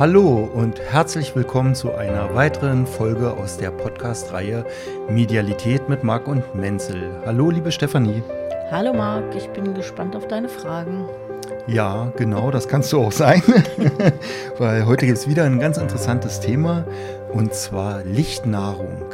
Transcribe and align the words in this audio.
Hallo 0.00 0.50
und 0.54 0.80
herzlich 0.80 1.36
willkommen 1.36 1.74
zu 1.74 1.92
einer 1.92 2.34
weiteren 2.34 2.86
Folge 2.86 3.32
aus 3.32 3.58
der 3.58 3.70
Podcast-Reihe 3.70 4.64
Medialität 5.10 5.90
mit 5.90 6.04
Marc 6.04 6.26
und 6.26 6.54
Menzel. 6.54 7.10
Hallo, 7.26 7.50
liebe 7.50 7.70
Stefanie. 7.70 8.22
Hallo 8.70 8.94
Marc, 8.94 9.36
ich 9.36 9.46
bin 9.50 9.74
gespannt 9.74 10.16
auf 10.16 10.26
deine 10.26 10.48
Fragen. 10.48 11.04
Ja, 11.66 12.10
genau, 12.16 12.50
das 12.50 12.66
kannst 12.66 12.90
du 12.94 13.02
auch 13.02 13.12
sein, 13.12 13.42
weil 14.58 14.86
heute 14.86 15.04
gibt 15.04 15.18
es 15.18 15.28
wieder 15.28 15.44
ein 15.44 15.60
ganz 15.60 15.76
interessantes 15.76 16.40
Thema 16.40 16.86
und 17.34 17.52
zwar 17.52 18.02
Lichtnahrung. 18.02 19.04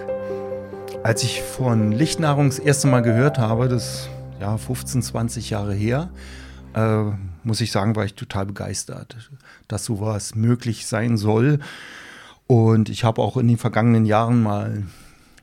Als 1.03 1.25
ich 1.25 1.43
von 1.43 1.91
Lichtnahrung 1.91 2.46
das 2.46 2.61
erste 2.61 2.87
Mal 2.87 3.00
gehört 3.00 3.39
habe, 3.39 3.66
das 3.66 4.09
ja 4.41 4.57
15, 4.57 5.03
20 5.03 5.50
Jahre 5.50 5.75
her, 5.75 6.11
äh, 6.77 7.04
muss 7.43 7.61
ich 7.61 7.72
sagen, 7.72 7.96
war 7.96 8.04
ich 8.04 8.14
total 8.14 8.46
begeistert, 8.46 9.30
dass 9.66 9.84
sowas 9.84 10.34
möglich 10.34 10.87
sein 10.87 11.16
soll. 11.16 11.59
Und 12.46 12.91
ich 12.91 13.02
habe 13.02 13.23
auch 13.23 13.37
in 13.37 13.48
den 13.48 13.59
vergangenen 13.59 14.05
Jahren 14.05 14.42
mal 14.42 14.84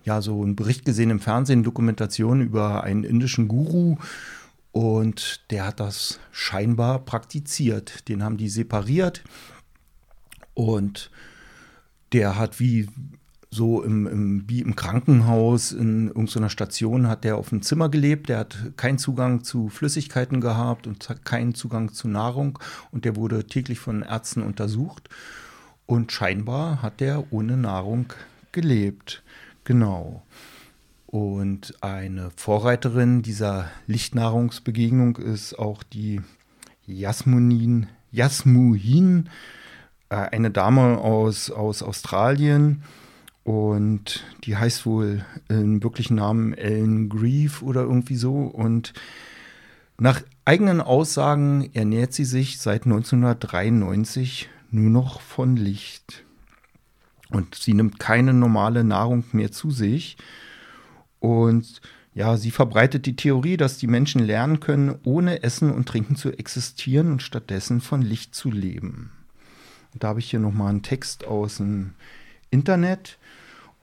ja 0.05 0.21
so 0.21 0.41
einen 0.41 0.55
Bericht 0.55 0.85
gesehen 0.85 1.09
im 1.09 1.19
Fernsehen, 1.19 1.63
Dokumentation 1.63 2.41
über 2.41 2.83
einen 2.83 3.03
indischen 3.03 3.47
Guru 3.47 3.97
und 4.71 5.49
der 5.49 5.65
hat 5.65 5.79
das 5.79 6.19
scheinbar 6.31 6.99
praktiziert. 6.99 8.07
Den 8.09 8.23
haben 8.23 8.37
die 8.37 8.49
separiert 8.49 9.23
und 10.53 11.09
der 12.11 12.37
hat 12.37 12.59
wie 12.59 12.87
so 13.53 13.83
im, 13.83 14.07
im, 14.07 14.49
wie 14.49 14.61
im 14.61 14.75
Krankenhaus 14.75 15.71
in 15.71 16.07
irgendeiner 16.07 16.49
Station 16.49 17.07
hat 17.07 17.23
der 17.23 17.37
auf 17.37 17.49
dem 17.49 17.61
Zimmer 17.61 17.89
gelebt. 17.89 18.29
Der 18.29 18.39
hat 18.39 18.57
keinen 18.77 18.97
Zugang 18.97 19.43
zu 19.43 19.69
Flüssigkeiten 19.69 20.41
gehabt 20.41 20.87
und 20.87 21.07
hat 21.07 21.23
keinen 21.23 21.53
Zugang 21.53 21.93
zu 21.93 22.07
Nahrung. 22.07 22.59
Und 22.91 23.05
der 23.05 23.15
wurde 23.15 23.45
täglich 23.45 23.79
von 23.79 24.01
Ärzten 24.01 24.41
untersucht. 24.41 25.09
Und 25.85 26.11
scheinbar 26.11 26.81
hat 26.81 26.99
der 26.99 27.31
ohne 27.31 27.57
Nahrung 27.57 28.07
gelebt. 28.51 29.23
Genau. 29.63 30.23
Und 31.05 31.75
eine 31.81 32.31
Vorreiterin 32.35 33.21
dieser 33.21 33.69
Lichtnahrungsbegegnung 33.85 35.17
ist 35.17 35.59
auch 35.59 35.83
die 35.83 36.21
Jasmunin, 36.87 37.87
Jasmuhin, 38.11 39.29
äh, 40.09 40.15
eine 40.15 40.49
Dame 40.49 40.97
aus, 40.97 41.51
aus 41.51 41.83
Australien. 41.83 42.83
Und 43.43 44.23
die 44.45 44.55
heißt 44.55 44.85
wohl 44.85 45.25
im 45.49 45.83
wirklichen 45.83 46.15
Namen 46.15 46.53
Ellen 46.53 47.09
Grief 47.09 47.61
oder 47.61 47.81
irgendwie 47.81 48.15
so. 48.15 48.43
Und 48.43 48.93
nach 49.97 50.21
eigenen 50.45 50.81
Aussagen 50.81 51.69
ernährt 51.73 52.13
sie 52.13 52.25
sich 52.25 52.59
seit 52.59 52.85
1993 52.85 54.49
nur 54.71 54.89
noch 54.89 55.21
von 55.21 55.55
Licht. 55.55 56.23
Und 57.29 57.55
sie 57.55 57.73
nimmt 57.73 57.99
keine 57.99 58.33
normale 58.33 58.83
Nahrung 58.83 59.23
mehr 59.33 59.51
zu 59.51 59.71
sich. 59.71 60.17
Und 61.19 61.81
ja, 62.13 62.37
sie 62.37 62.51
verbreitet 62.51 63.05
die 63.05 63.15
Theorie, 63.15 63.57
dass 63.57 63.77
die 63.77 63.87
Menschen 63.87 64.21
lernen 64.23 64.59
können, 64.59 64.95
ohne 65.03 65.41
Essen 65.41 65.71
und 65.71 65.87
Trinken 65.87 66.15
zu 66.15 66.31
existieren 66.31 67.11
und 67.11 67.23
stattdessen 67.23 67.81
von 67.81 68.01
Licht 68.01 68.35
zu 68.35 68.51
leben. 68.51 69.11
Und 69.93 70.03
da 70.03 70.09
habe 70.09 70.19
ich 70.19 70.29
hier 70.29 70.39
nochmal 70.39 70.69
einen 70.69 70.83
Text 70.83 71.25
aus 71.25 71.57
dem 71.57 71.93
Internet. 72.51 73.17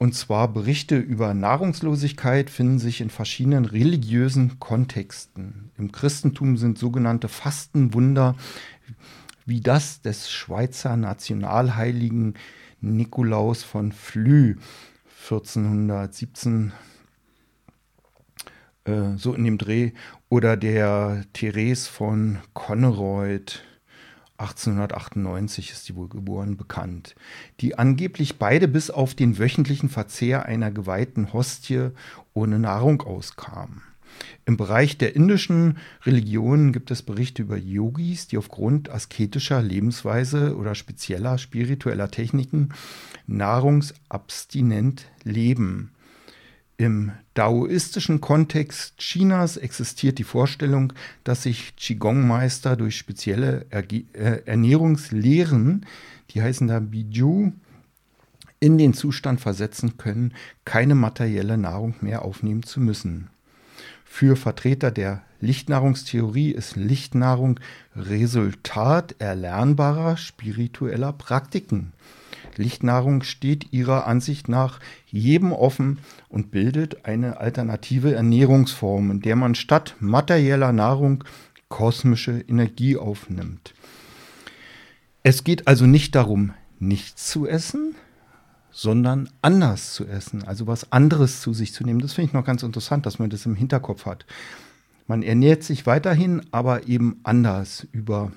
Und 0.01 0.15
zwar 0.15 0.47
Berichte 0.47 0.97
über 0.97 1.35
Nahrungslosigkeit 1.35 2.49
finden 2.49 2.79
sich 2.79 3.01
in 3.01 3.11
verschiedenen 3.11 3.65
religiösen 3.65 4.59
Kontexten. 4.59 5.69
Im 5.77 5.91
Christentum 5.91 6.57
sind 6.57 6.79
sogenannte 6.79 7.27
Fastenwunder 7.27 8.35
wie 9.45 9.61
das 9.61 10.01
des 10.01 10.31
Schweizer 10.31 10.97
Nationalheiligen 10.97 12.33
Nikolaus 12.79 13.61
von 13.61 13.91
Flü 13.91 14.55
1417 15.29 16.71
äh, 18.85 19.17
so 19.17 19.35
in 19.35 19.43
dem 19.43 19.59
Dreh, 19.59 19.91
oder 20.29 20.57
der 20.57 21.25
Therese 21.33 21.87
von 21.87 22.39
Conneroyd, 22.55 23.61
1898 24.41 25.71
ist 25.71 25.87
die 25.87 25.95
wohl 25.95 26.09
geboren, 26.09 26.57
bekannt, 26.57 27.15
die 27.59 27.77
angeblich 27.77 28.39
beide 28.39 28.67
bis 28.67 28.89
auf 28.89 29.13
den 29.13 29.37
wöchentlichen 29.37 29.89
Verzehr 29.89 30.45
einer 30.45 30.71
geweihten 30.71 31.31
Hostie 31.33 31.89
ohne 32.33 32.59
Nahrung 32.59 33.01
auskamen. 33.01 33.83
Im 34.45 34.57
Bereich 34.57 34.97
der 34.97 35.15
indischen 35.15 35.77
Religionen 36.03 36.73
gibt 36.73 36.91
es 36.91 37.01
Berichte 37.01 37.43
über 37.43 37.57
Yogis, 37.57 38.27
die 38.27 38.37
aufgrund 38.37 38.89
asketischer 38.89 39.61
Lebensweise 39.61 40.57
oder 40.57 40.75
spezieller 40.75 41.37
spiritueller 41.37 42.09
Techniken 42.09 42.69
nahrungsabstinent 43.27 45.05
leben. 45.23 45.91
Im 46.81 47.11
daoistischen 47.35 48.21
Kontext 48.21 48.97
Chinas 48.97 49.55
existiert 49.55 50.17
die 50.17 50.23
Vorstellung, 50.23 50.93
dass 51.23 51.43
sich 51.43 51.75
Qigong-Meister 51.75 52.75
durch 52.75 52.97
spezielle 52.97 53.67
Erge 53.69 54.05
äh, 54.13 54.41
Ernährungslehren, 54.47 55.85
die 56.31 56.41
heißen 56.41 56.67
da 56.67 56.79
Biju, 56.79 57.51
in 58.59 58.79
den 58.79 58.95
Zustand 58.95 59.41
versetzen 59.41 59.97
können, 59.97 60.33
keine 60.65 60.95
materielle 60.95 61.55
Nahrung 61.55 61.93
mehr 62.01 62.25
aufnehmen 62.25 62.63
zu 62.63 62.79
müssen. 62.79 63.29
Für 64.03 64.35
Vertreter 64.35 64.89
der 64.89 65.21
Lichtnahrungstheorie 65.39 66.49
ist 66.49 66.77
Lichtnahrung 66.77 67.59
Resultat 67.95 69.13
erlernbarer 69.19 70.17
spiritueller 70.17 71.13
Praktiken. 71.13 71.93
Lichtnahrung 72.57 73.23
steht 73.23 73.71
ihrer 73.71 74.07
Ansicht 74.07 74.49
nach 74.49 74.79
jedem 75.07 75.51
offen 75.51 75.99
und 76.29 76.51
bildet 76.51 77.05
eine 77.05 77.39
alternative 77.39 78.13
Ernährungsform, 78.13 79.11
in 79.11 79.19
der 79.21 79.35
man 79.35 79.55
statt 79.55 79.95
materieller 79.99 80.71
Nahrung 80.71 81.23
kosmische 81.69 82.39
Energie 82.47 82.97
aufnimmt. 82.97 83.73
Es 85.23 85.43
geht 85.43 85.67
also 85.67 85.85
nicht 85.85 86.15
darum, 86.15 86.53
nichts 86.79 87.29
zu 87.29 87.47
essen, 87.47 87.95
sondern 88.71 89.29
anders 89.41 89.93
zu 89.93 90.07
essen, 90.07 90.43
also 90.43 90.67
was 90.67 90.91
anderes 90.91 91.41
zu 91.41 91.53
sich 91.53 91.73
zu 91.73 91.83
nehmen. 91.83 91.99
Das 91.99 92.13
finde 92.13 92.29
ich 92.29 92.33
noch 92.33 92.45
ganz 92.45 92.63
interessant, 92.63 93.05
dass 93.05 93.19
man 93.19 93.29
das 93.29 93.45
im 93.45 93.55
Hinterkopf 93.55 94.05
hat. 94.05 94.25
Man 95.07 95.23
ernährt 95.23 95.63
sich 95.63 95.85
weiterhin, 95.85 96.41
aber 96.51 96.87
eben 96.87 97.19
anders 97.23 97.85
über 97.91 98.31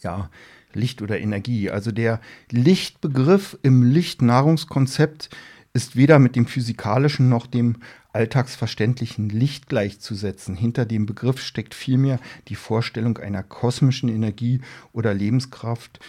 ja, 0.00 0.30
Licht 0.76 1.02
oder 1.02 1.20
Energie. 1.20 1.70
Also 1.70 1.92
der 1.92 2.20
Lichtbegriff 2.50 3.58
im 3.62 3.82
Lichtnahrungskonzept 3.82 5.30
ist 5.74 5.96
weder 5.96 6.18
mit 6.18 6.36
dem 6.36 6.46
physikalischen 6.46 7.28
noch 7.28 7.46
dem 7.46 7.76
alltagsverständlichen 8.12 9.30
Licht 9.30 9.68
gleichzusetzen. 9.68 10.54
Hinter 10.54 10.84
dem 10.84 11.06
Begriff 11.06 11.40
steckt 11.40 11.74
vielmehr 11.74 12.20
die 12.48 12.56
Vorstellung 12.56 13.18
einer 13.18 13.42
kosmischen 13.42 14.08
Energie 14.08 14.60
oder 14.92 15.14
Lebenskraft, 15.14 16.00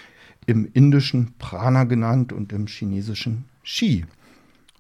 im 0.46 0.69
indischen 0.73 1.34
Prana 1.38 1.85
genannt 1.85 2.34
und 2.34 2.52
im 2.52 2.68
chinesischen 2.68 3.46
Qi. 3.63 4.06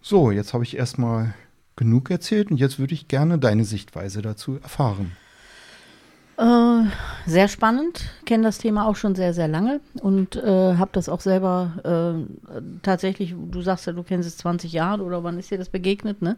So, 0.01 0.31
jetzt 0.31 0.53
habe 0.53 0.65
ich 0.65 0.75
erstmal 0.75 1.33
genug 1.77 2.11
erzählt 2.11 2.51
und 2.51 2.57
jetzt 2.57 2.79
würde 2.79 2.93
ich 2.93 3.07
gerne 3.07 3.39
deine 3.39 3.63
Sichtweise 3.63 4.21
dazu 4.21 4.59
erfahren. 4.61 5.13
Äh, 6.43 6.87
sehr 7.25 7.47
spannend, 7.47 8.03
kenne 8.25 8.43
das 8.43 8.57
Thema 8.57 8.85
auch 8.85 8.97
schon 8.97 9.15
sehr, 9.15 9.33
sehr 9.33 9.47
lange 9.47 9.79
und 10.01 10.35
äh, 10.35 10.75
habe 10.75 10.89
das 10.91 11.07
auch 11.07 11.21
selber 11.21 12.25
äh, 12.25 12.59
tatsächlich, 12.81 13.33
du 13.33 13.61
sagst 13.61 13.87
ja, 13.87 13.93
du 13.93 14.03
kennst 14.03 14.27
es 14.27 14.35
20 14.39 14.73
Jahre 14.73 15.03
oder 15.03 15.23
wann 15.23 15.39
ist 15.39 15.51
dir 15.51 15.57
das 15.57 15.69
begegnet, 15.69 16.21
ne? 16.21 16.35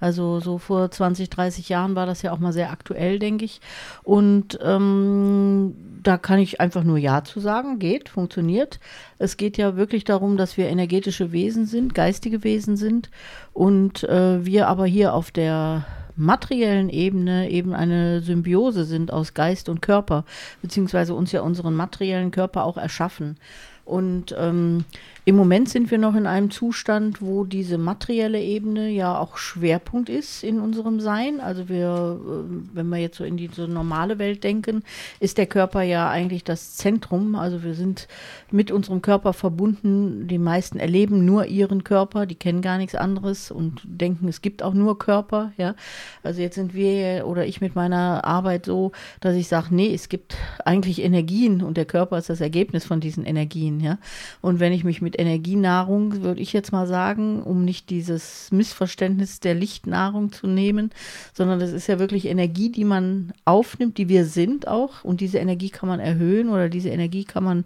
Also 0.00 0.40
so 0.40 0.58
vor 0.58 0.90
20, 0.90 1.30
30 1.30 1.68
Jahren 1.68 1.94
war 1.94 2.04
das 2.04 2.22
ja 2.22 2.32
auch 2.32 2.40
mal 2.40 2.52
sehr 2.52 2.72
aktuell, 2.72 3.20
denke 3.20 3.44
ich. 3.44 3.60
Und 4.02 4.58
ähm, 4.60 5.76
da 6.02 6.18
kann 6.18 6.40
ich 6.40 6.60
einfach 6.60 6.82
nur 6.82 6.98
Ja 6.98 7.22
zu 7.22 7.38
sagen, 7.38 7.78
geht, 7.78 8.08
funktioniert. 8.08 8.80
Es 9.18 9.36
geht 9.36 9.56
ja 9.56 9.76
wirklich 9.76 10.02
darum, 10.02 10.36
dass 10.36 10.56
wir 10.56 10.66
energetische 10.66 11.30
Wesen 11.30 11.66
sind, 11.66 11.94
geistige 11.94 12.42
Wesen 12.42 12.76
sind 12.76 13.08
und 13.52 14.02
äh, 14.02 14.44
wir 14.44 14.66
aber 14.66 14.86
hier 14.86 15.14
auf 15.14 15.30
der 15.30 15.84
materiellen 16.16 16.88
Ebene 16.88 17.50
eben 17.50 17.74
eine 17.74 18.20
Symbiose 18.20 18.84
sind 18.84 19.12
aus 19.12 19.34
Geist 19.34 19.68
und 19.68 19.82
Körper, 19.82 20.24
beziehungsweise 20.62 21.14
uns 21.14 21.32
ja 21.32 21.40
unseren 21.42 21.74
materiellen 21.74 22.30
Körper 22.30 22.64
auch 22.64 22.76
erschaffen. 22.76 23.36
Und 23.84 24.34
ähm, 24.38 24.84
im 25.26 25.36
Moment 25.36 25.70
sind 25.70 25.90
wir 25.90 25.96
noch 25.96 26.14
in 26.14 26.26
einem 26.26 26.50
Zustand, 26.50 27.22
wo 27.22 27.44
diese 27.44 27.78
materielle 27.78 28.42
Ebene 28.42 28.90
ja 28.90 29.18
auch 29.18 29.38
Schwerpunkt 29.38 30.10
ist 30.10 30.44
in 30.44 30.60
unserem 30.60 31.00
Sein. 31.00 31.40
Also 31.40 31.70
wir, 31.70 32.20
äh, 32.20 32.74
wenn 32.74 32.88
wir 32.88 32.98
jetzt 32.98 33.16
so 33.16 33.24
in 33.24 33.38
diese 33.38 33.66
normale 33.66 34.18
Welt 34.18 34.44
denken, 34.44 34.82
ist 35.20 35.38
der 35.38 35.46
Körper 35.46 35.80
ja 35.80 36.10
eigentlich 36.10 36.44
das 36.44 36.76
Zentrum. 36.76 37.36
Also 37.36 37.62
wir 37.62 37.72
sind 37.72 38.06
mit 38.50 38.70
unserem 38.70 39.00
Körper 39.00 39.32
verbunden. 39.32 40.28
Die 40.28 40.36
meisten 40.36 40.78
erleben 40.78 41.24
nur 41.24 41.46
ihren 41.46 41.84
Körper, 41.84 42.26
die 42.26 42.34
kennen 42.34 42.60
gar 42.60 42.76
nichts 42.76 42.94
anderes 42.94 43.50
und 43.50 43.80
denken, 43.84 44.28
es 44.28 44.42
gibt 44.42 44.62
auch 44.62 44.74
nur 44.74 44.98
Körper. 44.98 45.52
Ja, 45.56 45.74
also 46.22 46.42
jetzt 46.42 46.56
sind 46.56 46.74
wir 46.74 47.26
oder 47.26 47.46
ich 47.46 47.62
mit 47.62 47.74
meiner 47.74 48.24
Arbeit 48.24 48.66
so, 48.66 48.92
dass 49.20 49.34
ich 49.36 49.48
sage, 49.48 49.68
nee, 49.70 49.94
es 49.94 50.10
gibt 50.10 50.36
eigentlich 50.66 51.02
Energien 51.02 51.62
und 51.62 51.78
der 51.78 51.86
Körper 51.86 52.18
ist 52.18 52.28
das 52.28 52.42
Ergebnis 52.42 52.84
von 52.84 53.00
diesen 53.00 53.24
Energien. 53.24 53.80
ja. 53.80 53.96
Und 54.42 54.60
wenn 54.60 54.74
ich 54.74 54.84
mich 54.84 55.00
mit 55.00 55.13
Energienahrung, 55.18 56.22
würde 56.22 56.40
ich 56.40 56.52
jetzt 56.52 56.72
mal 56.72 56.86
sagen, 56.86 57.42
um 57.42 57.64
nicht 57.64 57.90
dieses 57.90 58.50
Missverständnis 58.52 59.40
der 59.40 59.54
Lichtnahrung 59.54 60.32
zu 60.32 60.46
nehmen, 60.46 60.90
sondern 61.32 61.58
das 61.58 61.72
ist 61.72 61.86
ja 61.86 61.98
wirklich 61.98 62.26
Energie, 62.26 62.70
die 62.70 62.84
man 62.84 63.32
aufnimmt, 63.44 63.98
die 63.98 64.08
wir 64.08 64.24
sind 64.24 64.68
auch. 64.68 65.04
Und 65.04 65.20
diese 65.20 65.38
Energie 65.38 65.70
kann 65.70 65.88
man 65.88 66.00
erhöhen 66.00 66.48
oder 66.48 66.68
diese 66.68 66.90
Energie 66.90 67.24
kann 67.24 67.44
man 67.44 67.64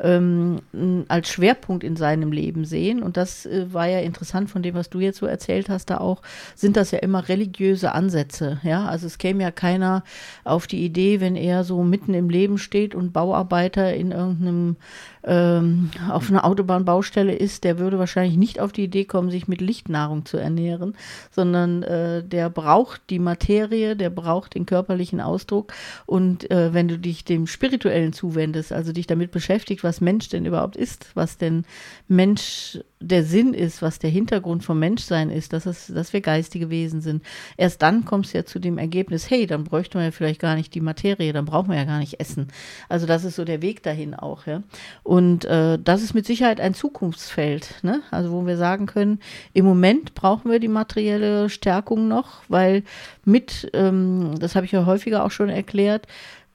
ähm, 0.00 0.60
als 1.08 1.28
Schwerpunkt 1.28 1.84
in 1.84 1.96
seinem 1.96 2.32
Leben 2.32 2.64
sehen. 2.64 3.02
Und 3.02 3.16
das 3.16 3.46
äh, 3.46 3.72
war 3.72 3.86
ja 3.86 4.00
interessant 4.00 4.50
von 4.50 4.62
dem, 4.62 4.74
was 4.74 4.90
du 4.90 5.00
jetzt 5.00 5.18
so 5.18 5.26
erzählt 5.26 5.68
hast, 5.68 5.90
da 5.90 5.98
auch, 5.98 6.22
sind 6.54 6.76
das 6.76 6.90
ja 6.90 6.98
immer 6.98 7.28
religiöse 7.28 7.92
Ansätze. 7.92 8.60
Ja, 8.62 8.86
also 8.86 9.06
es 9.06 9.18
käme 9.18 9.42
ja 9.42 9.50
keiner 9.50 10.04
auf 10.44 10.66
die 10.66 10.84
Idee, 10.84 11.20
wenn 11.20 11.36
er 11.36 11.64
so 11.64 11.82
mitten 11.82 12.14
im 12.14 12.30
Leben 12.30 12.58
steht 12.58 12.94
und 12.94 13.12
Bauarbeiter 13.12 13.94
in 13.94 14.12
irgendeinem 14.12 14.76
ähm, 15.24 15.90
auf 16.10 16.30
einer 16.30 16.44
Autobahnbaustelle 16.88 17.34
ist, 17.34 17.64
der 17.64 17.78
würde 17.78 17.98
wahrscheinlich 17.98 18.36
nicht 18.36 18.60
auf 18.60 18.72
die 18.72 18.84
Idee 18.84 19.04
kommen, 19.04 19.30
sich 19.30 19.46
mit 19.46 19.60
Lichtnahrung 19.60 20.24
zu 20.24 20.38
ernähren, 20.38 20.94
sondern 21.30 21.82
äh, 21.82 22.24
der 22.24 22.50
braucht 22.50 23.02
die 23.10 23.18
Materie, 23.18 23.94
der 23.94 24.10
braucht 24.10 24.54
den 24.54 24.66
körperlichen 24.66 25.20
Ausdruck. 25.20 25.72
Und 26.06 26.50
äh, 26.50 26.72
wenn 26.72 26.88
du 26.88 26.98
dich 26.98 27.24
dem 27.24 27.46
Spirituellen 27.46 28.12
zuwendest, 28.12 28.72
also 28.72 28.92
dich 28.92 29.06
damit 29.06 29.30
beschäftigt, 29.30 29.84
was 29.84 30.00
Mensch 30.00 30.28
denn 30.28 30.46
überhaupt 30.46 30.76
ist, 30.76 31.10
was 31.14 31.36
denn 31.36 31.64
Mensch 32.08 32.78
der 33.00 33.22
Sinn 33.22 33.54
ist, 33.54 33.80
was 33.80 33.98
der 33.98 34.10
Hintergrund 34.10 34.64
vom 34.64 34.78
Menschsein 34.78 35.30
ist, 35.30 35.52
dass, 35.52 35.66
es, 35.66 35.86
dass 35.86 36.12
wir 36.12 36.20
geistige 36.20 36.68
Wesen 36.68 37.00
sind. 37.00 37.22
Erst 37.56 37.82
dann 37.82 38.04
kommst 38.04 38.32
du 38.32 38.38
ja 38.38 38.44
zu 38.44 38.58
dem 38.58 38.76
Ergebnis, 38.76 39.30
hey, 39.30 39.46
dann 39.46 39.64
bräuchte 39.64 39.98
man 39.98 40.06
ja 40.06 40.10
vielleicht 40.10 40.40
gar 40.40 40.56
nicht 40.56 40.74
die 40.74 40.80
Materie, 40.80 41.32
dann 41.32 41.44
brauchen 41.44 41.70
wir 41.70 41.76
ja 41.76 41.84
gar 41.84 42.00
nicht 42.00 42.20
essen. 42.20 42.48
Also 42.88 43.06
das 43.06 43.24
ist 43.24 43.36
so 43.36 43.44
der 43.44 43.62
Weg 43.62 43.82
dahin 43.82 44.14
auch. 44.14 44.46
Ja? 44.46 44.62
Und 45.04 45.44
äh, 45.44 45.78
das 45.78 46.02
ist 46.02 46.14
mit 46.14 46.26
Sicherheit 46.26 46.60
ein 46.60 46.74
Zukunftsfeld, 46.74 47.76
ne? 47.82 48.02
also 48.10 48.32
wo 48.32 48.46
wir 48.46 48.56
sagen 48.56 48.86
können, 48.86 49.20
im 49.52 49.64
Moment 49.64 50.14
brauchen 50.14 50.50
wir 50.50 50.58
die 50.58 50.68
materielle 50.68 51.48
Stärkung 51.48 52.08
noch, 52.08 52.42
weil 52.48 52.82
mit, 53.24 53.70
ähm, 53.74 54.34
das 54.40 54.56
habe 54.56 54.66
ich 54.66 54.72
ja 54.72 54.86
häufiger 54.86 55.24
auch 55.24 55.30
schon 55.30 55.48
erklärt, 55.50 56.06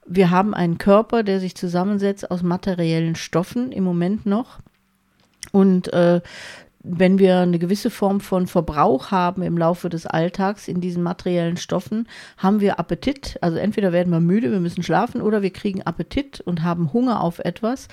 wir 0.06 0.32
haben 0.32 0.54
einen 0.54 0.78
Körper, 0.78 1.24
der 1.24 1.40
sich 1.40 1.56
zusammensetzt 1.56 2.30
aus 2.30 2.44
materiellen 2.44 3.16
Stoffen 3.16 3.72
im 3.72 3.86
Moment 3.86 4.26
noch. 4.26 4.60
Und 5.54 5.94
äh, 5.94 6.22
wenn 6.84 7.20
wir 7.20 7.40
eine 7.40 7.60
gewisse 7.60 7.90
Form 7.90 8.20
von 8.20 8.48
Verbrauch 8.48 9.12
haben 9.12 9.42
im 9.44 9.58
Laufe 9.58 9.88
des 9.88 10.06
Alltags 10.06 10.68
in 10.68 10.82
diesen 10.82 11.02
materiellen 11.02 11.58
Stoffen, 11.58 12.08
haben 12.38 12.60
wir 12.60 12.80
Appetit. 12.80 13.38
Also 13.40 13.58
entweder 13.58 13.94
werden 13.94 14.12
wir 14.12 14.20
müde, 14.20 14.52
wir 14.52 14.60
müssen 14.60 14.84
schlafen, 14.84 15.22
oder 15.22 15.42
wir 15.42 15.52
kriegen 15.52 15.84
Appetit 15.84 16.42
und 16.42 16.64
haben 16.64 16.92
Hunger 16.92 17.22
auf 17.22 17.40
etwas. 17.40 17.88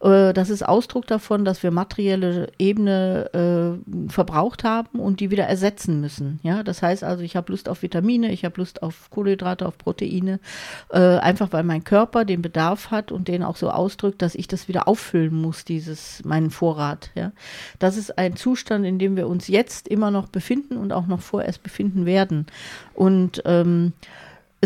Äh, 0.00 0.32
das 0.32 0.50
ist 0.50 0.66
Ausdruck 0.66 1.06
davon, 1.06 1.44
dass 1.44 1.62
wir 1.62 1.70
materielle 1.70 2.50
Ebene 2.58 3.78
äh, 3.78 4.10
verbraucht 4.10 4.64
haben 4.64 4.98
und 4.98 5.20
die 5.20 5.30
wieder 5.30 5.44
ersetzen 5.44 6.00
müssen. 6.00 6.40
Ja, 6.42 6.62
das 6.62 6.82
heißt 6.82 7.04
also, 7.04 7.22
ich 7.22 7.36
habe 7.36 7.52
Lust 7.52 7.68
auf 7.68 7.82
Vitamine, 7.82 8.32
ich 8.32 8.44
habe 8.44 8.58
Lust 8.58 8.82
auf 8.82 9.10
Kohlenhydrate, 9.10 9.66
auf 9.66 9.78
Proteine, 9.78 10.40
äh, 10.90 10.98
einfach 10.98 11.52
weil 11.52 11.64
mein 11.64 11.84
Körper 11.84 12.24
den 12.24 12.42
Bedarf 12.42 12.90
hat 12.90 13.12
und 13.12 13.28
den 13.28 13.42
auch 13.42 13.56
so 13.56 13.70
ausdrückt, 13.70 14.22
dass 14.22 14.34
ich 14.34 14.48
das 14.48 14.68
wieder 14.68 14.88
auffüllen 14.88 15.34
muss, 15.34 15.64
dieses 15.64 16.24
meinen 16.24 16.50
Vorrat. 16.50 17.10
Ja, 17.14 17.32
das 17.78 17.96
ist 17.96 18.18
ein 18.18 18.36
Zustand, 18.36 18.84
in 18.84 18.98
dem 18.98 19.16
wir 19.16 19.28
uns 19.28 19.48
jetzt 19.48 19.88
immer 19.88 20.10
noch 20.10 20.28
befinden 20.28 20.76
und 20.76 20.92
auch 20.92 21.06
noch 21.06 21.20
vorerst 21.20 21.62
befinden 21.62 22.06
werden. 22.06 22.46
Und 22.94 23.42
ähm, 23.46 23.92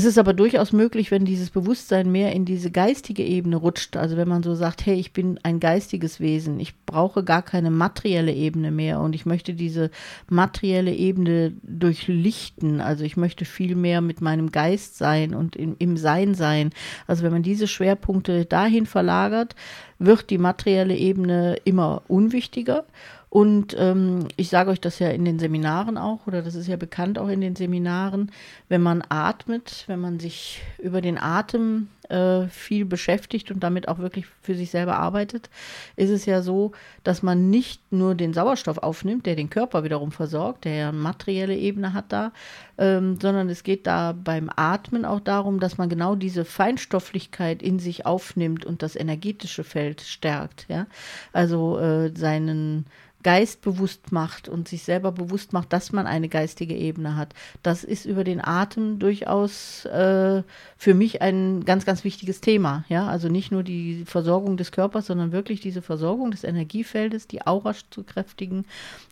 es 0.00 0.06
ist 0.06 0.16
aber 0.16 0.32
durchaus 0.32 0.72
möglich, 0.72 1.10
wenn 1.10 1.26
dieses 1.26 1.50
Bewusstsein 1.50 2.10
mehr 2.10 2.32
in 2.32 2.46
diese 2.46 2.70
geistige 2.70 3.22
Ebene 3.22 3.56
rutscht. 3.56 3.98
Also 3.98 4.16
wenn 4.16 4.28
man 4.28 4.42
so 4.42 4.54
sagt, 4.54 4.86
hey, 4.86 4.94
ich 4.94 5.12
bin 5.12 5.38
ein 5.42 5.60
geistiges 5.60 6.20
Wesen, 6.20 6.58
ich 6.58 6.72
brauche 6.86 7.22
gar 7.22 7.42
keine 7.42 7.70
materielle 7.70 8.32
Ebene 8.32 8.70
mehr 8.70 9.00
und 9.00 9.14
ich 9.14 9.26
möchte 9.26 9.52
diese 9.52 9.90
materielle 10.30 10.94
Ebene 10.94 11.52
durchlichten. 11.62 12.80
Also 12.80 13.04
ich 13.04 13.18
möchte 13.18 13.44
viel 13.44 13.76
mehr 13.76 14.00
mit 14.00 14.22
meinem 14.22 14.50
Geist 14.52 14.96
sein 14.96 15.34
und 15.34 15.54
im, 15.54 15.76
im 15.78 15.98
Sein 15.98 16.32
sein. 16.32 16.70
Also 17.06 17.22
wenn 17.22 17.32
man 17.32 17.42
diese 17.42 17.68
Schwerpunkte 17.68 18.46
dahin 18.46 18.86
verlagert, 18.86 19.54
wird 19.98 20.30
die 20.30 20.38
materielle 20.38 20.96
Ebene 20.96 21.58
immer 21.64 22.00
unwichtiger 22.08 22.86
und 23.30 23.76
ähm, 23.78 24.26
ich 24.36 24.48
sage 24.48 24.70
euch 24.72 24.80
das 24.80 24.98
ja 24.98 25.08
in 25.08 25.24
den 25.24 25.38
Seminaren 25.38 25.96
auch, 25.96 26.26
oder 26.26 26.42
das 26.42 26.56
ist 26.56 26.66
ja 26.66 26.76
bekannt 26.76 27.16
auch 27.16 27.28
in 27.28 27.40
den 27.40 27.54
Seminaren, 27.54 28.32
wenn 28.68 28.82
man 28.82 29.04
atmet, 29.08 29.84
wenn 29.86 30.00
man 30.00 30.18
sich 30.18 30.62
über 30.78 31.00
den 31.00 31.16
Atem 31.16 31.86
äh, 32.08 32.48
viel 32.48 32.84
beschäftigt 32.84 33.52
und 33.52 33.60
damit 33.60 33.86
auch 33.86 33.98
wirklich 33.98 34.26
für 34.42 34.56
sich 34.56 34.72
selber 34.72 34.96
arbeitet, 34.96 35.48
ist 35.94 36.10
es 36.10 36.26
ja 36.26 36.42
so, 36.42 36.72
dass 37.04 37.22
man 37.22 37.50
nicht 37.50 37.92
nur 37.92 38.16
den 38.16 38.34
Sauerstoff 38.34 38.78
aufnimmt, 38.78 39.26
der 39.26 39.36
den 39.36 39.48
Körper 39.48 39.84
wiederum 39.84 40.10
versorgt, 40.10 40.64
der 40.64 40.74
ja 40.74 40.88
eine 40.88 40.98
materielle 40.98 41.56
Ebene 41.56 41.92
hat 41.92 42.06
da, 42.08 42.32
ähm, 42.80 43.18
sondern 43.20 43.50
es 43.50 43.62
geht 43.62 43.86
da 43.86 44.12
beim 44.12 44.50
Atmen 44.56 45.04
auch 45.04 45.20
darum, 45.20 45.60
dass 45.60 45.76
man 45.76 45.90
genau 45.90 46.14
diese 46.14 46.46
Feinstofflichkeit 46.46 47.62
in 47.62 47.78
sich 47.78 48.06
aufnimmt 48.06 48.64
und 48.64 48.82
das 48.82 48.96
energetische 48.96 49.64
Feld 49.64 50.00
stärkt. 50.00 50.64
Ja? 50.68 50.86
Also 51.32 51.78
äh, 51.78 52.10
seinen 52.16 52.86
Geist 53.22 53.60
bewusst 53.60 54.12
macht 54.12 54.48
und 54.48 54.68
sich 54.68 54.82
selber 54.82 55.12
bewusst 55.12 55.52
macht, 55.52 55.72
dass 55.72 55.92
man 55.92 56.06
eine 56.06 56.28
geistige 56.28 56.74
Ebene 56.74 57.16
hat. 57.16 57.34
Das 57.62 57.84
ist 57.84 58.06
über 58.06 58.24
den 58.24 58.42
Atem 58.42 58.98
durchaus 58.98 59.84
äh, 59.84 60.42
für 60.78 60.94
mich 60.94 61.20
ein 61.20 61.64
ganz, 61.64 61.84
ganz 61.84 62.02
wichtiges 62.02 62.40
Thema. 62.40 62.84
Ja, 62.88 63.06
also 63.08 63.28
nicht 63.28 63.52
nur 63.52 63.62
die 63.62 64.04
Versorgung 64.06 64.56
des 64.56 64.72
Körpers, 64.72 65.06
sondern 65.06 65.32
wirklich 65.32 65.60
diese 65.60 65.82
Versorgung 65.82 66.30
des 66.30 66.44
Energiefeldes, 66.44 67.26
die 67.26 67.46
Aura 67.46 67.74
zu 67.90 68.04
kräftigen 68.04 68.64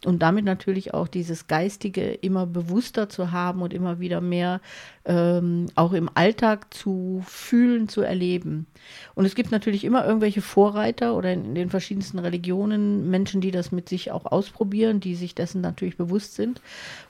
und 0.04 0.22
damit 0.22 0.44
natürlich 0.44 0.94
auch 0.94 1.08
dieses 1.08 1.46
Geistige 1.46 2.12
immer 2.12 2.46
bewusster 2.46 3.08
zu 3.10 3.30
haben 3.30 3.57
und 3.62 3.74
immer 3.74 4.00
wieder 4.00 4.20
mehr 4.20 4.60
ähm, 5.04 5.66
auch 5.74 5.92
im 5.92 6.10
Alltag 6.14 6.72
zu 6.72 7.22
fühlen, 7.26 7.88
zu 7.88 8.02
erleben. 8.02 8.66
Und 9.14 9.24
es 9.24 9.34
gibt 9.34 9.50
natürlich 9.50 9.84
immer 9.84 10.04
irgendwelche 10.04 10.42
Vorreiter 10.42 11.14
oder 11.14 11.32
in, 11.32 11.44
in 11.46 11.54
den 11.54 11.70
verschiedensten 11.70 12.18
Religionen 12.18 13.10
Menschen, 13.10 13.40
die 13.40 13.50
das 13.50 13.72
mit 13.72 13.88
sich 13.88 14.10
auch 14.10 14.26
ausprobieren, 14.26 15.00
die 15.00 15.14
sich 15.14 15.34
dessen 15.34 15.60
natürlich 15.60 15.96
bewusst 15.96 16.34
sind. 16.34 16.60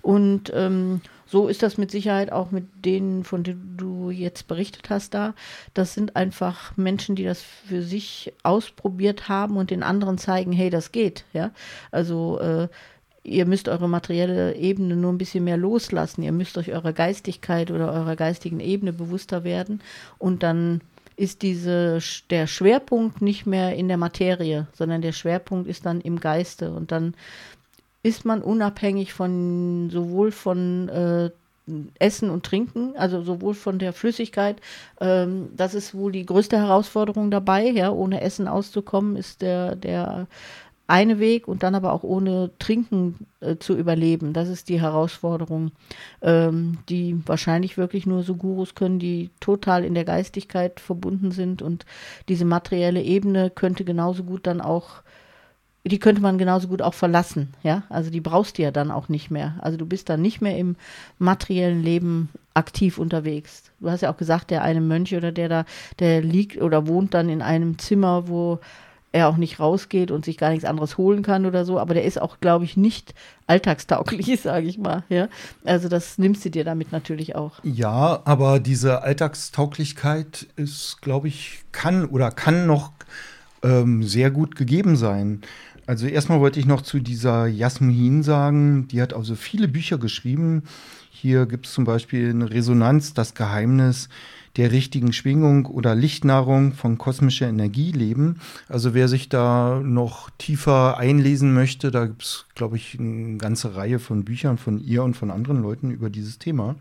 Und 0.02 0.52
ähm, 0.54 1.00
so 1.30 1.48
ist 1.48 1.62
das 1.62 1.76
mit 1.76 1.90
Sicherheit 1.90 2.32
auch 2.32 2.50
mit 2.50 2.64
denen, 2.84 3.22
von 3.22 3.42
denen 3.42 3.74
du 3.76 4.10
jetzt 4.10 4.48
berichtet 4.48 4.88
hast 4.88 5.12
da. 5.12 5.34
Das 5.74 5.92
sind 5.92 6.16
einfach 6.16 6.76
Menschen, 6.76 7.16
die 7.16 7.24
das 7.24 7.42
für 7.42 7.82
sich 7.82 8.32
ausprobiert 8.42 9.28
haben 9.28 9.58
und 9.58 9.70
den 9.70 9.82
anderen 9.82 10.16
zeigen, 10.16 10.52
hey, 10.52 10.70
das 10.70 10.90
geht. 10.90 11.24
Ja, 11.34 11.50
also 11.90 12.38
äh, 12.40 12.68
ihr 13.28 13.46
müsst 13.46 13.68
eure 13.68 13.88
materielle 13.88 14.54
Ebene 14.56 14.96
nur 14.96 15.12
ein 15.12 15.18
bisschen 15.18 15.44
mehr 15.44 15.56
loslassen. 15.56 16.22
Ihr 16.22 16.32
müsst 16.32 16.58
euch 16.58 16.72
eurer 16.72 16.92
Geistigkeit 16.92 17.70
oder 17.70 17.92
eurer 17.92 18.16
geistigen 18.16 18.60
Ebene 18.60 18.92
bewusster 18.92 19.44
werden. 19.44 19.80
Und 20.18 20.42
dann 20.42 20.80
ist 21.16 21.42
diese, 21.42 21.98
der 22.30 22.46
Schwerpunkt 22.46 23.20
nicht 23.22 23.44
mehr 23.44 23.74
in 23.74 23.88
der 23.88 23.96
Materie, 23.96 24.68
sondern 24.72 25.02
der 25.02 25.12
Schwerpunkt 25.12 25.68
ist 25.68 25.84
dann 25.84 26.00
im 26.00 26.20
Geiste. 26.20 26.70
Und 26.70 26.92
dann 26.92 27.14
ist 28.02 28.24
man 28.24 28.42
unabhängig 28.42 29.12
von 29.12 29.90
sowohl 29.90 30.30
von 30.30 30.88
äh, 30.88 31.30
Essen 31.98 32.30
und 32.30 32.46
Trinken, 32.46 32.96
also 32.96 33.22
sowohl 33.22 33.54
von 33.54 33.78
der 33.78 33.92
Flüssigkeit, 33.92 34.60
ähm, 35.00 35.50
das 35.54 35.74
ist 35.74 35.94
wohl 35.94 36.12
die 36.12 36.24
größte 36.24 36.56
Herausforderung 36.56 37.30
dabei, 37.30 37.68
ja, 37.68 37.90
ohne 37.90 38.20
Essen 38.22 38.48
auszukommen, 38.48 39.16
ist 39.16 39.42
der, 39.42 39.76
der 39.76 40.26
eine 40.88 41.20
Weg 41.20 41.46
und 41.46 41.62
dann 41.62 41.74
aber 41.74 41.92
auch 41.92 42.02
ohne 42.02 42.50
Trinken 42.58 43.26
äh, 43.40 43.56
zu 43.56 43.76
überleben. 43.76 44.32
Das 44.32 44.48
ist 44.48 44.70
die 44.70 44.80
Herausforderung, 44.80 45.70
ähm, 46.22 46.78
die 46.88 47.20
wahrscheinlich 47.26 47.76
wirklich 47.76 48.06
nur 48.06 48.22
so 48.22 48.34
Gurus 48.34 48.74
können, 48.74 48.98
die 48.98 49.30
total 49.38 49.84
in 49.84 49.94
der 49.94 50.06
Geistigkeit 50.06 50.80
verbunden 50.80 51.30
sind 51.30 51.60
und 51.60 51.84
diese 52.28 52.46
materielle 52.46 53.02
Ebene 53.02 53.50
könnte 53.50 53.84
genauso 53.84 54.24
gut 54.24 54.46
dann 54.46 54.60
auch 54.62 55.02
die 55.84 56.00
könnte 56.00 56.20
man 56.20 56.36
genauso 56.36 56.68
gut 56.68 56.82
auch 56.82 56.92
verlassen, 56.92 57.54
ja. 57.62 57.84
Also 57.88 58.10
die 58.10 58.20
brauchst 58.20 58.58
du 58.58 58.62
ja 58.62 58.70
dann 58.70 58.90
auch 58.90 59.08
nicht 59.08 59.30
mehr. 59.30 59.54
Also 59.60 59.78
du 59.78 59.86
bist 59.86 60.08
dann 60.10 60.20
nicht 60.20 60.42
mehr 60.42 60.58
im 60.58 60.76
materiellen 61.18 61.82
Leben 61.82 62.28
aktiv 62.52 62.98
unterwegs. 62.98 63.70
Du 63.80 63.88
hast 63.88 64.02
ja 64.02 64.12
auch 64.12 64.16
gesagt, 64.16 64.50
der 64.50 64.62
eine 64.62 64.80
Mönch 64.82 65.14
oder 65.14 65.32
der 65.32 65.48
da, 65.48 65.64
der 65.98 66.20
liegt 66.20 66.60
oder 66.60 66.86
wohnt 66.86 67.14
dann 67.14 67.30
in 67.30 67.40
einem 67.40 67.78
Zimmer, 67.78 68.28
wo 68.28 68.58
er 69.12 69.28
auch 69.28 69.36
nicht 69.36 69.58
rausgeht 69.58 70.10
und 70.10 70.24
sich 70.24 70.36
gar 70.36 70.50
nichts 70.50 70.64
anderes 70.64 70.98
holen 70.98 71.22
kann 71.22 71.46
oder 71.46 71.64
so, 71.64 71.78
aber 71.78 71.94
der 71.94 72.04
ist 72.04 72.20
auch, 72.20 72.40
glaube 72.40 72.64
ich, 72.64 72.76
nicht 72.76 73.14
alltagstauglich, 73.46 74.40
sage 74.42 74.66
ich 74.66 74.78
mal. 74.78 75.04
Ja? 75.08 75.28
Also 75.64 75.88
das 75.88 76.18
nimmst 76.18 76.44
du 76.44 76.50
dir 76.50 76.64
damit 76.64 76.92
natürlich 76.92 77.34
auch. 77.34 77.60
Ja, 77.62 78.20
aber 78.24 78.60
diese 78.60 79.02
Alltagstauglichkeit 79.02 80.46
ist, 80.56 81.00
glaube 81.00 81.28
ich, 81.28 81.60
kann 81.72 82.04
oder 82.04 82.30
kann 82.30 82.66
noch 82.66 82.92
ähm, 83.62 84.02
sehr 84.02 84.30
gut 84.30 84.56
gegeben 84.56 84.96
sein. 84.96 85.40
Also 85.86 86.06
erstmal 86.06 86.40
wollte 86.40 86.60
ich 86.60 86.66
noch 86.66 86.82
zu 86.82 86.98
dieser 86.98 87.46
Jasmin 87.46 88.22
sagen, 88.22 88.88
die 88.88 89.00
hat 89.00 89.14
also 89.14 89.34
viele 89.34 89.68
Bücher 89.68 89.96
geschrieben. 89.96 90.64
Hier 91.10 91.46
gibt 91.46 91.66
es 91.66 91.72
zum 91.72 91.84
Beispiel 91.84 92.28
eine 92.28 92.50
Resonanz, 92.50 93.14
das 93.14 93.34
Geheimnis 93.34 94.10
der 94.58 94.72
richtigen 94.72 95.12
Schwingung 95.12 95.66
oder 95.66 95.94
Lichtnahrung 95.94 96.72
von 96.72 96.98
kosmischer 96.98 97.48
Energie 97.48 97.92
leben. 97.92 98.40
Also 98.68 98.92
wer 98.92 99.06
sich 99.08 99.28
da 99.28 99.80
noch 99.82 100.30
tiefer 100.36 100.98
einlesen 100.98 101.54
möchte, 101.54 101.90
da 101.92 102.06
gibt 102.06 102.24
es, 102.24 102.44
glaube 102.56 102.76
ich, 102.76 102.98
eine 102.98 103.38
ganze 103.38 103.76
Reihe 103.76 104.00
von 104.00 104.24
Büchern 104.24 104.58
von 104.58 104.80
ihr 104.80 105.04
und 105.04 105.16
von 105.16 105.30
anderen 105.30 105.62
Leuten 105.62 105.92
über 105.92 106.10
dieses 106.10 106.38
Thema. 106.38 106.74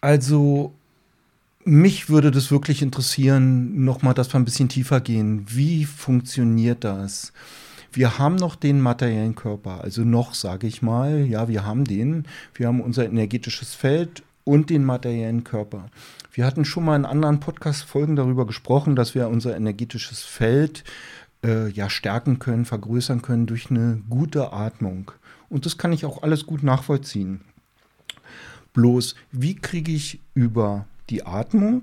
Also 0.00 0.74
mich 1.64 2.08
würde 2.08 2.30
das 2.30 2.50
wirklich 2.50 2.80
interessieren, 2.80 3.84
nochmal, 3.84 4.14
dass 4.14 4.32
wir 4.32 4.40
ein 4.40 4.46
bisschen 4.46 4.70
tiefer 4.70 5.00
gehen. 5.00 5.44
Wie 5.48 5.84
funktioniert 5.84 6.82
das? 6.82 7.34
Wir 7.92 8.18
haben 8.18 8.36
noch 8.36 8.56
den 8.56 8.80
materiellen 8.80 9.34
Körper, 9.34 9.82
also 9.82 10.02
noch, 10.04 10.32
sage 10.32 10.66
ich 10.66 10.80
mal, 10.80 11.26
ja, 11.26 11.48
wir 11.48 11.66
haben 11.66 11.84
den. 11.84 12.24
Wir 12.54 12.68
haben 12.68 12.80
unser 12.80 13.04
energetisches 13.04 13.74
Feld 13.74 14.22
und 14.44 14.70
den 14.70 14.84
materiellen 14.84 15.44
Körper. 15.44 15.86
Wir 16.32 16.46
hatten 16.46 16.64
schon 16.64 16.84
mal 16.84 16.96
in 16.96 17.04
anderen 17.04 17.40
Podcast-Folgen 17.40 18.16
darüber 18.16 18.46
gesprochen, 18.46 18.96
dass 18.96 19.14
wir 19.14 19.28
unser 19.28 19.56
energetisches 19.56 20.22
Feld 20.22 20.84
äh, 21.44 21.68
ja 21.68 21.90
stärken 21.90 22.38
können, 22.38 22.64
vergrößern 22.64 23.22
können 23.22 23.46
durch 23.46 23.70
eine 23.70 24.00
gute 24.08 24.52
Atmung. 24.52 25.12
Und 25.48 25.66
das 25.66 25.78
kann 25.78 25.92
ich 25.92 26.04
auch 26.04 26.22
alles 26.22 26.46
gut 26.46 26.62
nachvollziehen. 26.62 27.40
Bloß, 28.72 29.16
wie 29.32 29.56
kriege 29.56 29.92
ich 29.92 30.20
über 30.34 30.86
die 31.10 31.26
Atmung, 31.26 31.82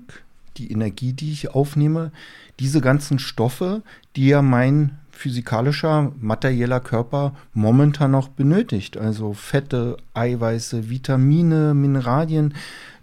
die 0.56 0.72
Energie, 0.72 1.12
die 1.12 1.32
ich 1.32 1.50
aufnehme, 1.50 2.12
diese 2.58 2.80
ganzen 2.80 3.18
Stoffe, 3.18 3.82
die 4.16 4.28
ja 4.28 4.42
mein 4.42 4.98
physikalischer, 5.18 6.12
materieller 6.20 6.78
Körper 6.78 7.34
momentan 7.52 8.12
noch 8.12 8.28
benötigt. 8.28 8.96
Also 8.96 9.32
Fette, 9.32 9.96
Eiweiße, 10.14 10.88
Vitamine, 10.88 11.74
Mineralien. 11.74 12.54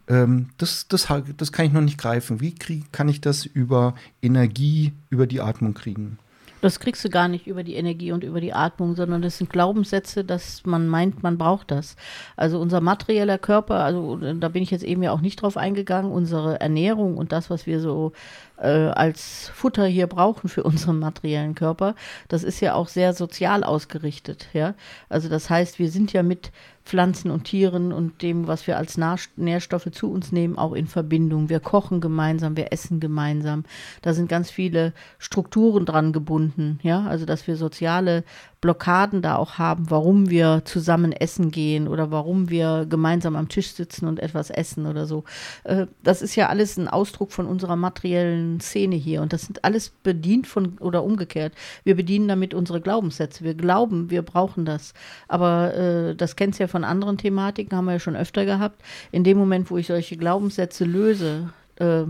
Ähm, 0.08 0.48
das, 0.58 0.88
das, 0.88 1.08
das 1.36 1.52
kann 1.52 1.66
ich 1.66 1.74
noch 1.74 1.82
nicht 1.82 1.98
greifen. 1.98 2.40
Wie 2.40 2.56
krieg, 2.56 2.94
kann 2.94 3.10
ich 3.10 3.20
das 3.20 3.46
über 3.46 3.96
Energie, 4.22 4.94
über 5.10 5.28
die 5.28 5.42
Atmung 5.42 5.74
kriegen? 5.74 6.18
Das 6.66 6.80
kriegst 6.80 7.06
du 7.06 7.10
gar 7.10 7.28
nicht 7.28 7.46
über 7.46 7.62
die 7.62 7.76
Energie 7.76 8.12
und 8.12 8.24
über 8.24 8.42
die 8.42 8.52
Atmung, 8.52 8.96
sondern 8.96 9.22
das 9.22 9.38
sind 9.38 9.52
Glaubenssätze, 9.52 10.24
dass 10.24 10.66
man 10.66 10.88
meint, 10.88 11.22
man 11.22 11.38
braucht 11.38 11.70
das. 11.70 11.96
Also 12.38 12.60
unser 12.60 12.82
materieller 12.82 13.38
Körper, 13.38 13.82
also 13.84 14.18
da 14.34 14.50
bin 14.50 14.64
ich 14.64 14.72
jetzt 14.72 14.84
eben 14.84 15.04
ja 15.04 15.12
auch 15.12 15.22
nicht 15.22 15.40
drauf 15.40 15.58
eingegangen, 15.58 16.12
unsere 16.12 16.60
Ernährung 16.60 17.18
und 17.18 17.32
das, 17.32 17.52
was 17.52 17.68
wir 17.68 17.80
so 17.80 18.14
äh, 18.58 18.68
als 18.68 19.52
Futter 19.54 19.86
hier 19.86 20.08
brauchen 20.08 20.50
für 20.50 20.64
unseren 20.64 20.98
materiellen 20.98 21.54
Körper, 21.54 21.94
das 22.30 22.44
ist 22.44 22.62
ja 22.62 22.74
auch 22.74 22.88
sehr 22.88 23.14
sozial 23.14 23.64
ausgerichtet, 23.64 24.48
ja. 24.54 24.74
Also 25.08 25.30
das 25.30 25.52
heißt, 25.52 25.78
wir 25.78 25.92
sind 25.92 26.14
ja 26.14 26.24
mit 26.24 26.52
Pflanzen 26.86 27.32
und 27.32 27.46
Tieren 27.46 27.92
und 27.92 28.22
dem, 28.22 28.48
was 28.48 28.68
wir 28.68 28.78
als 28.78 29.00
Nährstoffe 29.36 29.90
zu 29.92 30.12
uns 30.12 30.32
nehmen, 30.32 30.58
auch 30.58 30.74
in 30.74 30.86
Verbindung. 30.86 31.50
Wir 31.50 31.60
kochen 31.60 32.00
gemeinsam, 32.00 32.56
wir 32.56 32.72
essen 32.72 33.00
gemeinsam. 33.00 33.64
Da 34.04 34.14
sind 34.14 34.30
ganz 34.30 34.52
viele 34.52 34.94
Strukturen 35.18 35.86
dran 35.86 36.14
gebunden, 36.14 36.80
ja, 36.84 37.06
also 37.08 37.26
dass 37.26 37.48
wir 37.48 37.58
soziale 37.58 38.24
Blockaden 38.66 39.22
da 39.22 39.36
auch 39.36 39.60
haben, 39.60 39.92
warum 39.92 40.32
wir 40.32 40.64
zusammen 40.66 41.12
essen 41.12 41.52
gehen 41.52 41.88
oder 41.88 42.10
warum 42.10 42.50
wir 42.50 42.88
gemeinsam 42.90 43.36
am 43.36 43.48
Tisch 43.48 43.72
sitzen 43.74 44.08
und 44.08 44.20
etwas 44.20 44.50
essen 44.50 44.88
oder 44.88 45.06
so. 45.06 45.24
Äh, 45.66 45.86
das 46.02 46.24
ist 46.24 46.36
ja 46.36 46.50
alles 46.50 46.76
ein 46.76 46.88
Ausdruck 46.88 47.32
von 47.32 47.46
unserer 47.46 47.76
materiellen 47.76 48.60
Szene 48.60 48.96
hier 48.96 49.22
und 49.22 49.34
das 49.34 49.44
sind 49.44 49.64
alles 49.64 49.90
bedient 49.90 50.48
von 50.48 50.80
oder 50.80 51.04
umgekehrt. 51.04 51.54
Wir 51.84 51.96
bedienen 51.96 52.28
damit 52.28 52.56
unsere 52.56 52.82
Glaubenssätze. 52.82 53.44
Wir 53.44 53.54
glauben, 53.54 54.10
wir 54.10 54.24
brauchen 54.24 54.66
das. 54.66 54.96
Aber 55.28 55.76
äh, 55.76 56.16
das 56.16 56.36
kennst 56.36 56.60
ja 56.60 56.66
von 56.66 56.84
anderen 56.84 57.20
Thematiken, 57.20 57.78
haben 57.78 57.86
wir 57.86 57.94
ja 57.94 58.00
schon 58.00 58.16
öfter 58.16 58.46
gehabt. 58.46 58.82
In 59.12 59.24
dem 59.24 59.38
Moment, 59.38 59.70
wo 59.70 59.78
ich 59.78 59.86
solche 59.86 60.18
Glaubenssätze 60.18 60.86
löse, 60.86 61.54
äh, 61.76 62.06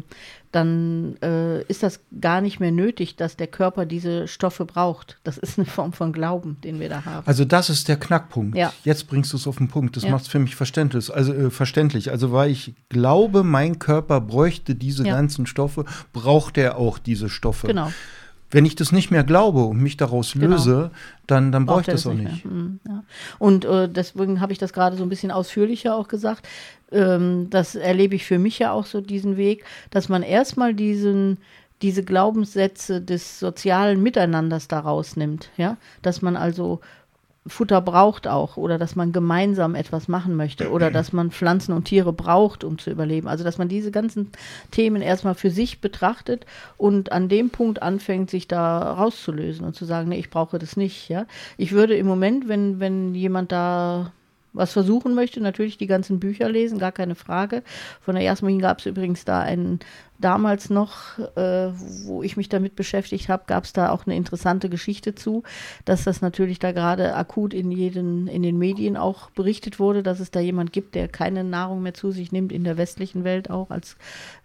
dann 0.56 1.18
äh, 1.22 1.64
ist 1.64 1.84
das 1.84 2.00
gar 2.22 2.40
nicht 2.40 2.62
mehr 2.62 2.72
nötig, 2.72 3.18
dass 3.18 3.36
der 3.36 3.48
Körper 3.48 3.86
diese 3.86 4.28
Stoffe 4.28 4.64
braucht. 4.64 5.18
Das 5.26 5.38
ist 5.38 5.60
eine 5.60 5.66
Form 5.66 5.92
von 5.92 6.14
Glauben, 6.14 6.58
den 6.64 6.80
wir 6.80 6.88
da 6.88 7.04
haben. 7.04 7.28
Also 7.28 7.44
das 7.44 7.70
ist 7.70 7.90
der 7.90 7.98
Knackpunkt. 7.98 8.58
Ja. 8.58 8.72
Jetzt 8.86 9.08
bringst 9.08 9.34
du 9.34 9.38
es 9.38 9.48
auf 9.48 9.58
den 9.58 9.68
Punkt. 9.68 9.98
Das 9.98 10.04
ja. 10.04 10.12
macht 10.12 10.24
es 10.24 10.28
für 10.30 10.40
mich 10.40 10.56
verständlich. 10.56 11.14
Also, 11.14 11.34
äh, 11.34 11.50
verständlich. 11.50 12.10
Also 12.12 12.32
weil 12.32 12.52
ich 12.52 12.74
glaube, 12.88 13.44
mein 13.44 13.80
Körper 13.80 14.22
bräuchte 14.22 14.76
diese 14.76 15.06
ja. 15.06 15.14
ganzen 15.14 15.46
Stoffe, 15.46 15.84
braucht 16.14 16.58
er 16.58 16.78
auch 16.78 17.00
diese 17.00 17.28
Stoffe. 17.28 17.68
Genau. 17.68 17.92
Wenn 18.52 18.66
ich 18.66 18.76
das 18.76 18.92
nicht 18.92 19.12
mehr 19.12 19.24
glaube 19.24 19.64
und 19.66 19.82
mich 19.82 19.98
daraus 19.98 20.34
genau. 20.34 20.48
löse, 20.48 20.76
genau. 20.76 20.92
dann, 21.28 21.52
dann 21.52 21.66
brauche 21.66 21.82
ich 21.82 21.88
das 21.88 22.06
auch 22.06 22.14
nicht. 22.14 22.32
nicht. 22.32 22.46
Mhm, 22.46 22.80
ja. 22.88 23.04
Und 23.40 23.66
äh, 23.66 23.90
deswegen 23.90 24.40
habe 24.40 24.54
ich 24.54 24.60
das 24.60 24.72
gerade 24.72 24.96
so 24.96 25.04
ein 25.04 25.10
bisschen 25.10 25.32
ausführlicher 25.32 25.96
auch 25.96 26.08
gesagt. 26.08 26.48
Ähm, 26.92 27.50
das 27.50 27.76
erlebe 27.76 28.16
ich 28.16 28.26
für 28.26 28.40
mich 28.40 28.60
ja 28.60 28.72
auch 28.72 28.86
so 28.86 29.02
diesen 29.02 29.36
Weg, 29.38 29.66
dass 29.90 30.10
man 30.10 30.24
erstmal 30.24 30.74
diesen 30.74 31.38
diese 31.82 32.04
Glaubenssätze 32.04 33.02
des 33.02 33.40
sozialen 33.40 34.02
Miteinanders 34.02 34.68
daraus 34.68 35.18
nimmt, 35.18 35.50
ja, 35.58 35.78
dass 36.02 36.22
man 36.22 36.38
also 36.38 36.80
Futter 37.48 37.80
braucht 37.80 38.28
auch 38.28 38.58
oder 38.58 38.80
dass 38.80 38.96
man 38.96 39.12
gemeinsam 39.12 39.76
etwas 39.76 40.08
machen 40.08 40.36
möchte 40.36 40.72
oder 40.72 40.90
dass 40.90 41.14
man 41.14 41.30
Pflanzen 41.30 41.74
und 41.74 41.86
Tiere 41.86 42.12
braucht, 42.12 42.64
um 42.64 42.80
zu 42.80 42.90
überleben. 42.90 43.28
Also 43.28 43.44
dass 43.44 43.60
man 43.60 43.68
diese 43.68 43.92
ganzen 43.92 44.32
Themen 44.72 45.04
erstmal 45.04 45.36
für 45.36 45.52
sich 45.52 45.80
betrachtet 45.80 46.48
und 46.78 47.12
an 47.12 47.30
dem 47.30 47.52
Punkt 47.52 47.84
anfängt, 47.84 48.32
sich 48.32 48.48
da 48.48 48.94
rauszulösen 48.94 49.64
und 49.64 49.76
zu 49.76 49.86
sagen, 49.86 50.10
nee, 50.10 50.18
ich 50.18 50.32
brauche 50.32 50.58
das 50.58 50.76
nicht. 50.76 51.08
Ja, 51.08 51.28
ich 51.58 51.72
würde 51.72 51.96
im 51.96 52.08
Moment, 52.08 52.48
wenn 52.48 52.80
wenn 52.80 53.14
jemand 53.14 53.52
da 53.52 54.12
was 54.56 54.72
versuchen 54.72 55.14
möchte, 55.14 55.42
natürlich 55.42 55.78
die 55.78 55.88
ganzen 55.88 56.20
Bücher 56.20 56.50
lesen, 56.50 56.80
gar 56.80 56.94
keine 56.94 57.16
Frage. 57.16 57.62
Von 58.02 58.16
der 58.16 58.24
Jasmin 58.24 58.60
gab 58.60 58.80
es 58.80 58.86
übrigens 58.86 59.26
da 59.26 59.42
einen 59.42 59.80
damals 60.20 60.70
noch, 60.70 61.20
äh, 61.36 61.72
wo 62.06 62.24
ich 62.24 62.38
mich 62.38 62.50
damit 62.50 62.76
beschäftigt 62.76 63.30
habe, 63.30 63.44
gab 63.48 63.66
es 63.66 63.74
da 63.74 63.90
auch 63.90 64.06
eine 64.06 64.16
interessante 64.16 64.70
Geschichte 64.70 65.16
zu, 65.16 65.44
dass 65.84 66.04
das 66.04 66.22
natürlich 66.22 66.60
da 66.60 66.72
gerade 66.72 67.16
akut 67.16 67.54
in 67.54 67.72
jeden, 67.72 68.28
in 68.28 68.44
den 68.44 68.58
Medien 68.58 68.98
auch 68.98 69.30
berichtet 69.32 69.80
wurde, 69.80 70.04
dass 70.04 70.20
es 70.20 70.32
da 70.32 70.40
jemand 70.40 70.74
gibt, 70.74 70.96
der 70.96 71.08
keine 71.08 71.44
Nahrung 71.44 71.84
mehr 71.84 71.94
zu 71.94 72.12
sich 72.12 72.32
nimmt, 72.32 72.52
in 72.52 72.64
der 72.64 72.78
westlichen 72.78 73.24
Welt 73.24 73.50
auch 73.50 73.70
als 73.70 73.98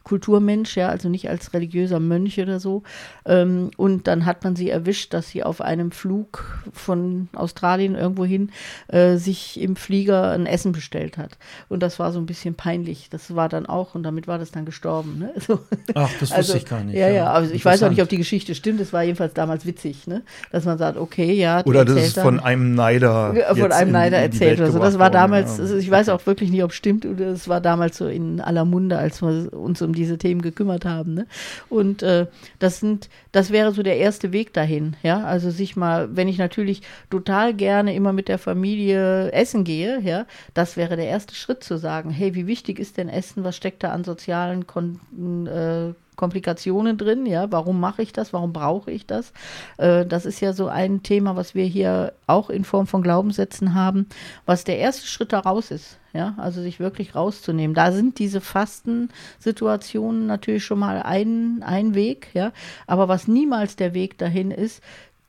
Kulturmensch, 0.02 0.76
ja, 0.76 0.88
also 0.88 1.08
nicht 1.08 1.28
als 1.28 1.52
religiöser 1.52 2.00
Mönch 2.00 2.40
oder 2.40 2.58
so. 2.58 2.82
Ähm, 3.26 3.70
und 3.76 4.06
dann 4.06 4.24
hat 4.24 4.42
man 4.44 4.56
sie 4.56 4.70
erwischt, 4.70 5.12
dass 5.12 5.28
sie 5.28 5.44
auf 5.44 5.60
einem 5.60 5.92
Flug 5.92 6.64
von 6.72 7.28
Australien 7.34 7.94
irgendwohin 7.94 8.50
äh, 8.88 9.16
sich 9.16 9.60
im 9.60 9.76
Flieger 9.76 10.30
ein 10.30 10.46
Essen 10.46 10.72
bestellt 10.72 11.18
hat. 11.18 11.38
Und 11.68 11.82
das 11.82 11.98
war 11.98 12.12
so 12.12 12.18
ein 12.18 12.26
bisschen 12.26 12.54
peinlich. 12.54 13.10
Das 13.10 13.34
war 13.34 13.48
dann 13.48 13.66
auch, 13.66 13.94
und 13.94 14.02
damit 14.02 14.26
war 14.26 14.38
das 14.38 14.50
dann 14.50 14.64
gestorben. 14.64 15.18
Ne? 15.18 15.34
So, 15.50 15.59
Ach, 15.94 16.10
das 16.20 16.20
wusste 16.20 16.34
also, 16.36 16.54
ich 16.54 16.66
gar 16.66 16.82
nicht. 16.82 16.96
Ja, 16.96 17.08
ja, 17.08 17.32
also 17.32 17.52
ich 17.52 17.64
weiß 17.64 17.82
auch 17.82 17.90
nicht, 17.90 18.02
ob 18.02 18.08
die 18.08 18.16
Geschichte 18.16 18.54
stimmt. 18.54 18.80
Es 18.80 18.92
war 18.92 19.02
jedenfalls 19.02 19.34
damals 19.34 19.66
witzig, 19.66 20.06
ne? 20.06 20.22
dass 20.52 20.64
man 20.64 20.78
sagt, 20.78 20.98
okay, 20.98 21.32
ja. 21.32 21.64
Oder 21.64 21.84
das 21.84 21.96
ist 21.96 22.18
von 22.18 22.40
einem 22.40 22.74
Neider. 22.74 23.34
Von 23.54 23.72
einem 23.72 23.92
Neider 23.92 24.18
erzählt. 24.18 24.60
Also 24.60 24.78
das 24.78 24.98
war 24.98 25.10
damals, 25.10 25.56
ja. 25.56 25.64
also 25.64 25.76
ich 25.76 25.90
weiß 25.90 26.08
auch 26.08 26.24
wirklich 26.26 26.50
nicht, 26.50 26.62
ob 26.62 26.70
es 26.70 26.76
stimmt. 26.76 27.04
Es 27.04 27.48
war 27.48 27.60
damals 27.60 27.96
so 27.96 28.06
in 28.06 28.40
aller 28.40 28.64
Munde, 28.64 28.98
als 28.98 29.22
wir 29.22 29.52
uns 29.52 29.82
um 29.82 29.94
diese 29.94 30.18
Themen 30.18 30.42
gekümmert 30.42 30.84
haben. 30.84 31.14
Ne? 31.14 31.26
Und 31.68 32.02
äh, 32.02 32.26
das 32.58 32.80
sind, 32.80 33.08
das 33.32 33.50
wäre 33.50 33.72
so 33.72 33.82
der 33.82 33.98
erste 33.98 34.32
Weg 34.32 34.52
dahin. 34.52 34.96
Ja, 35.02 35.24
also 35.24 35.50
sich 35.50 35.76
mal, 35.76 36.14
wenn 36.16 36.28
ich 36.28 36.38
natürlich 36.38 36.82
total 37.10 37.54
gerne 37.54 37.94
immer 37.94 38.12
mit 38.12 38.28
der 38.28 38.38
Familie 38.38 39.32
essen 39.32 39.64
gehe, 39.64 40.00
ja, 40.00 40.26
das 40.54 40.76
wäre 40.76 40.96
der 40.96 41.06
erste 41.06 41.34
Schritt 41.34 41.64
zu 41.64 41.76
sagen, 41.78 42.10
hey, 42.10 42.34
wie 42.34 42.46
wichtig 42.46 42.78
ist 42.78 42.96
denn 42.96 43.08
Essen? 43.08 43.44
Was 43.44 43.56
steckt 43.56 43.82
da 43.82 43.92
an 43.92 44.04
sozialen 44.04 44.66
Konten? 44.66 45.46
Äh, 45.50 45.94
Komplikationen 46.20 46.98
drin. 46.98 47.24
Ja, 47.24 47.50
warum 47.50 47.80
mache 47.80 48.02
ich 48.02 48.12
das? 48.12 48.34
Warum 48.34 48.52
brauche 48.52 48.90
ich 48.90 49.06
das? 49.06 49.32
Äh, 49.78 50.04
das 50.04 50.26
ist 50.26 50.40
ja 50.40 50.52
so 50.52 50.68
ein 50.68 51.02
Thema, 51.02 51.34
was 51.34 51.54
wir 51.54 51.64
hier 51.64 52.12
auch 52.26 52.50
in 52.50 52.64
Form 52.64 52.86
von 52.86 53.02
Glaubenssätzen 53.02 53.74
haben, 53.74 54.06
was 54.44 54.64
der 54.64 54.78
erste 54.78 55.06
Schritt 55.06 55.32
daraus 55.32 55.70
ist. 55.70 55.98
Ja, 56.12 56.34
also 56.38 56.60
sich 56.60 56.80
wirklich 56.80 57.14
rauszunehmen. 57.14 57.72
Da 57.72 57.92
sind 57.92 58.18
diese 58.18 58.40
Fastensituationen 58.40 60.26
natürlich 60.26 60.64
schon 60.64 60.80
mal 60.80 61.02
ein, 61.02 61.62
ein 61.62 61.94
Weg, 61.94 62.28
ja. 62.34 62.52
Aber 62.86 63.08
was 63.08 63.28
niemals 63.28 63.76
der 63.76 63.94
Weg 63.94 64.18
dahin 64.18 64.50
ist, 64.50 64.82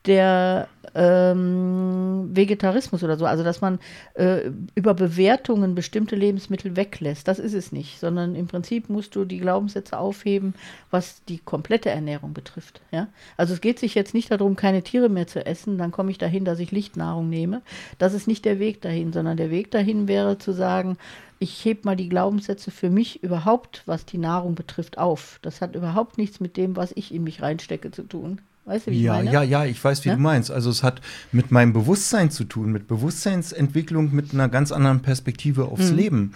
der 0.06 0.68
ähm, 0.96 2.30
Vegetarismus 2.34 3.04
oder 3.04 3.18
so, 3.18 3.26
also 3.26 3.44
dass 3.44 3.62
man 3.62 3.80
äh, 4.16 4.50
über 4.74 4.94
Bewertungen 4.94 5.76
bestimmte 5.76 6.16
Lebensmittel 6.16 6.76
weglässt. 6.76 7.28
Das 7.28 7.38
ist 7.40 7.54
es 7.54 7.72
nicht, 7.72 8.00
sondern 8.00 8.36
im 8.36 8.48
Prinzip 8.48 8.90
musst 8.90 9.16
du 9.16 9.26
die 9.26 9.40
Glaubenssätze 9.40 9.98
aufheben, 9.98 10.56
was 10.90 11.24
die 11.26 11.38
komplette 11.38 11.90
Ernährung 11.90 12.34
betrifft. 12.34 12.82
Ja? 12.92 13.08
Also 13.38 13.54
es 13.54 13.62
geht 13.62 13.80
sich 13.80 13.94
jetzt 13.94 14.14
nicht 14.14 14.32
darum, 14.32 14.56
keine 14.56 14.82
Tiere 14.82 15.10
mehr 15.10 15.28
zu 15.28 15.46
essen, 15.46 15.78
dann 15.78 15.92
komme 15.92 16.12
ich 16.12 16.18
dahin, 16.18 16.46
dass 16.46 16.60
ich 16.60 16.72
Lichtnahrung 16.72 17.30
nehme. 17.30 17.62
Das 18.00 18.14
ist 18.14 18.28
nicht 18.28 18.44
der 18.46 18.60
Weg 18.60 18.82
dahin, 18.82 19.14
sondern 19.14 19.38
der 19.38 19.52
Weg 19.52 19.70
dahin 19.72 20.08
wäre 20.08 20.40
zu 20.40 20.52
sagen, 20.52 20.98
ich 21.38 21.64
hebe 21.66 21.82
mal 21.86 21.96
die 21.96 22.10
Glaubenssätze 22.10 22.70
für 22.70 22.90
mich 22.90 23.24
überhaupt, 23.24 23.84
was 23.86 24.06
die 24.06 24.20
Nahrung 24.20 24.56
betrifft, 24.56 24.98
auf. 24.98 25.40
Das 25.42 25.62
hat 25.62 25.76
überhaupt 25.76 26.18
nichts 26.18 26.40
mit 26.40 26.58
dem, 26.58 26.76
was 26.76 26.92
ich 26.96 27.14
in 27.14 27.24
mich 27.24 27.42
reinstecke, 27.42 27.90
zu 27.92 28.04
tun. 28.04 28.42
Weißt 28.66 28.88
du, 28.88 28.92
wie 28.92 29.02
ja, 29.02 29.14
ich 29.20 29.26
meine? 29.26 29.34
ja, 29.34 29.44
ja, 29.44 29.66
ich 29.66 29.84
weiß, 29.84 30.04
wie 30.06 30.10
Ja? 30.10 30.16
du 30.16 30.22
meinst. 30.22 30.52
Also 30.52 30.70
es 30.70 30.84
hat 30.84 31.02
mit 31.32 31.52
meinem 31.52 31.74
Bewusstsein 31.74 32.30
zu 32.32 32.44
tun, 32.44 32.72
mit 32.72 32.88
Bewusstseinsentwicklung, 32.88 34.14
mit 34.14 34.34
einer 34.34 34.50
ganz 34.50 34.72
anderen 34.72 35.02
Perspektive 35.02 35.66
aufs 35.66 35.92
Mhm. 35.92 35.98
Leben. 35.98 36.34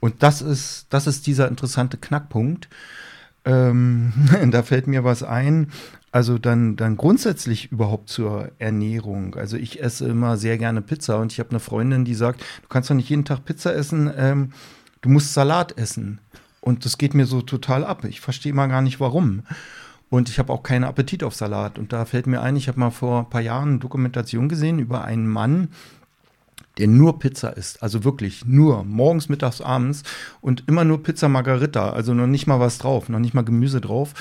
Und 0.00 0.22
das 0.22 0.42
ist, 0.42 0.86
das 0.90 1.06
ist 1.06 1.26
dieser 1.26 1.48
interessante 1.48 1.96
Knackpunkt. 1.96 2.68
Ähm, 3.44 4.12
da 4.50 4.62
fällt 4.62 4.86
mir 4.86 5.04
was 5.04 5.22
ein. 5.22 5.70
Also 6.10 6.38
dann, 6.38 6.76
dann 6.76 6.96
grundsätzlich 6.96 7.70
überhaupt 7.70 8.08
zur 8.08 8.50
Ernährung. 8.58 9.34
Also 9.36 9.56
ich 9.56 9.82
esse 9.82 10.08
immer 10.08 10.36
sehr 10.38 10.56
gerne 10.58 10.80
Pizza 10.80 11.18
und 11.18 11.32
ich 11.32 11.38
habe 11.38 11.50
eine 11.50 11.60
Freundin, 11.60 12.04
die 12.04 12.14
sagt, 12.14 12.40
du 12.40 12.68
kannst 12.68 12.88
doch 12.90 12.94
nicht 12.94 13.10
jeden 13.10 13.26
Tag 13.26 13.44
Pizza 13.44 13.74
essen, 13.74 14.10
ähm, 14.16 14.52
du 15.02 15.10
musst 15.10 15.34
Salat 15.34 15.76
essen. 15.78 16.18
Und 16.60 16.84
das 16.84 16.98
geht 16.98 17.14
mir 17.14 17.26
so 17.26 17.40
total 17.42 17.84
ab. 17.84 18.04
Ich 18.04 18.20
verstehe 18.20 18.52
mal 18.54 18.66
gar 18.68 18.82
nicht, 18.82 19.00
warum. 19.00 19.42
Und 20.10 20.28
ich 20.28 20.38
habe 20.38 20.52
auch 20.52 20.62
keinen 20.62 20.84
Appetit 20.84 21.22
auf 21.22 21.34
Salat. 21.34 21.78
Und 21.78 21.92
da 21.92 22.04
fällt 22.04 22.26
mir 22.26 22.40
ein, 22.40 22.56
ich 22.56 22.68
habe 22.68 22.80
mal 22.80 22.90
vor 22.90 23.20
ein 23.20 23.30
paar 23.30 23.40
Jahren 23.40 23.68
eine 23.68 23.78
Dokumentation 23.78 24.48
gesehen 24.48 24.78
über 24.78 25.04
einen 25.04 25.26
Mann, 25.26 25.68
der 26.78 26.88
nur 26.88 27.18
Pizza 27.18 27.56
isst. 27.56 27.82
Also 27.82 28.04
wirklich 28.04 28.46
nur. 28.46 28.84
Morgens, 28.84 29.28
mittags, 29.28 29.60
abends. 29.60 30.04
Und 30.40 30.64
immer 30.66 30.84
nur 30.84 31.02
Pizza 31.02 31.28
Margarita. 31.28 31.90
Also 31.90 32.14
noch 32.14 32.26
nicht 32.26 32.46
mal 32.46 32.60
was 32.60 32.78
drauf, 32.78 33.08
noch 33.08 33.18
nicht 33.18 33.34
mal 33.34 33.44
Gemüse 33.44 33.80
drauf. 33.80 34.14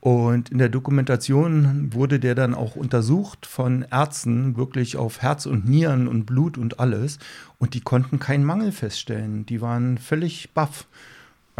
Und 0.00 0.48
in 0.48 0.58
der 0.58 0.68
Dokumentation 0.68 1.90
wurde 1.92 2.18
der 2.18 2.34
dann 2.34 2.54
auch 2.54 2.74
untersucht 2.74 3.46
von 3.46 3.86
Ärzten, 3.88 4.56
wirklich 4.56 4.96
auf 4.96 5.22
Herz 5.22 5.46
und 5.46 5.68
Nieren 5.68 6.08
und 6.08 6.26
Blut 6.26 6.58
und 6.58 6.80
alles. 6.80 7.20
Und 7.58 7.74
die 7.74 7.82
konnten 7.82 8.18
keinen 8.18 8.44
Mangel 8.44 8.72
feststellen. 8.72 9.46
Die 9.46 9.60
waren 9.60 9.98
völlig 9.98 10.50
baff. 10.54 10.88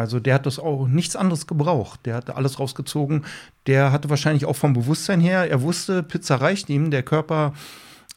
Also 0.02 0.20
der 0.20 0.34
hat 0.34 0.46
das 0.46 0.58
auch 0.58 0.86
nichts 0.86 1.16
anderes 1.16 1.46
gebraucht. 1.46 2.00
Der 2.04 2.16
hatte 2.16 2.36
alles 2.36 2.58
rausgezogen. 2.58 3.24
Der 3.66 3.92
hatte 3.92 4.10
wahrscheinlich 4.10 4.44
auch 4.44 4.56
vom 4.56 4.72
Bewusstsein 4.74 5.20
her, 5.20 5.48
er 5.48 5.62
wusste, 5.62 6.02
Pizza 6.02 6.36
reicht 6.36 6.68
ihm, 6.68 6.90
der 6.90 7.02
Körper, 7.02 7.54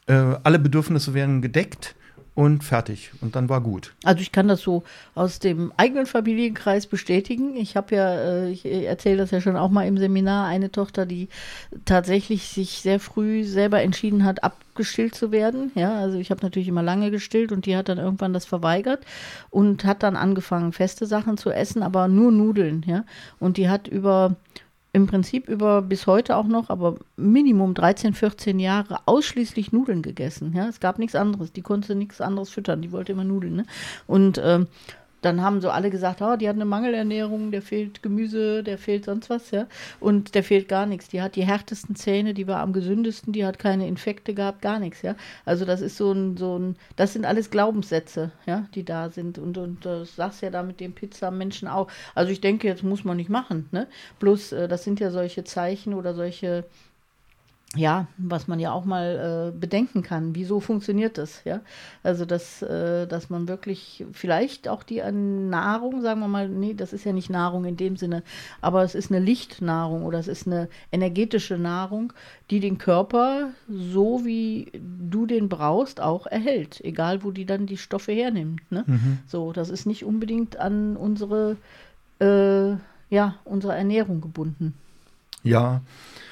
äh, 0.08 0.14
alle 0.44 0.60
Bedürfnisse 0.60 1.14
werden 1.14 1.42
gedeckt 1.42 1.96
und 2.36 2.66
fertig. 2.66 3.12
Und 3.22 3.38
dann 3.38 3.48
war 3.48 3.62
gut. 3.62 3.94
Also 4.04 4.22
ich 4.22 4.34
kann 4.34 4.50
das 4.50 4.60
so 4.60 4.84
aus 5.16 5.40
dem 5.40 5.72
eigenen 5.78 6.06
Familienkreis 6.06 6.86
bestätigen. 6.86 7.56
Ich 7.56 7.78
habe 7.78 7.96
ja, 7.96 8.14
äh, 8.14 8.50
ich 8.52 8.66
erzähle 8.66 9.18
das 9.18 9.32
ja 9.32 9.40
schon 9.40 9.56
auch 9.56 9.72
mal 9.72 9.88
im 9.88 9.98
Seminar, 9.98 10.46
eine 10.48 10.70
Tochter, 10.70 11.06
die 11.06 11.30
tatsächlich 11.86 12.50
sich 12.50 12.82
sehr 12.82 13.00
früh 13.00 13.46
selber 13.46 13.82
entschieden 13.82 14.26
hat, 14.26 14.44
abgestillt 14.44 15.16
zu 15.16 15.32
werden. 15.32 15.72
Ja, 15.76 15.98
also 15.98 16.18
ich 16.18 16.30
habe 16.30 16.42
natürlich 16.44 16.68
immer 16.68 16.84
lange 16.84 17.10
gestillt 17.10 17.54
und 17.54 17.66
die 17.66 17.78
hat 17.78 17.88
dann 17.88 18.00
irgendwann 18.00 18.34
das 18.34 18.46
verweigert 18.46 19.06
und 19.50 19.86
hat 19.86 20.04
dann 20.04 20.18
angefangen, 20.18 20.74
feste 20.74 21.06
Sachen 21.06 21.38
zu 21.38 21.52
essen, 21.52 21.84
aber 21.84 22.10
nur 22.10 22.34
Nudeln. 22.34 22.84
Ja, 22.86 23.06
und 23.40 23.56
die 23.56 23.70
hat 23.70 23.88
über 23.88 24.36
im 24.96 25.08
Prinzip 25.08 25.50
über 25.50 25.82
bis 25.82 26.08
heute 26.08 26.38
auch 26.38 26.48
noch, 26.48 26.70
aber 26.70 26.96
Minimum 27.18 27.74
13, 27.74 28.14
14 28.14 28.60
Jahre 28.60 29.00
ausschließlich 29.06 29.74
Nudeln 29.74 30.02
gegessen. 30.02 30.54
Ja, 30.56 30.70
es 30.70 30.80
gab 30.80 31.00
nichts 31.00 31.16
anderes. 31.16 31.52
Die 31.52 31.62
konnte 31.62 31.96
nichts 31.96 32.22
anderes 32.22 32.50
füttern. 32.50 32.82
Die 32.82 32.94
wollte 32.94 33.12
immer 33.12 33.26
Nudeln. 33.26 33.58
Ne? 33.58 33.66
Und 34.08 34.42
ähm, 34.42 34.68
dann 35.26 35.42
haben 35.42 35.60
so 35.60 35.70
alle 35.70 35.90
gesagt, 35.90 36.22
oh, 36.22 36.36
die 36.36 36.48
hat 36.48 36.56
eine 36.56 36.66
Mangelernährung, 36.66 37.52
der 37.52 37.62
fehlt 37.62 38.04
Gemüse, 38.04 38.64
der 38.64 38.78
fehlt 38.78 39.06
sonst 39.06 39.30
was, 39.30 39.52
ja. 39.52 39.68
Und 40.00 40.36
der 40.36 40.44
fehlt 40.44 40.68
gar 40.68 40.86
nichts. 40.86 41.08
Die 41.10 41.22
hat 41.22 41.36
die 41.36 41.46
härtesten 41.46 41.96
Zähne, 41.96 42.34
die 42.34 42.48
war 42.48 42.60
am 42.62 42.74
gesündesten, 42.74 43.34
die 43.34 43.46
hat 43.46 43.60
keine 43.60 43.88
Infekte 43.88 44.34
gehabt, 44.34 44.62
gar 44.62 44.80
nichts, 44.80 45.02
ja. 45.02 45.16
Also 45.44 45.66
das 45.66 45.82
ist 45.82 45.98
so 45.98 46.12
ein, 46.12 46.38
so 46.38 46.60
ein, 46.60 46.76
das 46.96 47.14
sind 47.14 47.26
alles 47.26 47.50
Glaubenssätze, 47.50 48.32
ja, 48.46 48.68
die 48.76 48.86
da 48.86 49.10
sind. 49.10 49.40
Und, 49.40 49.58
und 49.58 49.86
das 49.86 50.16
sagst 50.16 50.42
ja 50.42 50.50
da 50.50 50.64
mit 50.64 50.80
dem 50.80 50.94
Pizza-Menschen 50.94 51.68
auch. 51.68 51.88
Also 52.14 52.32
ich 52.32 52.42
denke, 52.42 52.68
jetzt 52.68 52.84
muss 52.84 53.04
man 53.04 53.18
nicht 53.18 53.30
machen, 53.30 53.68
ne? 53.72 53.88
Bloß, 54.20 54.52
äh, 54.52 54.68
das 54.68 54.84
sind 54.84 55.00
ja 55.00 55.12
solche 55.12 55.44
Zeichen 55.44 55.94
oder 55.94 56.14
solche 56.14 56.66
ja, 57.76 58.08
was 58.18 58.48
man 58.48 58.60
ja 58.60 58.72
auch 58.72 58.86
mal 58.86 59.52
äh, 59.54 59.58
bedenken 59.58 60.02
kann, 60.02 60.36
wieso 60.36 60.60
funktioniert 60.60 61.18
das, 61.18 61.44
ja? 61.44 61.62
Also, 62.04 62.26
dass, 62.26 62.62
äh, 62.62 63.06
dass 63.08 63.30
man 63.30 63.48
wirklich 63.48 64.06
vielleicht 64.14 64.68
auch 64.70 64.84
die 64.84 65.02
an 65.02 65.50
Nahrung, 65.50 66.02
sagen 66.02 66.22
wir 66.22 66.28
mal, 66.28 66.48
nee, 66.48 66.74
das 66.74 66.94
ist 66.94 67.04
ja 67.06 67.12
nicht 67.12 67.30
Nahrung 67.30 67.66
in 67.66 67.76
dem 67.76 67.98
Sinne, 67.98 68.24
aber 68.62 68.84
es 68.84 68.96
ist 68.96 69.12
eine 69.12 69.20
Lichtnahrung 69.20 70.06
oder 70.06 70.20
es 70.20 70.28
ist 70.28 70.48
eine 70.48 70.70
energetische 70.92 71.58
Nahrung, 71.58 72.14
die 72.50 72.60
den 72.60 72.78
Körper 72.78 73.50
so 73.68 74.24
wie 74.24 74.72
du 75.12 75.26
den 75.26 75.50
brauchst 75.50 76.00
auch 76.00 76.28
erhält, 76.28 76.80
egal 76.84 77.24
wo 77.24 77.32
die 77.32 77.46
dann 77.46 77.66
die 77.66 77.78
Stoffe 77.78 78.14
hernimmt, 78.14 78.72
ne? 78.72 78.86
So, 79.28 79.52
das 79.52 79.70
ist 79.70 79.86
nicht 79.86 80.06
unbedingt 80.06 80.58
an 80.58 80.96
unsere, 80.96 81.58
äh, 82.20 82.72
ja, 83.14 83.36
unsere 83.44 83.76
Ernährung 83.76 84.22
gebunden. 84.22 84.74
Ja, 85.46 85.82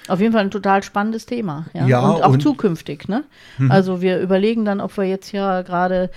Auf 0.10 0.20
jeden 0.20 0.34
Fall 0.34 0.42
ein 0.44 0.52
total 0.52 0.84
spannendes 0.84 1.26
Thema. 1.26 1.66
Ja, 1.74 1.88
Ja, 1.88 2.00
und 2.02 2.24
auch 2.24 2.34
und- 2.34 2.42
zukünftig. 2.42 3.08
Ne? 3.08 3.24
Also 3.70 4.02
wir 4.02 4.20
überlegen 4.20 4.66
dann, 4.66 4.82
ob 4.82 4.98
wir 4.98 5.06
jetzt 5.06 5.32
ja 5.32 5.62
gerade 5.62 6.10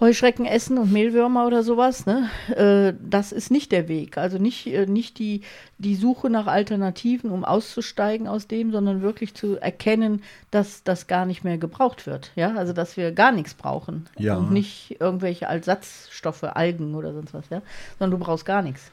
Heuschrecken 0.00 0.46
essen 0.46 0.78
und 0.78 0.90
Mehlwürmer 0.90 1.46
oder 1.46 1.62
sowas. 1.62 2.06
Ne? 2.06 2.28
Äh, 2.56 2.94
das 3.00 3.30
ist 3.30 3.50
nicht 3.52 3.70
der 3.70 3.86
Weg. 3.86 4.18
Also 4.18 4.38
nicht, 4.38 4.66
äh, 4.66 4.86
nicht 4.86 5.18
die, 5.18 5.42
die 5.78 5.94
Suche 5.94 6.28
nach 6.30 6.46
Alternativen, 6.48 7.30
um 7.30 7.44
auszusteigen 7.44 8.26
aus 8.26 8.48
dem, 8.48 8.72
sondern 8.72 9.02
wirklich 9.02 9.34
zu 9.34 9.58
erkennen, 9.60 10.22
dass 10.50 10.82
das 10.82 11.06
gar 11.06 11.24
nicht 11.26 11.44
mehr 11.44 11.58
gebraucht 11.58 12.06
wird. 12.06 12.32
Ja? 12.34 12.54
Also 12.56 12.72
dass 12.72 12.96
wir 12.96 13.12
gar 13.12 13.30
nichts 13.30 13.54
brauchen. 13.54 14.08
Ja. 14.18 14.38
Und 14.38 14.50
nicht 14.52 14.96
irgendwelche 15.00 15.44
Ersatzstoffe, 15.44 16.42
Algen 16.44 16.94
oder 16.96 17.12
sonst 17.12 17.34
was. 17.34 17.44
Ja? 17.50 17.62
Sondern 17.98 18.18
du 18.18 18.24
brauchst 18.24 18.44
gar 18.46 18.62
nichts. 18.62 18.90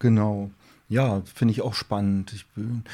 Genau. 0.00 0.50
Ja, 0.92 1.22
finde 1.34 1.52
ich 1.52 1.62
auch 1.62 1.72
spannend. 1.72 2.34
Ich 2.34 2.46
bin, 2.48 2.84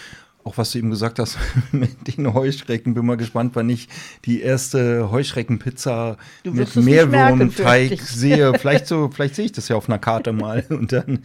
auch 0.45 0.57
was 0.57 0.71
du 0.71 0.79
eben 0.79 0.91
gesagt 0.91 1.19
hast 1.19 1.37
mit 1.73 2.17
den 2.17 2.33
Heuschrecken, 2.33 2.95
bin 2.95 3.05
mal 3.05 3.17
gespannt, 3.17 3.57
wann 3.57 3.69
ich 3.69 3.89
die 4.25 4.41
erste 4.41 5.11
Heuschreckenpizza 5.11 6.17
mit 6.45 6.77
ich. 7.95 8.05
sehe. 8.05 8.55
Vielleicht 8.59 8.87
so, 8.87 9.11
vielleicht 9.13 9.35
sehe 9.35 9.47
ich 9.47 9.53
das 9.53 9.67
ja 9.67 9.75
auf 9.75 9.89
einer 9.89 9.99
Karte 9.99 10.33
mal 10.33 10.65
und 10.69 10.93
dann. 10.93 11.25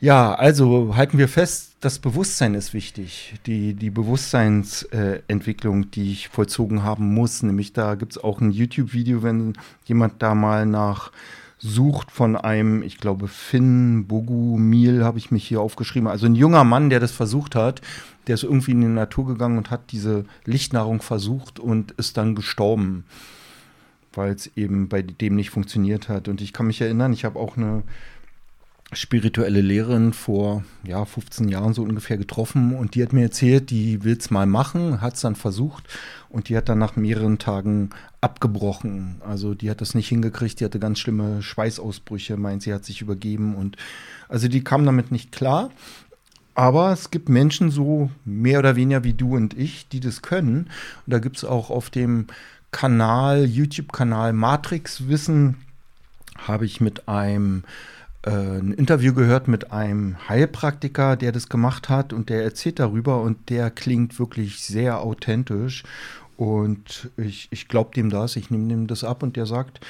Ja, 0.00 0.34
also 0.34 0.96
halten 0.96 1.16
wir 1.16 1.28
fest, 1.28 1.76
das 1.78 2.00
Bewusstsein 2.00 2.54
ist 2.54 2.74
wichtig. 2.74 3.34
Die, 3.46 3.74
die 3.74 3.90
Bewusstseinsentwicklung, 3.90 5.92
die 5.92 6.10
ich 6.10 6.28
vollzogen 6.28 6.82
haben 6.82 7.14
muss. 7.14 7.44
Nämlich 7.44 7.72
da 7.72 7.94
gibt 7.94 8.14
es 8.14 8.18
auch 8.18 8.40
ein 8.40 8.50
YouTube-Video, 8.50 9.22
wenn 9.22 9.52
jemand 9.84 10.20
da 10.24 10.34
mal 10.34 10.66
nach 10.66 11.12
sucht 11.62 12.10
von 12.10 12.36
einem, 12.36 12.82
ich 12.82 12.98
glaube, 12.98 13.28
Finn 13.28 14.06
Bogumil 14.08 15.04
habe 15.04 15.18
ich 15.18 15.30
mich 15.30 15.46
hier 15.46 15.60
aufgeschrieben. 15.60 16.08
Also 16.08 16.26
ein 16.26 16.34
junger 16.34 16.64
Mann, 16.64 16.90
der 16.90 16.98
das 16.98 17.12
versucht 17.12 17.54
hat, 17.54 17.80
der 18.26 18.34
ist 18.34 18.42
irgendwie 18.42 18.72
in 18.72 18.80
die 18.80 18.88
Natur 18.88 19.26
gegangen 19.26 19.58
und 19.58 19.70
hat 19.70 19.92
diese 19.92 20.24
Lichtnahrung 20.44 21.02
versucht 21.02 21.60
und 21.60 21.92
ist 21.92 22.16
dann 22.16 22.34
gestorben, 22.34 23.04
weil 24.12 24.32
es 24.32 24.50
eben 24.56 24.88
bei 24.88 25.02
dem 25.02 25.36
nicht 25.36 25.50
funktioniert 25.50 26.08
hat. 26.08 26.26
Und 26.26 26.40
ich 26.40 26.52
kann 26.52 26.66
mich 26.66 26.80
erinnern, 26.80 27.12
ich 27.12 27.24
habe 27.24 27.38
auch 27.38 27.56
eine 27.56 27.84
spirituelle 28.92 29.60
Lehrerin 29.60 30.12
vor 30.12 30.64
ja, 30.84 31.04
15 31.04 31.48
Jahren 31.48 31.74
so 31.74 31.82
ungefähr 31.82 32.18
getroffen 32.18 32.74
und 32.74 32.94
die 32.94 33.02
hat 33.02 33.12
mir 33.12 33.22
erzählt, 33.22 33.70
die 33.70 34.04
will 34.04 34.16
es 34.18 34.30
mal 34.30 34.46
machen, 34.46 35.00
hat 35.00 35.14
es 35.14 35.22
dann 35.22 35.34
versucht 35.34 35.84
und 36.32 36.48
die 36.48 36.56
hat 36.56 36.68
dann 36.68 36.78
nach 36.78 36.96
mehreren 36.96 37.38
Tagen 37.38 37.90
abgebrochen. 38.20 39.20
Also 39.26 39.54
die 39.54 39.70
hat 39.70 39.80
das 39.82 39.94
nicht 39.94 40.08
hingekriegt, 40.08 40.60
die 40.60 40.64
hatte 40.64 40.78
ganz 40.78 40.98
schlimme 40.98 41.42
Schweißausbrüche, 41.42 42.36
meint 42.36 42.62
sie 42.62 42.72
hat 42.72 42.84
sich 42.84 43.02
übergeben 43.02 43.54
und 43.54 43.76
also 44.28 44.48
die 44.48 44.64
kam 44.64 44.86
damit 44.86 45.12
nicht 45.12 45.30
klar. 45.30 45.70
Aber 46.54 46.92
es 46.92 47.10
gibt 47.10 47.28
Menschen 47.28 47.70
so 47.70 48.10
mehr 48.24 48.58
oder 48.58 48.76
weniger 48.76 49.04
wie 49.04 49.14
du 49.14 49.36
und 49.36 49.56
ich, 49.56 49.88
die 49.88 50.00
das 50.00 50.22
können. 50.22 50.70
Und 51.06 51.12
da 51.12 51.18
gibt 51.18 51.36
es 51.36 51.44
auch 51.44 51.70
auf 51.70 51.90
dem 51.90 52.26
Kanal, 52.72 53.44
YouTube-Kanal 53.44 54.32
Matrix 54.32 55.08
Wissen, 55.08 55.56
habe 56.38 56.64
ich 56.64 56.80
mit 56.80 57.08
einem 57.08 57.64
äh, 58.22 58.30
ein 58.30 58.72
Interview 58.72 59.12
gehört 59.14 59.48
mit 59.48 59.72
einem 59.72 60.16
Heilpraktiker, 60.28 61.16
der 61.16 61.32
das 61.32 61.48
gemacht 61.48 61.88
hat 61.88 62.12
und 62.12 62.28
der 62.28 62.42
erzählt 62.44 62.78
darüber 62.78 63.20
und 63.20 63.50
der 63.50 63.70
klingt 63.70 64.18
wirklich 64.18 64.60
sehr 64.60 65.00
authentisch 65.00 65.82
und 66.36 67.10
ich, 67.16 67.48
ich 67.50 67.68
glaube 67.68 67.90
dem 67.94 68.10
das, 68.10 68.36
ich 68.36 68.50
nehme 68.50 68.68
dem 68.68 68.86
das 68.86 69.04
ab 69.04 69.22
und 69.22 69.36
der 69.36 69.46
sagt, 69.46 69.80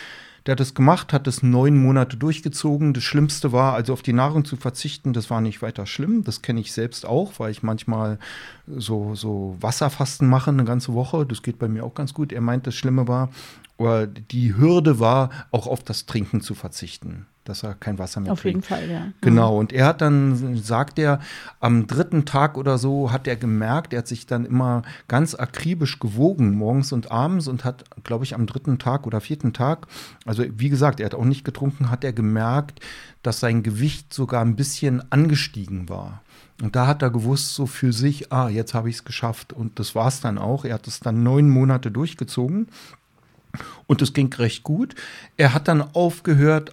der 0.46 0.52
hat 0.52 0.60
das 0.60 0.74
gemacht, 0.74 1.12
hat 1.12 1.28
das 1.28 1.42
neun 1.42 1.80
Monate 1.80 2.16
durchgezogen. 2.16 2.94
Das 2.94 3.04
Schlimmste 3.04 3.52
war, 3.52 3.74
also 3.74 3.92
auf 3.92 4.02
die 4.02 4.12
Nahrung 4.12 4.44
zu 4.44 4.56
verzichten, 4.56 5.12
das 5.12 5.30
war 5.30 5.40
nicht 5.40 5.62
weiter 5.62 5.86
schlimm. 5.86 6.24
Das 6.24 6.42
kenne 6.42 6.60
ich 6.60 6.72
selbst 6.72 7.06
auch, 7.06 7.38
weil 7.38 7.52
ich 7.52 7.62
manchmal 7.62 8.18
so, 8.66 9.14
so 9.14 9.56
Wasserfasten 9.60 10.28
mache 10.28 10.50
eine 10.50 10.64
ganze 10.64 10.94
Woche. 10.94 11.24
Das 11.26 11.42
geht 11.42 11.60
bei 11.60 11.68
mir 11.68 11.84
auch 11.84 11.94
ganz 11.94 12.12
gut. 12.12 12.32
Er 12.32 12.40
meint, 12.40 12.66
das 12.66 12.74
Schlimme 12.74 13.06
war, 13.06 13.30
oder 13.76 14.06
die 14.08 14.56
Hürde 14.56 14.98
war, 14.98 15.30
auch 15.52 15.68
auf 15.68 15.84
das 15.84 16.06
Trinken 16.06 16.40
zu 16.40 16.54
verzichten. 16.54 17.26
Dass 17.44 17.62
er 17.62 17.74
kein 17.74 17.98
Wasser 17.98 18.20
mehr 18.20 18.32
Auf 18.32 18.40
trinkt. 18.40 18.68
jeden 18.68 18.80
Fall, 18.80 18.90
ja. 18.90 19.08
Genau, 19.20 19.58
und 19.58 19.72
er 19.72 19.86
hat 19.86 20.00
dann, 20.00 20.56
sagt 20.56 20.98
er, 20.98 21.20
am 21.60 21.86
dritten 21.86 22.24
Tag 22.24 22.56
oder 22.56 22.78
so 22.78 23.10
hat 23.10 23.26
er 23.26 23.36
gemerkt, 23.36 23.92
er 23.92 24.00
hat 24.00 24.08
sich 24.08 24.26
dann 24.26 24.44
immer 24.44 24.82
ganz 25.08 25.34
akribisch 25.34 25.98
gewogen, 25.98 26.54
morgens 26.54 26.92
und 26.92 27.10
abends 27.10 27.48
und 27.48 27.64
hat, 27.64 27.84
glaube 28.04 28.24
ich, 28.24 28.34
am 28.34 28.46
dritten 28.46 28.78
Tag 28.78 29.06
oder 29.06 29.20
vierten 29.20 29.52
Tag, 29.52 29.86
also 30.24 30.44
wie 30.56 30.68
gesagt, 30.68 31.00
er 31.00 31.06
hat 31.06 31.14
auch 31.14 31.24
nicht 31.24 31.44
getrunken, 31.44 31.90
hat 31.90 32.04
er 32.04 32.12
gemerkt, 32.12 32.80
dass 33.22 33.40
sein 33.40 33.62
Gewicht 33.62 34.12
sogar 34.12 34.44
ein 34.44 34.56
bisschen 34.56 35.02
angestiegen 35.12 35.88
war. 35.88 36.22
Und 36.60 36.76
da 36.76 36.86
hat 36.86 37.02
er 37.02 37.10
gewusst, 37.10 37.54
so 37.54 37.66
für 37.66 37.92
sich, 37.92 38.32
ah, 38.32 38.48
jetzt 38.48 38.72
habe 38.74 38.88
ich 38.88 38.96
es 38.96 39.04
geschafft. 39.04 39.52
Und 39.52 39.80
das 39.80 39.96
war 39.96 40.06
es 40.06 40.20
dann 40.20 40.38
auch. 40.38 40.64
Er 40.64 40.74
hat 40.74 40.86
es 40.86 41.00
dann 41.00 41.24
neun 41.24 41.50
Monate 41.50 41.90
durchgezogen. 41.90 42.68
Und 43.86 44.00
es 44.00 44.12
ging 44.12 44.32
recht 44.34 44.62
gut. 44.62 44.94
Er 45.36 45.54
hat 45.54 45.66
dann 45.68 45.82
aufgehört, 45.82 46.72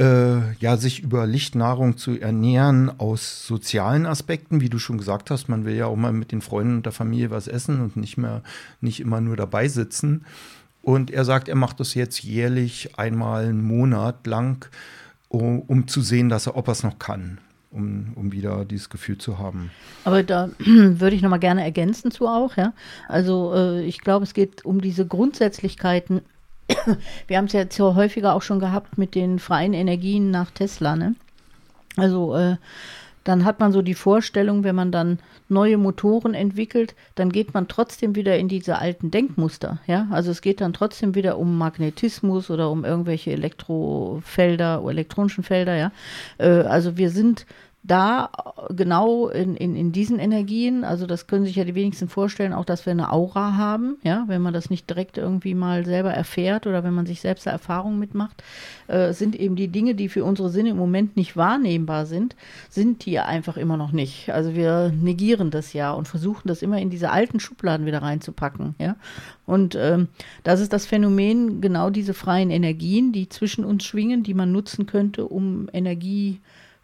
äh, 0.00 0.54
ja, 0.54 0.78
sich 0.78 1.00
über 1.00 1.26
Lichtnahrung 1.26 1.98
zu 1.98 2.18
ernähren 2.18 2.90
aus 2.98 3.46
sozialen 3.46 4.06
Aspekten, 4.06 4.62
wie 4.62 4.70
du 4.70 4.78
schon 4.78 4.96
gesagt 4.96 5.30
hast. 5.30 5.48
Man 5.48 5.66
will 5.66 5.74
ja 5.74 5.86
auch 5.86 5.96
mal 5.96 6.12
mit 6.12 6.32
den 6.32 6.40
Freunden 6.40 6.76
und 6.76 6.86
der 6.86 6.92
Familie 6.92 7.30
was 7.30 7.48
essen 7.48 7.82
und 7.82 7.96
nicht 7.98 8.16
mehr, 8.16 8.42
nicht 8.80 9.00
immer 9.00 9.20
nur 9.20 9.36
dabei 9.36 9.68
sitzen. 9.68 10.24
Und 10.80 11.10
er 11.10 11.26
sagt, 11.26 11.48
er 11.48 11.54
macht 11.54 11.80
das 11.80 11.92
jetzt 11.92 12.22
jährlich 12.22 12.98
einmal 12.98 13.44
einen 13.44 13.62
Monat 13.62 14.26
lang, 14.26 14.66
um, 15.28 15.60
um 15.60 15.86
zu 15.86 16.00
sehen, 16.00 16.30
dass 16.30 16.46
er, 16.46 16.56
ob 16.56 16.68
er 16.68 16.72
es 16.72 16.82
noch 16.82 16.98
kann. 16.98 17.38
Um, 17.72 18.14
um 18.16 18.32
wieder 18.32 18.64
dieses 18.64 18.90
Gefühl 18.90 19.18
zu 19.18 19.38
haben. 19.38 19.70
Aber 20.02 20.24
da 20.24 20.48
würde 20.58 21.14
ich 21.14 21.22
noch 21.22 21.30
mal 21.30 21.38
gerne 21.38 21.62
ergänzen 21.62 22.10
zu 22.10 22.26
auch, 22.26 22.56
ja. 22.56 22.72
Also 23.06 23.54
äh, 23.54 23.84
ich 23.84 24.00
glaube, 24.00 24.24
es 24.24 24.34
geht 24.34 24.64
um 24.64 24.80
diese 24.80 25.06
Grundsätzlichkeiten, 25.06 26.22
wir 27.26 27.36
haben 27.36 27.46
es 27.46 27.52
ja 27.52 27.60
jetzt 27.60 27.78
häufiger 27.78 28.34
auch 28.34 28.42
schon 28.42 28.60
gehabt 28.60 28.98
mit 28.98 29.14
den 29.14 29.38
freien 29.38 29.74
Energien 29.74 30.30
nach 30.30 30.50
Tesla, 30.50 30.96
ne? 30.96 31.14
Also 31.96 32.34
äh, 32.36 32.56
dann 33.24 33.44
hat 33.44 33.60
man 33.60 33.72
so 33.72 33.82
die 33.82 33.94
Vorstellung, 33.94 34.64
wenn 34.64 34.74
man 34.74 34.92
dann 34.92 35.18
neue 35.48 35.76
Motoren 35.76 36.32
entwickelt, 36.32 36.94
dann 37.16 37.30
geht 37.30 37.52
man 37.52 37.68
trotzdem 37.68 38.14
wieder 38.14 38.38
in 38.38 38.48
diese 38.48 38.78
alten 38.78 39.10
Denkmuster. 39.10 39.78
Ja, 39.86 40.06
also 40.10 40.30
es 40.30 40.40
geht 40.40 40.60
dann 40.60 40.72
trotzdem 40.72 41.14
wieder 41.14 41.38
um 41.38 41.58
Magnetismus 41.58 42.50
oder 42.50 42.70
um 42.70 42.84
irgendwelche 42.84 43.32
Elektrofelder, 43.32 44.82
elektronischen 44.88 45.44
Felder. 45.44 45.76
Ja, 45.76 45.92
äh, 46.38 46.62
also 46.62 46.96
wir 46.96 47.10
sind 47.10 47.46
da 47.82 48.30
genau 48.68 49.28
in, 49.28 49.56
in, 49.56 49.74
in 49.74 49.90
diesen 49.90 50.18
Energien, 50.18 50.84
also 50.84 51.06
das 51.06 51.26
können 51.26 51.46
sich 51.46 51.56
ja 51.56 51.64
die 51.64 51.74
wenigsten 51.74 52.08
vorstellen, 52.08 52.52
auch 52.52 52.66
dass 52.66 52.84
wir 52.84 52.90
eine 52.90 53.10
Aura 53.10 53.56
haben, 53.56 53.96
ja, 54.02 54.24
wenn 54.26 54.42
man 54.42 54.52
das 54.52 54.68
nicht 54.68 54.88
direkt 54.90 55.16
irgendwie 55.16 55.54
mal 55.54 55.86
selber 55.86 56.12
erfährt 56.12 56.66
oder 56.66 56.84
wenn 56.84 56.92
man 56.92 57.06
sich 57.06 57.22
selbst 57.22 57.46
eine 57.46 57.54
Erfahrung 57.54 57.98
mitmacht, 57.98 58.44
äh, 58.88 59.14
sind 59.14 59.34
eben 59.34 59.56
die 59.56 59.68
Dinge, 59.68 59.94
die 59.94 60.10
für 60.10 60.24
unsere 60.24 60.50
Sinne 60.50 60.70
im 60.70 60.76
Moment 60.76 61.16
nicht 61.16 61.38
wahrnehmbar 61.38 62.04
sind, 62.04 62.36
sind 62.68 63.06
die 63.06 63.18
einfach 63.18 63.56
immer 63.56 63.78
noch 63.78 63.92
nicht. 63.92 64.30
Also 64.30 64.54
wir 64.54 64.92
negieren 64.94 65.50
das 65.50 65.72
ja 65.72 65.92
und 65.92 66.06
versuchen 66.06 66.48
das 66.48 66.60
immer 66.60 66.78
in 66.78 66.90
diese 66.90 67.10
alten 67.10 67.40
Schubladen 67.40 67.86
wieder 67.86 68.02
reinzupacken, 68.02 68.74
ja. 68.78 68.96
Und 69.46 69.74
ähm, 69.74 70.08
das 70.44 70.60
ist 70.60 70.72
das 70.72 70.86
Phänomen, 70.86 71.60
genau 71.60 71.90
diese 71.90 72.14
freien 72.14 72.50
Energien, 72.50 73.12
die 73.12 73.28
zwischen 73.28 73.64
uns 73.64 73.84
schwingen, 73.84 74.22
die 74.22 74.34
man 74.34 74.52
nutzen 74.52 74.86
könnte, 74.86 75.24
um 75.24 75.68
Energie 75.72 76.40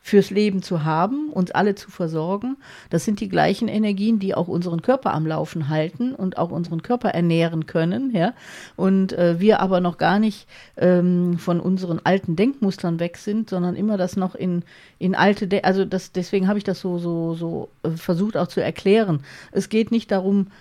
fürs 0.07 0.31
Leben 0.31 0.63
zu 0.63 0.85
haben, 0.85 1.31
uns 1.33 1.51
alle 1.51 1.75
zu 1.75 1.91
versorgen. 1.91 2.59
Das 2.91 3.05
sind 3.05 3.19
die 3.19 3.29
gleichen 3.29 3.67
Energien, 3.67 4.21
die 4.21 4.37
auch 4.37 4.47
unseren 4.47 4.81
Körper 4.81 5.13
am 5.13 5.27
Laufen 5.27 5.69
halten 5.69 6.15
und 6.15 6.39
auch 6.39 6.53
unseren 6.53 6.81
Körper 6.81 7.09
ernähren 7.09 7.67
können. 7.67 8.15
Ja? 8.15 8.33
Und 8.77 9.15
äh, 9.15 9.41
wir 9.41 9.59
aber 9.59 9.81
noch 9.81 9.99
gar 9.99 10.21
nicht 10.21 10.47
ähm, 10.77 11.39
von 11.39 11.59
unseren 11.59 12.01
alten 12.05 12.37
Denkmustern 12.37 13.01
weg 13.01 13.17
sind, 13.17 13.51
sondern 13.51 13.75
immer 13.75 13.97
das 13.97 14.15
noch 14.15 14.37
in, 14.37 14.63
in 15.01 15.17
alte, 15.17 15.49
De 15.49 15.65
also 15.65 15.85
das, 15.85 16.13
deswegen 16.13 16.47
habe 16.47 16.59
ich 16.59 16.65
das 16.65 16.79
so, 16.79 16.99
so, 16.99 17.35
so 17.35 17.69
äh, 17.83 17.91
versucht 17.91 18.37
auch 18.37 18.47
zu 18.47 18.63
erklären. 18.63 19.25
Es 19.51 19.71
geht 19.71 19.91
nicht 19.91 20.13
darum, 20.13 20.53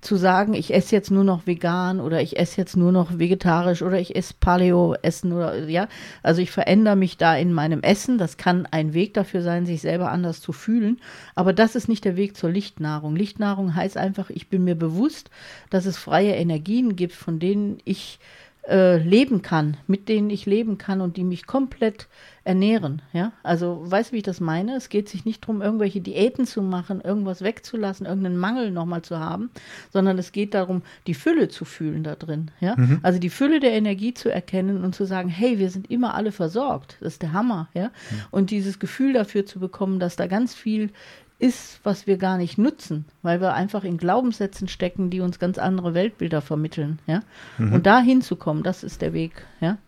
zu 0.00 0.16
sagen, 0.16 0.54
ich 0.54 0.72
esse 0.72 0.94
jetzt 0.94 1.10
nur 1.10 1.24
noch 1.24 1.46
vegan 1.46 2.00
oder 2.00 2.22
ich 2.22 2.38
esse 2.38 2.58
jetzt 2.58 2.76
nur 2.76 2.92
noch 2.92 3.18
vegetarisch 3.18 3.82
oder 3.82 3.98
ich 3.98 4.14
esse 4.14 4.34
Paleo-Essen 4.38 5.32
oder 5.32 5.68
ja, 5.68 5.88
also 6.22 6.40
ich 6.40 6.50
verändere 6.50 6.96
mich 6.96 7.16
da 7.16 7.36
in 7.36 7.52
meinem 7.52 7.82
Essen. 7.82 8.18
Das 8.18 8.36
kann 8.36 8.66
ein 8.70 8.94
Weg 8.94 9.14
dafür 9.14 9.42
sein, 9.42 9.66
sich 9.66 9.80
selber 9.80 10.10
anders 10.10 10.40
zu 10.40 10.52
fühlen. 10.52 11.00
Aber 11.34 11.52
das 11.52 11.74
ist 11.74 11.88
nicht 11.88 12.04
der 12.04 12.16
Weg 12.16 12.36
zur 12.36 12.50
Lichtnahrung. 12.50 13.16
Lichtnahrung 13.16 13.74
heißt 13.74 13.96
einfach, 13.96 14.30
ich 14.30 14.48
bin 14.48 14.64
mir 14.64 14.76
bewusst, 14.76 15.30
dass 15.70 15.86
es 15.86 15.96
freie 15.96 16.34
Energien 16.34 16.94
gibt, 16.94 17.14
von 17.14 17.38
denen 17.38 17.78
ich 17.84 18.18
äh, 18.68 18.98
leben 18.98 19.40
kann, 19.40 19.78
mit 19.86 20.08
denen 20.08 20.28
ich 20.30 20.44
leben 20.44 20.76
kann 20.76 21.00
und 21.00 21.16
die 21.16 21.24
mich 21.24 21.46
komplett 21.46 22.06
ernähren. 22.44 23.02
Ja, 23.12 23.32
also 23.42 23.82
weißt 23.84 24.10
du, 24.10 24.12
wie 24.12 24.18
ich 24.18 24.22
das 24.22 24.40
meine? 24.40 24.76
Es 24.76 24.88
geht 24.88 25.08
sich 25.08 25.24
nicht 25.24 25.42
darum, 25.44 25.62
irgendwelche 25.62 26.00
Diäten 26.00 26.46
zu 26.46 26.62
machen, 26.62 27.00
irgendwas 27.00 27.42
wegzulassen, 27.42 28.06
irgendeinen 28.06 28.36
Mangel 28.36 28.70
nochmal 28.70 29.02
zu 29.02 29.18
haben, 29.18 29.50
sondern 29.90 30.18
es 30.18 30.32
geht 30.32 30.54
darum, 30.54 30.82
die 31.06 31.14
Fülle 31.14 31.48
zu 31.48 31.64
fühlen 31.64 32.04
da 32.04 32.14
drin. 32.14 32.50
Ja, 32.60 32.74
mhm. 32.76 33.00
also 33.02 33.18
die 33.18 33.30
Fülle 33.30 33.60
der 33.60 33.72
Energie 33.72 34.14
zu 34.14 34.30
erkennen 34.30 34.84
und 34.84 34.94
zu 34.94 35.04
sagen, 35.04 35.28
hey, 35.28 35.58
wir 35.58 35.70
sind 35.70 35.90
immer 35.90 36.14
alle 36.14 36.32
versorgt. 36.32 36.96
Das 37.00 37.14
ist 37.14 37.22
der 37.22 37.32
Hammer. 37.32 37.68
Ja, 37.74 37.86
mhm. 37.86 38.22
und 38.30 38.50
dieses 38.50 38.78
Gefühl 38.78 39.12
dafür 39.12 39.46
zu 39.46 39.60
bekommen, 39.60 39.98
dass 39.98 40.16
da 40.16 40.26
ganz 40.26 40.54
viel 40.54 40.90
ist, 41.38 41.80
was 41.84 42.06
wir 42.06 42.16
gar 42.16 42.36
nicht 42.36 42.58
nutzen, 42.58 43.04
weil 43.22 43.40
wir 43.40 43.54
einfach 43.54 43.84
in 43.84 43.96
Glaubenssätzen 43.96 44.66
stecken, 44.66 45.08
die 45.10 45.20
uns 45.20 45.38
ganz 45.38 45.58
andere 45.58 45.94
Weltbilder 45.94 46.40
vermitteln, 46.42 46.98
ja. 47.06 47.22
Mhm. 47.58 47.74
Und 47.74 47.86
da 47.86 48.00
hinzukommen, 48.00 48.62
das 48.62 48.82
ist 48.82 49.02
der 49.02 49.12
Weg, 49.12 49.44
ja. 49.60 49.78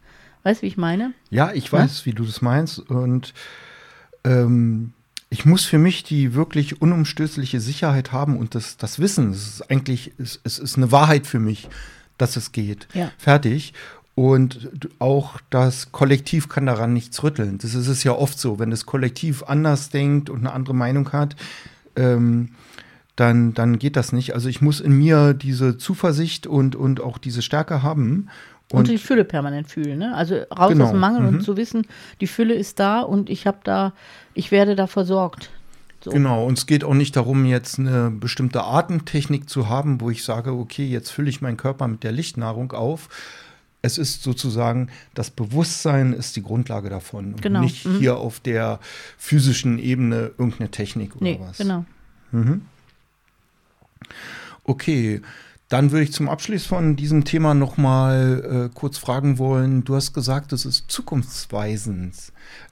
Weißt 0.42 0.62
du, 0.62 0.62
wie 0.62 0.68
ich 0.68 0.76
meine? 0.76 1.12
Ja, 1.28 1.52
ich 1.52 1.70
weiß, 1.70 2.00
ja? 2.00 2.06
wie 2.06 2.14
du 2.14 2.24
das 2.24 2.40
meinst. 2.40 2.78
Und 2.78 3.34
ähm, 4.24 4.92
ich 5.28 5.44
muss 5.44 5.64
für 5.64 5.78
mich 5.78 6.02
die 6.02 6.34
wirklich 6.34 6.80
unumstößliche 6.80 7.60
Sicherheit 7.60 8.12
haben 8.12 8.38
und 8.38 8.54
das, 8.54 8.76
das 8.76 8.98
Wissen. 8.98 9.30
Es 9.30 9.46
ist 9.46 9.70
eigentlich, 9.70 10.12
es, 10.18 10.40
es 10.44 10.58
ist 10.58 10.76
eine 10.76 10.92
Wahrheit 10.92 11.26
für 11.26 11.40
mich, 11.40 11.68
dass 12.16 12.36
es 12.36 12.52
geht. 12.52 12.88
Ja. 12.94 13.12
Fertig. 13.18 13.74
Und 14.20 14.68
auch 14.98 15.40
das 15.48 15.92
Kollektiv 15.92 16.50
kann 16.50 16.66
daran 16.66 16.92
nichts 16.92 17.22
rütteln. 17.22 17.56
Das 17.56 17.74
ist 17.74 17.88
es 17.88 18.04
ja 18.04 18.12
oft 18.12 18.38
so, 18.38 18.59
wenn 18.59 18.70
das 18.70 18.85
Kollektiv 18.85 19.44
anders 19.44 19.88
denkt 19.88 20.28
und 20.28 20.40
eine 20.40 20.52
andere 20.52 20.74
Meinung 20.74 21.11
hat, 21.12 21.37
ähm, 21.96 22.50
dann, 23.16 23.54
dann 23.54 23.78
geht 23.78 23.96
das 23.96 24.12
nicht. 24.12 24.35
Also 24.35 24.50
ich 24.50 24.61
muss 24.61 24.78
in 24.78 24.92
mir 24.92 25.33
diese 25.33 25.78
Zuversicht 25.78 26.46
und, 26.46 26.76
und 26.76 27.00
auch 27.00 27.16
diese 27.16 27.40
Stärke 27.40 27.83
haben. 27.83 28.28
Und, 28.70 28.80
und 28.80 28.88
die 28.88 28.98
Fülle 28.98 29.24
permanent 29.24 29.70
fühlen. 29.70 30.00
Ne? 30.00 30.14
Also 30.14 30.35
raus 30.54 30.72
genau. 30.72 30.85
aus 30.85 30.90
dem 30.90 31.00
Mangel 31.00 31.22
mhm. 31.22 31.28
und 31.28 31.42
zu 31.42 31.56
wissen, 31.56 31.87
die 32.20 32.26
Fülle 32.26 32.52
ist 32.52 32.78
da 32.78 33.00
und 33.00 33.30
ich 33.30 33.46
habe 33.46 33.61
da, 33.64 33.94
ich 34.35 34.50
werde 34.50 34.76
da 34.76 34.87
versorgt. 34.87 35.48
So. 36.04 36.11
Genau, 36.11 36.44
und 36.44 36.59
es 36.59 36.66
geht 36.66 36.85
auch 36.85 36.92
nicht 36.92 37.16
darum, 37.16 37.46
jetzt 37.46 37.78
eine 37.78 38.11
bestimmte 38.11 38.64
Atemtechnik 38.64 39.48
zu 39.48 39.70
haben, 39.70 40.02
wo 40.02 40.11
ich 40.11 40.24
sage, 40.24 40.52
okay, 40.52 40.87
jetzt 40.87 41.09
fülle 41.09 41.30
ich 41.30 41.40
meinen 41.40 41.56
Körper 41.56 41.88
mit 41.88 42.04
der 42.04 42.12
Lichtnahrung 42.12 42.72
auf, 42.72 43.09
es 43.82 43.98
ist 43.98 44.22
sozusagen, 44.22 44.88
das 45.14 45.30
Bewusstsein 45.30 46.12
ist 46.12 46.36
die 46.36 46.42
Grundlage 46.42 46.90
davon. 46.90 47.34
Und 47.34 47.42
genau. 47.42 47.60
nicht 47.60 47.86
mhm. 47.86 47.98
hier 47.98 48.16
auf 48.18 48.40
der 48.40 48.78
physischen 49.16 49.78
Ebene 49.78 50.32
irgendeine 50.38 50.70
Technik 50.70 51.16
oder 51.16 51.24
nee, 51.24 51.40
was. 51.40 51.58
Genau. 51.58 51.84
Mhm. 52.32 52.62
Okay, 54.64 55.20
dann 55.70 55.92
würde 55.92 56.02
ich 56.02 56.12
zum 56.12 56.28
Abschluss 56.28 56.66
von 56.66 56.96
diesem 56.96 57.24
Thema 57.24 57.54
noch 57.54 57.76
mal 57.76 58.68
äh, 58.72 58.74
kurz 58.74 58.98
fragen 58.98 59.38
wollen. 59.38 59.84
Du 59.84 59.94
hast 59.94 60.12
gesagt, 60.12 60.52
es 60.52 60.66
ist 60.66 60.90
zukunftsweisend. 60.90 62.14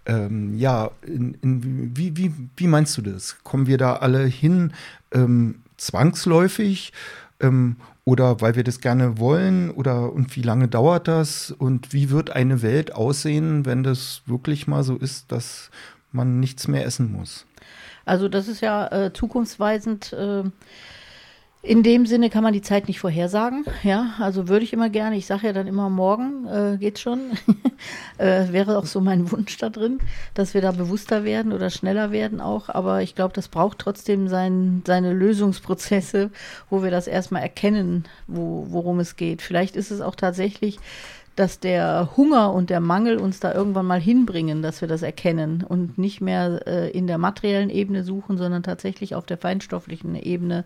Ähm, 0.04 0.58
ja, 0.58 0.90
in, 1.06 1.34
in, 1.34 1.96
wie, 1.96 2.16
wie, 2.16 2.32
wie 2.56 2.66
meinst 2.66 2.98
du 2.98 3.02
das? 3.02 3.36
Kommen 3.44 3.68
wir 3.68 3.78
da 3.78 3.94
alle 3.96 4.24
hin 4.24 4.72
ähm, 5.12 5.60
zwangsläufig? 5.76 6.92
Ähm, 7.40 7.76
oder 8.08 8.40
weil 8.40 8.56
wir 8.56 8.64
das 8.64 8.80
gerne 8.80 9.18
wollen? 9.18 9.70
Oder 9.70 10.10
und 10.10 10.34
wie 10.34 10.40
lange 10.40 10.66
dauert 10.66 11.08
das? 11.08 11.50
Und 11.50 11.92
wie 11.92 12.08
wird 12.08 12.30
eine 12.30 12.62
Welt 12.62 12.94
aussehen, 12.94 13.66
wenn 13.66 13.82
das 13.82 14.22
wirklich 14.24 14.66
mal 14.66 14.82
so 14.82 14.96
ist, 14.96 15.30
dass 15.30 15.70
man 16.10 16.40
nichts 16.40 16.68
mehr 16.68 16.86
essen 16.86 17.12
muss? 17.12 17.44
Also 18.06 18.30
das 18.30 18.48
ist 18.48 18.62
ja 18.62 18.86
äh, 18.86 19.12
zukunftsweisend. 19.12 20.14
Äh 20.14 20.44
in 21.60 21.82
dem 21.82 22.06
Sinne 22.06 22.30
kann 22.30 22.44
man 22.44 22.52
die 22.52 22.62
Zeit 22.62 22.86
nicht 22.86 23.00
vorhersagen. 23.00 23.64
Ja, 23.82 24.14
also 24.20 24.48
würde 24.48 24.64
ich 24.64 24.72
immer 24.72 24.90
gerne. 24.90 25.16
Ich 25.16 25.26
sage 25.26 25.48
ja 25.48 25.52
dann 25.52 25.66
immer, 25.66 25.90
morgen 25.90 26.46
äh, 26.46 26.76
geht's 26.78 27.00
schon. 27.00 27.32
äh, 28.18 28.52
wäre 28.52 28.78
auch 28.78 28.86
so 28.86 29.00
mein 29.00 29.30
Wunsch 29.32 29.56
da 29.58 29.68
drin, 29.68 29.98
dass 30.34 30.54
wir 30.54 30.60
da 30.60 30.70
bewusster 30.70 31.24
werden 31.24 31.52
oder 31.52 31.70
schneller 31.70 32.12
werden 32.12 32.40
auch. 32.40 32.68
Aber 32.68 33.02
ich 33.02 33.16
glaube, 33.16 33.34
das 33.34 33.48
braucht 33.48 33.80
trotzdem 33.80 34.28
sein, 34.28 34.82
seine 34.86 35.12
Lösungsprozesse, 35.12 36.30
wo 36.70 36.84
wir 36.84 36.92
das 36.92 37.08
erstmal 37.08 37.42
erkennen, 37.42 38.04
wo, 38.28 38.66
worum 38.68 39.00
es 39.00 39.16
geht. 39.16 39.42
Vielleicht 39.42 39.74
ist 39.74 39.90
es 39.90 40.00
auch 40.00 40.14
tatsächlich 40.14 40.78
dass 41.38 41.61
der 41.61 42.16
Hunger 42.16 42.53
und 42.53 42.68
der 42.68 42.81
Mangel 42.81 43.18
uns 43.18 43.38
da 43.38 43.55
irgendwann 43.55 43.87
mal 43.87 44.01
hinbringen, 44.01 44.61
dass 44.61 44.81
wir 44.81 44.88
das 44.88 45.03
erkennen 45.03 45.62
und 45.62 45.96
nicht 45.96 46.20
mehr 46.20 46.66
äh, 46.66 46.90
in 46.90 47.07
der 47.07 47.16
materiellen 47.16 47.70
Ebene 47.70 48.03
suchen, 48.03 48.37
sondern 48.38 48.64
tatsächlich 48.64 49.14
auf 49.14 49.24
der 49.24 49.38
feinstofflichen 49.38 50.16
Ebene 50.16 50.64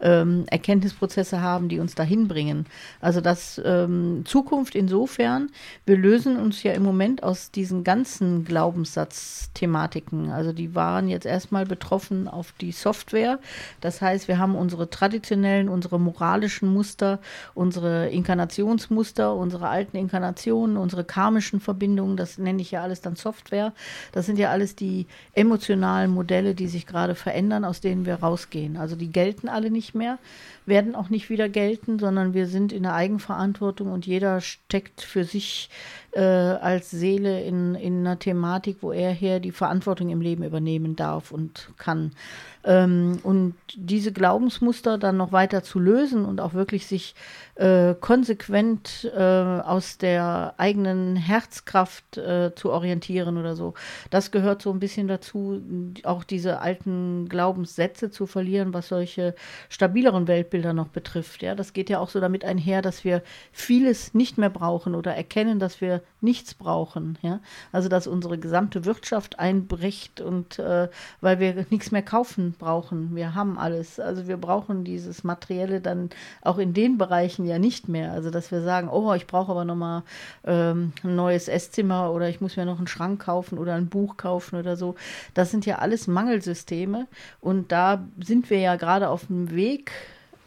ähm, 0.00 0.44
Erkenntnisprozesse 0.46 1.42
haben, 1.42 1.68
die 1.68 1.78
uns 1.78 1.94
dahin 1.94 2.26
bringen. 2.26 2.64
Also 3.02 3.20
das 3.20 3.60
ähm, 3.62 4.22
Zukunft 4.24 4.74
insofern, 4.74 5.50
wir 5.84 5.98
lösen 5.98 6.38
uns 6.38 6.62
ja 6.62 6.72
im 6.72 6.84
Moment 6.84 7.22
aus 7.22 7.50
diesen 7.50 7.84
ganzen 7.84 8.46
Glaubenssatzthematiken. 8.46 10.30
Also 10.30 10.54
die 10.54 10.74
waren 10.74 11.08
jetzt 11.08 11.26
erstmal 11.26 11.66
betroffen 11.66 12.28
auf 12.28 12.54
die 12.62 12.72
Software. 12.72 13.40
Das 13.82 14.00
heißt, 14.00 14.26
wir 14.28 14.38
haben 14.38 14.56
unsere 14.56 14.88
traditionellen, 14.88 15.68
unsere 15.68 16.00
moralischen 16.00 16.72
Muster, 16.72 17.20
unsere 17.52 18.08
Inkarnationsmuster, 18.08 19.34
unsere 19.34 19.68
alten 19.68 19.98
Inkarnationen, 20.14 20.76
unsere 20.76 21.02
karmischen 21.02 21.58
Verbindungen, 21.58 22.16
das 22.16 22.38
nenne 22.38 22.62
ich 22.62 22.70
ja 22.70 22.82
alles 22.82 23.00
dann 23.00 23.16
Software. 23.16 23.72
Das 24.12 24.26
sind 24.26 24.38
ja 24.38 24.50
alles 24.50 24.76
die 24.76 25.06
emotionalen 25.32 26.12
Modelle, 26.12 26.54
die 26.54 26.68
sich 26.68 26.86
gerade 26.86 27.16
verändern, 27.16 27.64
aus 27.64 27.80
denen 27.80 28.06
wir 28.06 28.14
rausgehen. 28.16 28.76
Also 28.76 28.94
die 28.94 29.10
gelten 29.10 29.48
alle 29.48 29.72
nicht 29.72 29.96
mehr, 29.96 30.18
werden 30.66 30.94
auch 30.94 31.10
nicht 31.10 31.30
wieder 31.30 31.48
gelten, 31.48 31.98
sondern 31.98 32.32
wir 32.32 32.46
sind 32.46 32.72
in 32.72 32.84
der 32.84 32.94
Eigenverantwortung 32.94 33.90
und 33.90 34.06
jeder 34.06 34.40
steckt 34.40 35.00
für 35.00 35.24
sich 35.24 35.68
äh, 36.14 36.20
als 36.20 36.90
Seele 36.90 37.42
in, 37.42 37.74
in 37.74 38.00
einer 38.00 38.18
Thematik, 38.18 38.78
wo 38.80 38.92
er 38.92 39.10
her 39.10 39.40
die 39.40 39.50
Verantwortung 39.50 40.10
im 40.10 40.20
Leben 40.20 40.44
übernehmen 40.44 40.96
darf 40.96 41.32
und 41.32 41.70
kann. 41.76 42.12
Ähm, 42.64 43.18
und 43.22 43.54
diese 43.74 44.12
Glaubensmuster 44.12 44.96
dann 44.96 45.16
noch 45.16 45.32
weiter 45.32 45.62
zu 45.62 45.78
lösen 45.78 46.24
und 46.24 46.40
auch 46.40 46.54
wirklich 46.54 46.86
sich 46.86 47.14
äh, 47.56 47.94
konsequent 47.94 49.10
äh, 49.14 49.20
aus 49.20 49.98
der 49.98 50.54
eigenen 50.56 51.16
Herzkraft 51.16 52.16
äh, 52.16 52.54
zu 52.54 52.70
orientieren 52.70 53.36
oder 53.36 53.54
so. 53.54 53.74
Das 54.10 54.30
gehört 54.30 54.62
so 54.62 54.70
ein 54.70 54.80
bisschen 54.80 55.08
dazu, 55.08 55.60
auch 56.04 56.24
diese 56.24 56.60
alten 56.60 57.28
Glaubenssätze 57.28 58.10
zu 58.10 58.26
verlieren, 58.26 58.72
was 58.72 58.88
solche 58.88 59.34
stabileren 59.68 60.26
Weltbilder 60.28 60.72
noch 60.72 60.88
betrifft. 60.88 61.42
Ja, 61.42 61.54
das 61.54 61.72
geht 61.72 61.90
ja 61.90 61.98
auch 61.98 62.08
so 62.08 62.20
damit 62.20 62.44
einher, 62.44 62.82
dass 62.82 63.04
wir 63.04 63.22
vieles 63.52 64.14
nicht 64.14 64.38
mehr 64.38 64.50
brauchen 64.50 64.94
oder 64.94 65.14
erkennen, 65.14 65.58
dass 65.58 65.80
wir 65.80 66.03
nichts 66.20 66.54
brauchen. 66.54 67.18
Ja, 67.22 67.40
also 67.70 67.88
dass 67.88 68.06
unsere 68.06 68.38
gesamte 68.38 68.84
Wirtschaft 68.84 69.38
einbricht 69.38 70.20
und 70.20 70.58
äh, 70.58 70.88
weil 71.20 71.38
wir 71.38 71.66
nichts 71.70 71.90
mehr 71.90 72.02
kaufen 72.02 72.54
brauchen. 72.58 73.14
Wir 73.14 73.34
haben 73.34 73.58
alles. 73.58 74.00
Also 74.00 74.26
wir 74.26 74.36
brauchen 74.36 74.84
dieses 74.84 75.22
Materielle 75.22 75.80
dann 75.80 76.10
auch 76.42 76.58
in 76.58 76.74
den 76.74 76.98
Bereichen 76.98 77.44
ja 77.44 77.58
nicht 77.58 77.88
mehr. 77.88 78.12
Also 78.12 78.30
dass 78.30 78.50
wir 78.50 78.62
sagen, 78.62 78.88
oh, 78.88 79.12
ich 79.14 79.26
brauche 79.26 79.52
aber 79.52 79.64
nochmal 79.64 80.02
ähm, 80.44 80.92
ein 81.02 81.14
neues 81.14 81.48
Esszimmer 81.48 82.12
oder 82.12 82.28
ich 82.28 82.40
muss 82.40 82.56
mir 82.56 82.64
noch 82.64 82.78
einen 82.78 82.86
Schrank 82.86 83.22
kaufen 83.22 83.58
oder 83.58 83.74
ein 83.74 83.88
Buch 83.88 84.16
kaufen 84.16 84.56
oder 84.56 84.76
so. 84.76 84.94
Das 85.34 85.50
sind 85.50 85.66
ja 85.66 85.78
alles 85.78 86.06
Mangelsysteme 86.06 87.06
und 87.40 87.70
da 87.70 88.04
sind 88.22 88.50
wir 88.50 88.58
ja 88.58 88.76
gerade 88.76 89.08
auf 89.08 89.26
dem 89.26 89.50
Weg 89.54 89.92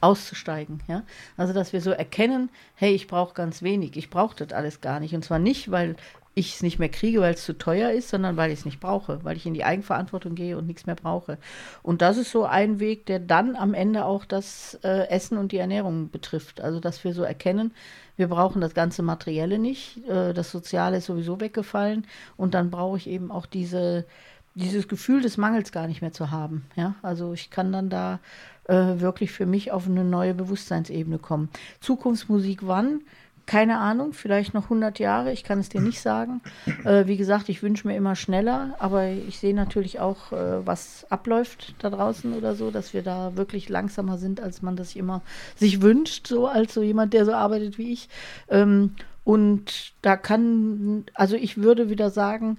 auszusteigen. 0.01 0.81
Ja? 0.87 1.03
Also, 1.37 1.53
dass 1.53 1.73
wir 1.73 1.81
so 1.81 1.91
erkennen, 1.91 2.49
hey, 2.75 2.93
ich 2.93 3.07
brauche 3.07 3.33
ganz 3.33 3.61
wenig, 3.61 3.97
ich 3.97 4.09
brauche 4.09 4.35
das 4.35 4.55
alles 4.55 4.81
gar 4.81 4.99
nicht. 4.99 5.15
Und 5.15 5.23
zwar 5.23 5.39
nicht, 5.39 5.71
weil 5.71 5.95
ich 6.37 6.53
es 6.53 6.61
nicht 6.61 6.77
mehr 6.77 6.89
kriege, 6.89 7.21
weil 7.21 7.33
es 7.33 7.43
zu 7.43 7.57
teuer 7.57 7.89
ist, 7.89 8.09
sondern 8.09 8.37
weil 8.37 8.51
ich 8.51 8.59
es 8.59 8.65
nicht 8.65 8.79
brauche, 8.79 9.23
weil 9.23 9.37
ich 9.37 9.47
in 9.47 9.55
die 9.55 9.63
Eigenverantwortung 9.63 10.35
gehe 10.35 10.55
und 10.55 10.67
nichts 10.67 10.85
mehr 10.85 10.95
brauche. 10.95 11.39
Und 11.81 12.03
das 12.03 12.17
ist 12.17 12.29
so 12.29 12.45
ein 12.45 12.79
Weg, 12.79 13.07
der 13.07 13.19
dann 13.19 13.55
am 13.55 13.73
Ende 13.73 14.05
auch 14.05 14.23
das 14.23 14.79
äh, 14.83 15.09
Essen 15.09 15.39
und 15.39 15.51
die 15.51 15.57
Ernährung 15.57 16.11
betrifft. 16.11 16.61
Also, 16.61 16.79
dass 16.79 17.03
wir 17.03 17.13
so 17.13 17.23
erkennen, 17.23 17.73
wir 18.17 18.27
brauchen 18.27 18.61
das 18.61 18.75
ganze 18.75 19.01
Materielle 19.01 19.57
nicht, 19.57 20.07
äh, 20.07 20.33
das 20.33 20.51
Soziale 20.51 20.97
ist 20.97 21.05
sowieso 21.05 21.39
weggefallen 21.39 22.05
und 22.35 22.53
dann 22.53 22.69
brauche 22.69 22.97
ich 22.97 23.07
eben 23.07 23.31
auch 23.31 23.47
diese, 23.47 24.05
dieses 24.53 24.87
Gefühl 24.87 25.21
des 25.21 25.37
Mangels 25.37 25.71
gar 25.71 25.87
nicht 25.87 26.01
mehr 26.01 26.11
zu 26.11 26.29
haben. 26.29 26.65
Ja? 26.75 26.95
Also 27.01 27.33
ich 27.33 27.49
kann 27.49 27.71
dann 27.71 27.89
da 27.89 28.19
äh, 28.67 28.99
wirklich 28.99 29.31
für 29.31 29.45
mich 29.45 29.71
auf 29.71 29.87
eine 29.87 30.03
neue 30.03 30.33
Bewusstseinsebene 30.33 31.19
kommen. 31.19 31.49
Zukunftsmusik 31.81 32.67
wann? 32.67 33.01
Keine 33.45 33.77
Ahnung, 33.77 34.11
vielleicht 34.11 34.53
noch 34.53 34.63
100 34.63 34.99
Jahre, 34.99 35.31
ich 35.31 35.45
kann 35.45 35.59
es 35.59 35.69
dir 35.69 35.79
nicht 35.79 36.01
sagen. 36.01 36.41
Äh, 36.83 37.07
wie 37.07 37.15
gesagt, 37.15 37.47
ich 37.47 37.63
wünsche 37.63 37.87
mir 37.87 37.95
immer 37.95 38.17
schneller, 38.17 38.75
aber 38.77 39.07
ich 39.07 39.39
sehe 39.39 39.53
natürlich 39.53 40.01
auch, 40.01 40.33
äh, 40.33 40.65
was 40.65 41.07
abläuft 41.09 41.75
da 41.79 41.89
draußen 41.89 42.33
oder 42.33 42.55
so, 42.55 42.71
dass 42.71 42.93
wir 42.93 43.03
da 43.03 43.37
wirklich 43.37 43.69
langsamer 43.69 44.17
sind, 44.17 44.41
als 44.41 44.61
man 44.61 44.75
das 44.75 44.97
immer 44.97 45.21
sich 45.55 45.81
wünscht, 45.81 46.27
so 46.27 46.47
als 46.47 46.73
so 46.73 46.81
jemand, 46.81 47.13
der 47.13 47.23
so 47.23 47.31
arbeitet 47.31 47.77
wie 47.77 47.93
ich. 47.93 48.09
Ähm, 48.49 48.95
und 49.23 49.93
da 50.01 50.17
kann, 50.17 51.05
also 51.13 51.37
ich 51.37 51.57
würde 51.57 51.89
wieder 51.89 52.09
sagen, 52.09 52.57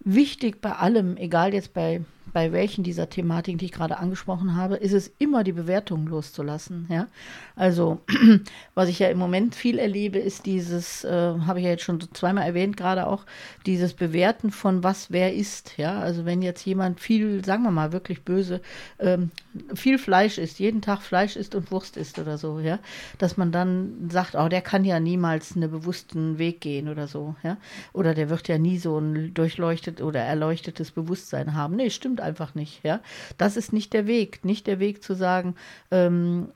wichtig 0.00 0.62
bei 0.62 0.72
allem, 0.72 1.18
egal 1.18 1.52
jetzt 1.52 1.74
bei 1.74 2.00
bei 2.32 2.52
welchen 2.52 2.84
dieser 2.84 3.08
Thematiken, 3.08 3.58
die 3.58 3.66
ich 3.66 3.72
gerade 3.72 3.98
angesprochen 3.98 4.56
habe, 4.56 4.76
ist 4.76 4.92
es 4.92 5.10
immer 5.18 5.44
die 5.44 5.52
Bewertung 5.52 6.06
loszulassen. 6.06 6.86
Ja? 6.88 7.08
Also, 7.56 8.00
was 8.74 8.88
ich 8.88 8.98
ja 8.98 9.08
im 9.08 9.18
Moment 9.18 9.54
viel 9.54 9.78
erlebe, 9.78 10.18
ist 10.18 10.46
dieses, 10.46 11.04
äh, 11.04 11.10
habe 11.10 11.58
ich 11.58 11.64
ja 11.64 11.70
jetzt 11.72 11.84
schon 11.84 12.00
zweimal 12.12 12.44
erwähnt, 12.44 12.76
gerade 12.76 13.06
auch 13.06 13.24
dieses 13.66 13.94
Bewerten 13.94 14.50
von 14.50 14.82
was 14.84 15.10
wer 15.10 15.34
ist. 15.34 15.76
Ja? 15.76 16.00
Also, 16.00 16.24
wenn 16.24 16.42
jetzt 16.42 16.64
jemand 16.64 17.00
viel, 17.00 17.44
sagen 17.44 17.62
wir 17.62 17.70
mal 17.70 17.92
wirklich 17.92 18.22
böse, 18.22 18.60
ähm, 18.98 19.30
viel 19.74 19.98
Fleisch 19.98 20.38
isst, 20.38 20.58
jeden 20.58 20.80
Tag 20.80 21.02
Fleisch 21.02 21.36
isst 21.36 21.54
und 21.54 21.70
Wurst 21.70 21.96
isst 21.96 22.18
oder 22.18 22.38
so, 22.38 22.60
ja, 22.60 22.78
dass 23.18 23.36
man 23.36 23.52
dann 23.52 24.08
sagt, 24.10 24.34
oh, 24.34 24.48
der 24.48 24.62
kann 24.62 24.84
ja 24.84 25.00
niemals 25.00 25.56
einen 25.56 25.70
bewussten 25.70 26.38
Weg 26.38 26.60
gehen 26.60 26.88
oder 26.88 27.08
so, 27.08 27.34
ja, 27.42 27.56
oder 27.92 28.14
der 28.14 28.30
wird 28.30 28.48
ja 28.48 28.58
nie 28.58 28.78
so 28.78 28.98
ein 28.98 29.34
durchleuchtet 29.34 30.00
oder 30.00 30.20
erleuchtetes 30.20 30.90
Bewusstsein 30.92 31.54
haben. 31.54 31.76
Nee, 31.76 31.90
stimmt 31.90 32.19
einfach 32.20 32.54
nicht, 32.54 32.84
ja. 32.84 33.00
Das 33.38 33.56
ist 33.56 33.72
nicht 33.72 33.92
der 33.92 34.06
Weg, 34.06 34.44
nicht 34.44 34.66
der 34.66 34.78
Weg 34.78 35.02
zu 35.02 35.14
sagen, 35.14 35.54
ähm, 35.90 36.48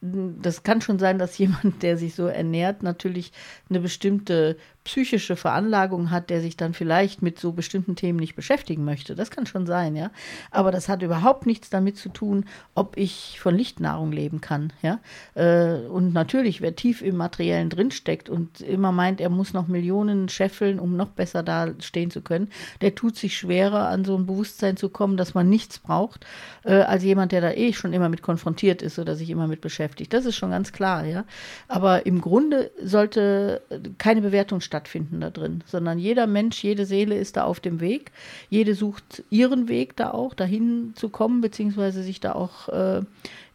das 0.00 0.62
kann 0.62 0.80
schon 0.80 0.98
sein, 0.98 1.18
dass 1.18 1.38
jemand, 1.38 1.82
der 1.82 1.96
sich 1.96 2.14
so 2.14 2.26
ernährt, 2.26 2.82
natürlich 2.82 3.32
eine 3.68 3.80
bestimmte 3.80 4.56
psychische 4.90 5.36
Veranlagung 5.36 6.10
hat, 6.10 6.30
der 6.30 6.40
sich 6.40 6.56
dann 6.56 6.74
vielleicht 6.74 7.22
mit 7.22 7.38
so 7.38 7.52
bestimmten 7.52 7.94
Themen 7.94 8.18
nicht 8.18 8.34
beschäftigen 8.34 8.84
möchte. 8.84 9.14
Das 9.14 9.30
kann 9.30 9.46
schon 9.46 9.64
sein, 9.64 9.94
ja. 9.94 10.10
Aber 10.50 10.72
das 10.72 10.88
hat 10.88 11.02
überhaupt 11.02 11.46
nichts 11.46 11.70
damit 11.70 11.96
zu 11.96 12.08
tun, 12.08 12.44
ob 12.74 12.96
ich 12.96 13.38
von 13.38 13.54
Lichtnahrung 13.54 14.10
leben 14.10 14.40
kann, 14.40 14.72
ja. 14.82 14.98
Äh, 15.34 15.86
und 15.86 16.12
natürlich, 16.12 16.60
wer 16.60 16.74
tief 16.74 17.02
im 17.02 17.16
Materiellen 17.16 17.70
drinsteckt 17.70 18.28
und 18.28 18.62
immer 18.62 18.90
meint, 18.90 19.20
er 19.20 19.28
muss 19.30 19.52
noch 19.52 19.68
Millionen 19.68 20.28
scheffeln, 20.28 20.80
um 20.80 20.96
noch 20.96 21.10
besser 21.10 21.44
da 21.44 21.68
stehen 21.78 22.10
zu 22.10 22.20
können, 22.20 22.48
der 22.80 22.96
tut 22.96 23.14
sich 23.14 23.36
schwerer, 23.36 23.86
an 23.90 24.04
so 24.04 24.16
ein 24.16 24.26
Bewusstsein 24.26 24.76
zu 24.76 24.88
kommen, 24.88 25.16
dass 25.16 25.34
man 25.34 25.48
nichts 25.48 25.78
braucht, 25.78 26.26
äh, 26.64 26.80
als 26.80 27.04
jemand, 27.04 27.30
der 27.30 27.42
da 27.42 27.52
eh 27.52 27.72
schon 27.74 27.92
immer 27.92 28.08
mit 28.08 28.22
konfrontiert 28.22 28.82
ist 28.82 28.98
oder 28.98 29.14
sich 29.14 29.30
immer 29.30 29.46
mit 29.46 29.60
beschäftigt. 29.60 30.12
Das 30.12 30.24
ist 30.24 30.34
schon 30.34 30.50
ganz 30.50 30.72
klar, 30.72 31.04
ja. 31.04 31.24
Aber 31.68 32.06
im 32.06 32.20
Grunde 32.20 32.72
sollte 32.82 33.62
keine 33.98 34.20
Bewertung 34.20 34.60
stattfinden 34.60 34.79
da 35.20 35.30
drin, 35.30 35.62
sondern 35.66 35.98
jeder 35.98 36.26
Mensch, 36.26 36.62
jede 36.62 36.86
Seele 36.86 37.16
ist 37.16 37.36
da 37.36 37.44
auf 37.44 37.60
dem 37.60 37.80
Weg. 37.80 38.12
Jede 38.48 38.74
sucht 38.74 39.22
ihren 39.30 39.68
Weg 39.68 39.96
da 39.96 40.10
auch, 40.10 40.34
dahin 40.34 40.92
zu 40.94 41.08
kommen, 41.08 41.40
beziehungsweise 41.40 42.02
sich 42.02 42.20
da 42.20 42.32
auch 42.32 42.68
äh, 42.68 43.02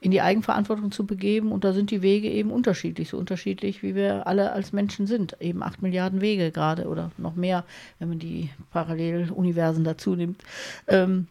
in 0.02 0.12
die 0.12 0.22
Eigenverantwortung 0.22 0.92
zu 0.92 1.06
begeben. 1.06 1.52
Und 1.52 1.64
da 1.64 1.74
sind 1.74 1.92
die 1.92 2.02
Wege 2.02 2.30
eben 2.30 2.52
unterschiedlich, 2.52 3.10
so 3.10 3.18
unterschiedlich, 3.18 3.82
wie 3.82 3.96
wir 3.96 4.28
alle 4.28 4.52
als 4.52 4.74
Menschen 4.74 5.08
sind. 5.08 5.36
Eben 5.40 5.64
acht 5.64 5.82
Milliarden 5.82 6.22
Wege 6.22 6.52
gerade 6.52 6.88
oder 6.88 7.12
noch 7.18 7.36
mehr, 7.36 7.66
wenn 8.00 8.10
man 8.10 8.20
die 8.20 8.50
Paralleluniversen 8.72 9.84
dazu 9.84 10.16
nimmt. 10.16 10.44
Ähm, 10.88 11.28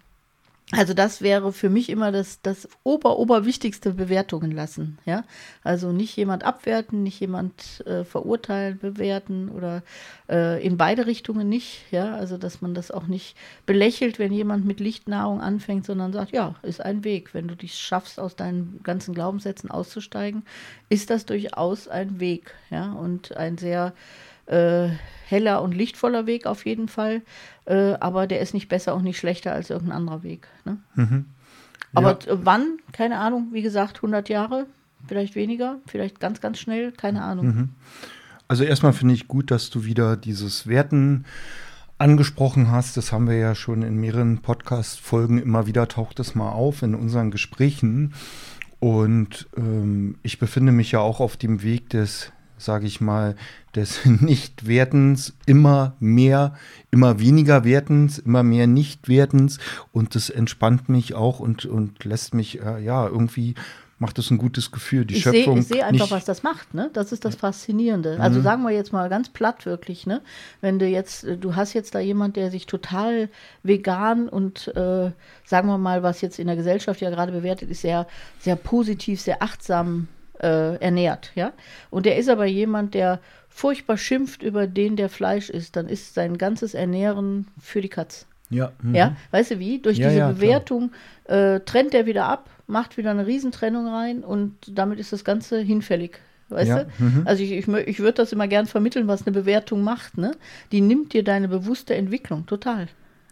also 0.72 0.94
das 0.94 1.20
wäre 1.20 1.53
für 1.53 1.68
mich 1.68 1.90
immer 1.90 2.11
das, 2.11 2.40
das 2.40 2.68
ober, 2.85 3.18
oberwichtigste 3.18 3.92
Bewertungen 3.92 4.50
lassen. 4.50 4.98
Ja? 5.05 5.24
Also 5.62 5.92
nicht 5.92 6.16
jemand 6.16 6.42
abwerten, 6.42 7.03
nicht 7.03 7.20
jemand 7.20 7.87
äh, 7.87 8.05
verurteilen, 8.05 8.79
bewerten 8.79 9.50
oder 9.50 9.83
äh, 10.29 10.64
in 10.64 10.79
beide 10.79 11.07
Richtungen 11.07 11.50
nicht. 11.50 11.92
Ja? 11.92 12.14
Also 12.14 12.38
dass 12.38 12.62
man 12.62 12.74
das 12.74 12.90
auch 12.90 13.07
nicht 13.07 13.37
belächelt, 13.66 14.18
wenn 14.18 14.33
jemand 14.33 14.64
mit 14.64 14.81
Lichtnahrung 14.81 15.42
anfängt, 15.42 15.85
sondern 15.85 16.14
sagt, 16.14 16.33
ja, 16.33 16.55
ist 16.62 16.81
ein 16.81 17.05
Weg. 17.05 17.35
Wenn 17.35 17.46
du 17.46 17.55
dich 17.55 17.79
schaffst, 17.79 18.18
aus 18.18 18.35
deinen 18.35 18.81
ganzen 18.83 19.14
Glaubenssätzen 19.14 19.70
auszusteigen, 19.70 20.44
ist 20.88 21.11
das 21.11 21.27
durchaus 21.27 21.88
ein 21.88 22.20
Weg. 22.20 22.55
Ja? 22.70 22.92
Und 22.92 23.37
ein 23.37 23.59
sehr 23.59 23.92
äh, 24.46 24.88
heller 25.26 25.62
und 25.62 25.74
lichtvoller 25.74 26.26
Weg 26.26 26.46
auf 26.46 26.66
jeden 26.66 26.88
Fall. 26.88 27.22
Äh, 27.64 27.94
aber 27.94 28.26
der 28.26 28.40
ist 28.40 28.54
nicht 28.54 28.68
besser 28.68 28.94
und 28.94 29.04
nicht 29.04 29.18
schlechter 29.18 29.52
als 29.52 29.70
irgendein 29.70 29.96
anderer 29.96 30.22
Weg. 30.22 30.48
Ne? 30.64 30.78
Mhm. 30.94 31.26
Ja. 31.92 32.00
Aber 32.00 32.18
wann? 32.28 32.78
Keine 32.92 33.18
Ahnung. 33.18 33.48
Wie 33.52 33.62
gesagt, 33.62 33.98
100 33.98 34.28
Jahre, 34.28 34.66
vielleicht 35.07 35.35
weniger, 35.35 35.76
vielleicht 35.87 36.20
ganz, 36.20 36.40
ganz 36.40 36.59
schnell, 36.59 36.92
keine 36.92 37.22
Ahnung. 37.22 37.46
Mhm. 37.46 37.68
Also 38.48 38.64
erstmal 38.64 38.92
finde 38.92 39.14
ich 39.14 39.28
gut, 39.28 39.50
dass 39.50 39.70
du 39.70 39.85
wieder 39.85 40.16
dieses 40.16 40.66
Werten 40.66 41.24
angesprochen 41.98 42.70
hast. 42.70 42.96
Das 42.96 43.12
haben 43.12 43.28
wir 43.28 43.37
ja 43.37 43.54
schon 43.54 43.83
in 43.83 43.96
mehreren 43.96 44.38
Podcast-Folgen 44.38 45.38
immer 45.38 45.66
wieder, 45.66 45.88
taucht 45.88 46.20
es 46.20 46.35
mal 46.35 46.50
auf 46.50 46.83
in 46.83 46.94
unseren 46.94 47.30
Gesprächen. 47.30 48.14
Und 48.80 49.48
ähm, 49.57 50.18
ich 50.22 50.38
befinde 50.38 50.72
mich 50.72 50.92
ja 50.92 51.00
auch 51.00 51.20
auf 51.20 51.37
dem 51.37 51.62
Weg 51.62 51.88
des 51.90 52.33
sage 52.58 52.86
ich 52.86 53.00
mal, 53.00 53.36
des 53.74 54.04
Nichtwertens 54.04 55.34
immer 55.46 55.94
mehr, 56.00 56.54
immer 56.90 57.20
weniger 57.20 57.64
Wertens, 57.64 58.18
immer 58.18 58.42
mehr 58.42 58.66
Nichtwertens 58.66 59.58
und 59.92 60.14
das 60.14 60.30
entspannt 60.30 60.88
mich 60.88 61.14
auch 61.14 61.40
und, 61.40 61.66
und 61.66 62.04
lässt 62.04 62.34
mich 62.34 62.60
äh, 62.62 62.82
ja 62.82 63.06
irgendwie 63.06 63.54
macht 63.98 64.18
es 64.18 64.30
ein 64.30 64.38
gutes 64.38 64.70
Gefühl. 64.72 65.04
Die 65.04 65.14
ich 65.14 65.22
Schöpfung. 65.22 65.54
Seh, 65.54 65.60
ich 65.60 65.66
sehe 65.66 65.84
einfach, 65.84 66.10
was 66.10 66.24
das 66.24 66.42
macht, 66.42 66.74
ne? 66.74 66.90
Das 66.92 67.12
ist 67.12 67.24
das 67.24 67.36
Faszinierende. 67.36 68.18
Also 68.20 68.40
Mhm. 68.40 68.42
sagen 68.42 68.62
wir 68.62 68.70
jetzt 68.70 68.92
mal 68.92 69.08
ganz 69.08 69.28
platt 69.28 69.66
wirklich, 69.66 70.06
ne? 70.06 70.20
Wenn 70.60 70.78
du 70.78 70.86
jetzt, 70.86 71.24
äh, 71.24 71.38
du 71.38 71.54
hast 71.54 71.72
jetzt 71.74 71.94
da 71.94 72.00
jemand, 72.00 72.36
der 72.36 72.50
sich 72.50 72.66
total 72.66 73.28
vegan 73.62 74.28
und 74.28 74.68
äh, 74.76 75.12
sagen 75.44 75.68
wir 75.68 75.78
mal, 75.78 76.02
was 76.02 76.20
jetzt 76.20 76.38
in 76.38 76.48
der 76.48 76.56
Gesellschaft 76.56 77.00
ja 77.00 77.10
gerade 77.10 77.32
bewertet 77.32 77.70
ist, 77.70 77.82
sehr, 77.82 78.06
sehr 78.40 78.56
positiv, 78.56 79.20
sehr 79.20 79.42
achtsam 79.42 80.08
äh, 80.44 80.76
ernährt, 80.76 81.33
ja. 81.35 81.52
Und 81.90 82.07
der 82.07 82.16
ist 82.18 82.28
aber 82.28 82.44
jemand, 82.46 82.94
der 82.94 83.20
furchtbar 83.48 83.96
schimpft 83.96 84.42
über 84.42 84.66
den, 84.66 84.96
der 84.96 85.09
Fleisch 85.09 85.48
isst, 85.50 85.76
dann 85.76 85.88
ist 85.88 86.14
sein 86.14 86.38
ganzes 86.38 86.74
Ernähren 86.74 87.46
für 87.61 87.80
die 87.80 87.88
Katz. 87.88 88.26
ja, 88.50 88.72
mhm. 88.83 88.94
Ja, 88.94 89.16
weißt 89.30 89.52
du 89.52 89.59
wie? 89.59 89.78
Durch 89.80 89.98
Ja, 89.98 90.09
diese 90.09 90.18
ja. 90.20 90.33
Bewertung 90.33 90.92
äh, 91.24 91.61
trennt 91.61 91.94
er 91.94 92.07
wieder 92.07 92.26
ab, 92.26 92.50
macht 92.66 92.96
wieder 92.96 93.11
eine 93.11 93.26
Riesentrennung 93.26 93.87
rein 93.88 94.22
und 94.24 94.54
damit 94.78 94.98
ist 95.00 95.12
das 95.12 95.24
Ganze 95.24 95.61
hinfällig. 95.61 96.20
Weißt 96.50 96.68
Ja, 96.68 96.85
mhm. 96.98 97.22
du? 97.24 97.28
Also 97.28 97.42
ich, 97.42 97.52
ich, 97.52 97.68
ich 97.68 97.98
würde 98.00 98.14
das 98.14 98.33
immer 98.33 98.48
gern 98.48 98.66
vermitteln, 98.66 99.09
was 99.09 99.26
eine 99.26 99.33
Bewertung 99.33 99.83
macht. 99.83 100.18
Ne? 100.18 100.33
Die 100.72 100.80
nimmt 100.83 101.12
dir 101.14 101.24
deine 101.24 101.48
bewusste 101.48 101.94
Entwicklung 101.94 102.46
total. 102.46 102.88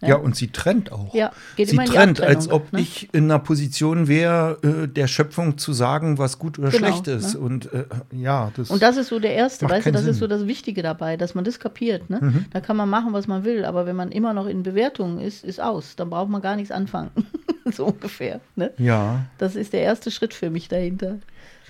Ja, 0.08 0.16
und 0.16 0.34
sie 0.36 0.48
trennt 0.48 0.90
auch. 0.92 1.14
Ja, 1.14 1.32
geht 1.56 1.68
sie 1.68 1.76
immer 1.76 1.84
trennt, 1.84 2.20
als 2.20 2.50
ob 2.50 2.72
ne? 2.72 2.80
ich 2.80 3.08
in 3.12 3.24
einer 3.24 3.38
Position 3.38 4.08
wäre, 4.08 4.58
äh, 4.62 4.88
der 4.88 5.06
Schöpfung 5.06 5.58
zu 5.58 5.72
sagen, 5.72 6.18
was 6.18 6.38
gut 6.38 6.58
oder 6.58 6.70
Genau, 6.70 6.86
schlecht 6.88 7.06
ist. 7.06 7.34
ne? 7.34 7.40
Und 7.40 7.72
äh, 7.72 7.84
ja, 8.12 8.50
das. 8.56 8.70
Und 8.70 8.82
das 8.82 8.96
ist 8.96 9.08
so 9.08 9.18
der 9.20 9.34
erste, 9.34 9.68
weißt 9.68 9.86
du, 9.86 9.92
das 9.92 10.02
ist 10.02 10.06
Sinn. 10.06 10.14
Mhm. 10.14 10.18
so 10.18 10.26
das 10.26 10.46
Wichtige 10.46 10.82
dabei, 10.82 11.16
dass 11.16 11.34
man 11.34 11.44
das 11.44 11.60
kapiert. 11.60 12.10
Ne? 12.10 12.44
Da 12.50 12.60
kann 12.60 12.76
man 12.76 12.88
machen, 12.90 13.12
was 13.12 13.26
man 13.26 13.44
will, 13.44 13.64
aber 13.64 13.86
wenn 13.86 13.96
man 13.96 14.10
immer 14.12 14.34
noch 14.34 14.46
in 14.46 14.62
Bewertungen 14.62 15.20
ist, 15.20 15.44
ist 15.44 15.60
aus. 15.60 15.96
Dann 15.96 16.10
braucht 16.10 16.28
man 16.30 16.42
gar 16.42 16.56
nichts 16.56 16.70
anfangen. 16.72 17.10
so 17.72 17.86
ungefähr. 17.86 18.40
Ne? 18.56 18.72
ja, 18.78 19.24
Das 19.38 19.56
ist 19.56 19.72
der 19.72 19.82
erste 19.82 20.10
Schritt 20.10 20.34
für 20.34 20.50
mich 20.50 20.68
dahinter. 20.68 21.18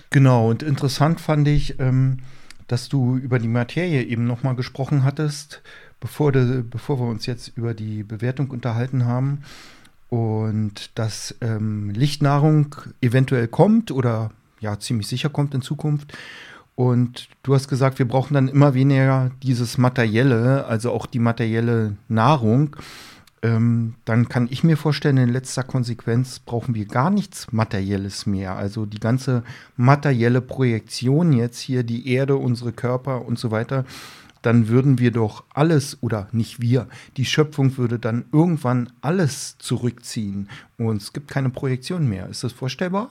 genau. 0.09 0.49
Und 0.49 0.63
interessant 0.63 1.21
fand 1.21 1.47
ich, 1.47 1.79
ähm, 1.79 2.17
dass 2.67 2.89
du 2.89 3.17
über 3.17 3.39
die 3.39 3.47
Materie 3.47 4.03
eben 4.03 4.25
nochmal 4.25 4.55
gesprochen 4.55 5.03
hattest, 5.03 5.61
bevor, 6.03 6.33
de, 6.33 6.63
bevor 6.69 6.99
wir 6.99 7.07
uns 7.07 7.25
jetzt 7.25 7.57
über 7.57 7.73
die 7.73 8.03
Bewertung 8.03 8.49
unterhalten 8.51 9.05
haben. 9.05 9.43
Und 10.09 10.91
dass 10.95 11.33
ähm, 11.39 11.91
Lichtnahrung 11.91 12.75
eventuell 13.01 13.47
kommt 13.47 13.89
oder 13.89 14.31
ja 14.59 14.77
ziemlich 14.79 15.07
sicher 15.07 15.29
kommt 15.29 15.55
in 15.55 15.61
Zukunft. 15.61 16.11
Und 16.75 17.29
du 17.41 17.55
hast 17.55 17.69
gesagt, 17.69 17.99
wir 17.99 18.07
brauchen 18.07 18.33
dann 18.33 18.49
immer 18.49 18.73
weniger 18.73 19.31
dieses 19.41 19.77
Materielle, 19.77 20.65
also 20.65 20.91
auch 20.91 21.05
die 21.05 21.19
materielle 21.19 21.95
Nahrung. 22.09 22.75
Ähm, 23.41 23.95
dann 24.03 24.27
kann 24.27 24.49
ich 24.51 24.63
mir 24.63 24.75
vorstellen, 24.75 25.17
in 25.17 25.29
letzter 25.29 25.63
Konsequenz 25.63 26.39
brauchen 26.39 26.75
wir 26.75 26.85
gar 26.85 27.09
nichts 27.09 27.51
Materielles 27.53 28.25
mehr. 28.25 28.57
Also 28.57 28.85
die 28.85 28.99
ganze 28.99 29.43
materielle 29.77 30.41
Projektion 30.41 31.31
jetzt 31.31 31.59
hier, 31.59 31.83
die 31.83 32.09
Erde, 32.09 32.35
unsere 32.35 32.73
Körper 32.73 33.25
und 33.25 33.39
so 33.39 33.51
weiter, 33.51 33.85
dann 34.43 34.67
würden 34.67 34.99
wir 34.99 35.11
doch 35.11 35.43
alles, 35.53 35.97
oder 36.01 36.27
nicht 36.31 36.61
wir, 36.61 36.87
die 37.17 37.25
Schöpfung 37.25 37.75
würde 37.77 37.97
dann 37.97 38.25
irgendwann 38.31 38.91
alles 39.01 39.57
zurückziehen 39.57 40.49
und 40.77 41.01
es 41.01 41.13
gibt 41.13 41.29
keine 41.29 41.49
Projektion 41.49 42.07
mehr. 42.07 42.27
Ist 42.29 42.43
das 42.43 42.53
vorstellbar? 42.53 43.09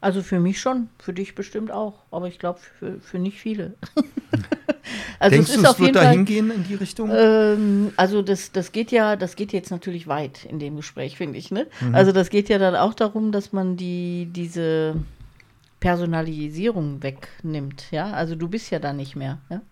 Also 0.00 0.22
für 0.22 0.40
mich 0.40 0.60
schon, 0.60 0.88
für 0.98 1.14
dich 1.14 1.34
bestimmt 1.34 1.70
auch, 1.70 1.94
aber 2.10 2.28
ich 2.28 2.38
glaube 2.38 2.60
für, 2.78 3.00
für 3.00 3.18
nicht 3.18 3.38
viele. 3.38 3.74
also 5.18 5.36
Denkst 5.36 5.50
es 5.50 5.56
du, 5.56 5.62
es 5.62 5.66
auf 5.66 5.80
wird 5.80 5.96
da 5.96 6.10
hingehen 6.10 6.50
in 6.50 6.64
die 6.64 6.74
Richtung? 6.74 7.10
Ähm, 7.12 7.92
also 7.96 8.20
das, 8.22 8.52
das 8.52 8.72
geht 8.72 8.92
ja, 8.92 9.16
das 9.16 9.36
geht 9.36 9.52
jetzt 9.52 9.70
natürlich 9.70 10.06
weit 10.06 10.44
in 10.44 10.58
dem 10.58 10.76
Gespräch, 10.76 11.16
finde 11.16 11.38
ich. 11.38 11.50
Ne? 11.50 11.66
Also 11.92 12.12
das 12.12 12.28
geht 12.28 12.48
ja 12.48 12.58
dann 12.58 12.76
auch 12.76 12.92
darum, 12.92 13.32
dass 13.32 13.52
man 13.52 13.76
die 13.76 14.28
diese 14.30 14.96
Personalisierung 15.80 17.02
wegnimmt. 17.02 17.90
Ja, 17.90 18.10
also 18.12 18.34
du 18.34 18.48
bist 18.48 18.70
ja 18.70 18.78
da 18.78 18.92
nicht 18.92 19.16
mehr. 19.16 19.38
Ja? 19.48 19.62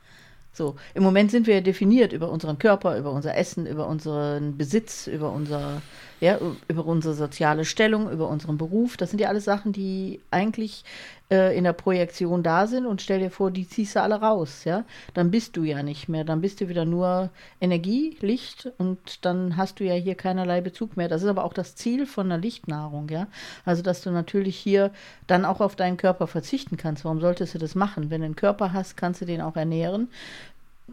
So, 0.55 0.77
im 0.95 1.03
Moment 1.03 1.33
sind 1.33 1.49
wir 1.49 1.57
ja 1.57 1.61
definiert 1.61 2.13
über 2.13 2.31
unseren 2.31 2.59
Körper, 2.59 2.97
über 2.97 3.11
unser 3.11 3.37
Essen, 3.37 3.67
über 3.67 3.89
unseren 3.89 4.57
Besitz, 4.57 5.09
über 5.09 5.33
unser, 5.33 5.83
ja, 6.25 6.39
über 6.69 6.87
unsere 6.87 7.13
soziale 7.13 7.67
Stellung, 7.67 8.11
über 8.11 8.29
unseren 8.29 8.57
Beruf. 8.57 8.97
Das 8.97 9.11
sind 9.11 9.21
ja 9.21 9.29
alles 9.29 9.45
Sachen, 9.45 9.73
die 9.75 10.21
eigentlich 10.31 10.83
äh, 11.31 11.55
in 11.55 11.65
der 11.65 11.75
Projektion 11.75 12.43
da 12.43 12.67
sind 12.67 12.87
und 12.87 13.03
stell 13.03 13.19
dir 13.19 13.31
vor, 13.31 13.51
die 13.51 13.69
ziehst 13.69 13.95
du 13.95 14.01
alle 14.01 14.15
raus, 14.15 14.65
ja. 14.65 14.85
Dann 15.13 15.31
bist 15.31 15.55
du 15.55 15.65
ja 15.65 15.83
nicht 15.83 16.09
mehr, 16.09 16.25
dann 16.25 16.41
bist 16.41 16.63
du 16.63 16.69
wieder 16.71 16.87
nur 16.87 17.29
Energie, 17.61 18.17
Licht 18.23 18.73
und 18.79 19.27
dann 19.27 19.59
hast 19.59 19.81
du 19.81 19.85
ja 19.85 19.93
hier 19.93 20.15
keinerlei 20.15 20.63
Bezug 20.63 20.97
mehr. 20.97 21.09
Das 21.09 21.23
ist 21.23 21.29
aber 21.29 21.45
auch 21.45 21.53
das 21.53 21.77
Ziel 21.77 22.07
von 22.07 22.33
einer 22.33 22.41
Lichtnahrung, 22.41 23.11
ja. 23.11 23.27
Also, 23.67 23.83
dass 23.83 24.01
du 24.01 24.11
natürlich 24.11 24.57
hier 24.57 24.93
dann 25.27 25.45
auch 25.45 25.61
auf 25.61 25.77
deinen 25.77 25.99
Körper 25.99 26.27
verzichten 26.27 26.79
kannst. 26.79 27.05
Warum 27.05 27.21
solltest 27.21 27.55
du 27.55 27.59
das 27.59 27.75
machen? 27.75 28.09
Wenn 28.09 28.23
du 28.23 28.25
einen 28.25 28.37
Körper 28.37 28.73
hast, 28.73 28.97
kannst 28.97 29.21
du 29.21 29.27
den 29.27 29.43
auch 29.43 29.57
ernähren. 29.57 30.09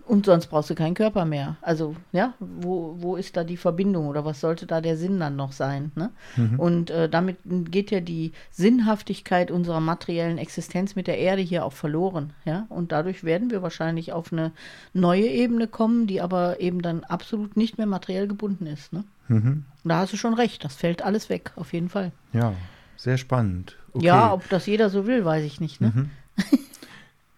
Und 0.05 0.25
sonst 0.25 0.47
brauchst 0.47 0.69
du 0.69 0.75
keinen 0.75 0.93
Körper 0.93 1.25
mehr. 1.25 1.57
Also, 1.61 1.95
ja, 2.13 2.33
wo, 2.39 2.95
wo 2.99 3.17
ist 3.17 3.35
da 3.35 3.43
die 3.43 3.57
Verbindung 3.57 4.07
oder 4.07 4.23
was 4.23 4.39
sollte 4.39 4.65
da 4.65 4.79
der 4.79 4.95
Sinn 4.95 5.19
dann 5.19 5.35
noch 5.35 5.51
sein? 5.51 5.91
Ne? 5.95 6.11
Und 6.57 6.89
äh, 6.89 7.09
damit 7.09 7.37
geht 7.45 7.91
ja 7.91 7.99
die 7.99 8.31
Sinnhaftigkeit 8.51 9.51
unserer 9.51 9.81
materiellen 9.81 10.37
Existenz 10.37 10.95
mit 10.95 11.07
der 11.07 11.17
Erde 11.17 11.41
hier 11.41 11.65
auch 11.65 11.73
verloren. 11.73 12.31
Ja? 12.45 12.67
Und 12.69 12.93
dadurch 12.93 13.25
werden 13.25 13.51
wir 13.51 13.61
wahrscheinlich 13.61 14.13
auf 14.13 14.31
eine 14.31 14.51
neue 14.93 15.27
Ebene 15.27 15.67
kommen, 15.67 16.07
die 16.07 16.21
aber 16.21 16.61
eben 16.61 16.81
dann 16.81 17.03
absolut 17.03 17.57
nicht 17.57 17.77
mehr 17.77 17.87
materiell 17.87 18.27
gebunden 18.27 18.67
ist. 18.67 18.93
Ne? 18.93 19.03
Mhm. 19.27 19.65
Da 19.83 19.97
hast 19.97 20.13
du 20.13 20.17
schon 20.17 20.33
recht, 20.33 20.63
das 20.63 20.75
fällt 20.75 21.03
alles 21.03 21.29
weg, 21.29 21.51
auf 21.57 21.73
jeden 21.73 21.89
Fall. 21.89 22.13
Ja, 22.31 22.53
sehr 22.95 23.17
spannend. 23.17 23.77
Okay. 23.93 24.05
Ja, 24.05 24.33
ob 24.33 24.47
das 24.49 24.67
jeder 24.67 24.89
so 24.89 25.05
will, 25.05 25.25
weiß 25.25 25.43
ich 25.43 25.59
nicht. 25.59 25.81
Ne? 25.81 26.09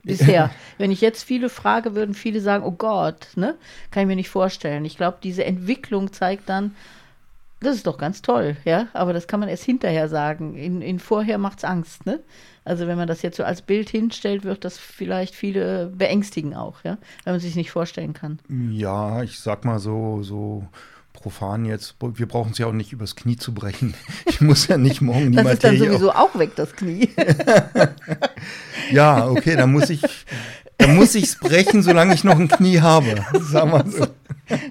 Bisher. 0.04 0.52
Wenn 0.78 0.92
ich 0.92 1.02
jetzt 1.02 1.24
viele 1.24 1.50
frage, 1.50 1.96
würden 1.96 2.16
viele 2.16 2.42
sagen, 2.42 2.64
oh 2.64 2.72
Gott, 2.72 3.28
ne? 3.36 3.56
Kann 3.92 4.04
ich 4.04 4.08
mir 4.08 4.16
nicht 4.16 4.30
vorstellen. 4.30 4.86
Ich 4.86 4.98
glaube, 4.98 5.18
diese 5.24 5.46
Entwicklung 5.46 6.12
zeigt 6.12 6.50
dann, 6.50 6.76
das 7.64 7.76
ist 7.76 7.88
doch 7.88 7.98
ganz 7.98 8.22
toll, 8.22 8.58
ja, 8.66 8.88
aber 8.94 9.14
das 9.14 9.28
kann 9.28 9.40
man 9.40 9.48
erst 9.48 9.64
hinterher 9.64 10.10
sagen. 10.10 10.56
In, 10.56 10.82
in 10.82 11.00
vorher 11.00 11.38
macht 11.38 11.60
es 11.60 11.64
Angst, 11.64 12.06
ne? 12.06 12.20
Also 12.66 12.88
wenn 12.88 12.98
man 12.98 13.08
das 13.08 13.22
jetzt 13.22 13.38
so 13.38 13.44
als 13.44 13.62
Bild 13.62 13.90
hinstellt, 13.90 14.44
wird 14.44 14.64
das 14.64 14.78
vielleicht 14.78 15.36
viele 15.36 15.88
beängstigen 15.88 16.54
auch, 16.54 16.84
ja, 16.84 16.98
wenn 17.24 17.34
man 17.34 17.40
sich 17.40 17.56
nicht 17.56 17.72
vorstellen 17.72 18.14
kann. 18.14 18.40
Ja, 18.50 19.24
ich 19.24 19.40
sag 19.40 19.66
mal 19.66 19.80
so, 19.80 20.24
so 20.24 20.68
profan 21.14 21.64
jetzt, 21.66 21.96
wir 22.02 22.28
brauchen 22.28 22.52
es 22.52 22.58
ja 22.58 22.66
auch 22.68 22.74
nicht 22.74 22.92
übers 22.92 23.16
Knie 23.16 23.38
zu 23.38 23.54
brechen. 23.54 23.94
Ich 24.26 24.42
muss 24.42 24.68
ja 24.68 24.78
nicht 24.78 25.00
morgen 25.02 25.32
die 25.32 25.38
Das 25.38 25.54
ist 25.54 25.64
dann 25.64 25.74
Materie. 25.76 25.92
sowieso 25.94 26.12
auch 26.12 26.38
weg, 26.38 26.56
das 26.56 26.74
Knie. 26.76 27.10
ja, 28.92 29.28
okay, 29.28 29.56
dann 29.56 29.72
muss 29.72 29.90
ich, 29.90 30.02
dann 30.78 30.96
muss 30.96 31.16
ich 31.16 31.26
es 31.26 31.36
brechen, 31.40 31.84
solange 31.84 32.14
ich 32.14 32.24
noch 32.24 32.38
ein 32.40 32.48
Knie 32.48 32.80
habe. 32.82 33.24
Sag 33.42 33.70
mal 33.70 33.86
so. 33.90 34.08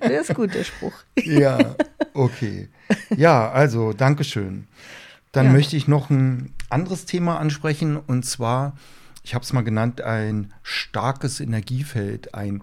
Der 0.02 0.20
ist 0.20 0.34
gut, 0.34 0.54
der 0.54 0.64
Spruch. 0.64 0.92
Ja, 1.16 1.76
okay. 2.14 2.68
Ja, 3.16 3.50
also, 3.50 3.92
Dankeschön. 3.92 4.66
Dann 5.32 5.46
Ja. 5.46 5.52
möchte 5.52 5.76
ich 5.76 5.88
noch 5.88 6.10
ein 6.10 6.52
anderes 6.68 7.06
Thema 7.06 7.38
ansprechen 7.38 7.96
und 7.96 8.24
zwar, 8.26 8.76
ich 9.22 9.34
habe 9.34 9.44
es 9.44 9.52
mal 9.52 9.62
genannt, 9.62 10.00
ein 10.02 10.52
starkes 10.62 11.40
Energiefeld, 11.40 12.34
ein, 12.34 12.62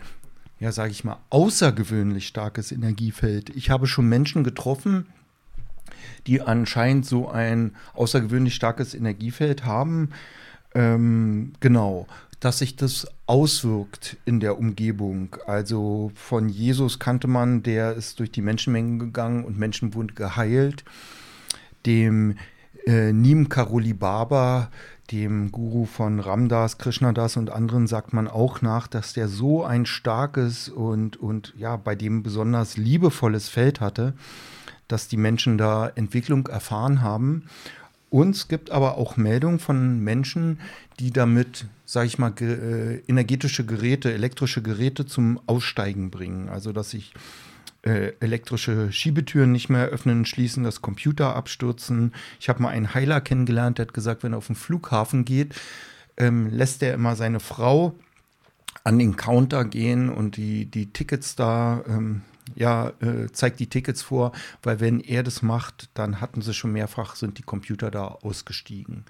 ja, 0.60 0.72
sage 0.72 0.92
ich 0.92 1.04
mal, 1.04 1.18
außergewöhnlich 1.30 2.28
starkes 2.28 2.72
Energiefeld. 2.72 3.50
Ich 3.56 3.70
habe 3.70 3.88
schon 3.88 4.10
Menschen 4.10 4.44
getroffen, 4.44 5.08
die 6.28 6.42
anscheinend 6.42 7.06
so 7.06 7.30
ein 7.30 7.76
außergewöhnlich 7.94 8.56
starkes 8.56 8.94
Energiefeld 8.94 9.66
haben. 9.66 10.10
Ähm, 10.76 11.54
genau, 11.62 12.08
dass 12.40 12.60
sich 12.60 12.76
das 12.76 13.08
auswirkt 13.26 14.18
in 14.26 14.40
der 14.40 14.58
Umgebung. 14.58 15.36
Also 15.48 16.12
von 16.16 16.50
Jesus 16.50 17.00
kannte 17.00 17.28
man, 17.28 17.64
der 17.64 17.94
ist 17.94 18.20
durch 18.20 18.32
die 18.32 18.42
Menschenmengen 18.42 19.00
gegangen 19.00 19.46
und 19.46 19.58
Menschen 19.58 19.94
wurden 19.94 20.16
geheilt. 20.16 20.84
Dem 21.86 22.36
äh, 22.90 23.14
Neem 23.14 23.50
Karoli 23.50 23.94
Baba, 23.94 24.70
dem 25.12 25.52
Guru 25.52 25.86
von 25.86 26.20
Ramdas, 26.20 26.80
Krishnadas 26.80 27.38
und 27.38 27.52
anderen, 27.52 27.86
sagt 27.86 28.14
man 28.14 28.28
auch 28.28 28.62
nach, 28.62 28.88
dass 28.88 29.14
der 29.14 29.28
so 29.28 29.64
ein 29.64 29.86
starkes 29.86 30.70
und, 30.70 31.18
und 31.18 31.54
ja, 31.58 31.76
bei 31.78 31.96
dem 31.96 32.24
besonders 32.24 32.78
liebevolles 32.78 33.48
Feld 33.48 33.80
hatte, 33.80 34.14
dass 34.88 35.08
die 35.08 35.18
Menschen 35.18 35.58
da 35.60 35.88
Entwicklung 35.88 36.48
erfahren 36.48 37.02
haben. 37.02 37.44
Und 38.10 38.36
es 38.36 38.48
gibt 38.48 38.72
aber 38.72 38.98
auch 38.98 39.18
Meldungen 39.18 39.60
von 39.60 40.04
Menschen, 40.04 40.60
die 41.00 41.12
damit, 41.12 41.68
sage 41.86 42.08
ich 42.08 42.18
mal, 42.18 42.32
ge 42.32 42.54
äh, 42.54 43.04
energetische 43.08 43.66
Geräte, 43.68 44.12
elektrische 44.12 44.64
Geräte 44.64 45.06
zum 45.06 45.40
Aussteigen 45.46 46.10
bringen. 46.10 46.50
Also 46.50 46.72
dass 46.72 46.90
sich 46.90 47.14
äh, 47.84 48.14
elektrische 48.20 48.92
Schiebetüren 48.92 49.52
nicht 49.52 49.70
mehr 49.70 49.88
öffnen 49.88 50.20
und 50.20 50.28
schließen, 50.28 50.64
dass 50.64 50.82
Computer 50.82 51.36
abstürzen. 51.36 52.14
Ich 52.40 52.50
habe 52.50 52.62
mal 52.62 52.70
einen 52.70 52.94
Heiler 52.94 53.22
kennengelernt, 53.22 53.78
der 53.78 53.88
hat 53.88 53.94
gesagt, 53.94 54.24
wenn 54.24 54.34
er 54.34 54.38
auf 54.38 54.48
den 54.48 54.56
Flughafen 54.56 55.26
geht, 55.26 55.56
ähm, 56.18 56.50
lässt 56.50 56.84
er 56.84 56.94
immer 56.94 57.16
seine 57.16 57.40
Frau 57.40 57.96
an 58.84 59.00
den 59.00 59.16
Counter 59.16 59.66
gehen 59.66 60.10
und 60.10 60.38
die, 60.38 60.66
die 60.66 60.92
Tickets 60.92 61.36
da, 61.36 61.84
ähm, 61.88 62.22
ja, 62.56 62.92
äh, 63.02 63.32
zeigt 63.32 63.60
die 63.60 63.68
Tickets 63.68 64.02
vor, 64.02 64.32
weil 64.64 64.80
wenn 64.80 65.00
er 65.00 65.24
das 65.24 65.42
macht, 65.42 65.90
dann 65.94 66.22
hatten 66.22 66.42
sie 66.42 66.54
schon 66.54 66.72
mehrfach, 66.72 67.16
sind 67.16 67.38
die 67.38 67.44
Computer 67.44 67.92
da 67.92 68.06
ausgestiegen. 68.08 69.06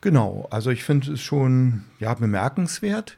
Genau, 0.00 0.46
also 0.50 0.70
ich 0.70 0.84
finde 0.84 1.14
es 1.14 1.22
schon 1.22 1.84
ja, 1.98 2.14
bemerkenswert. 2.14 3.16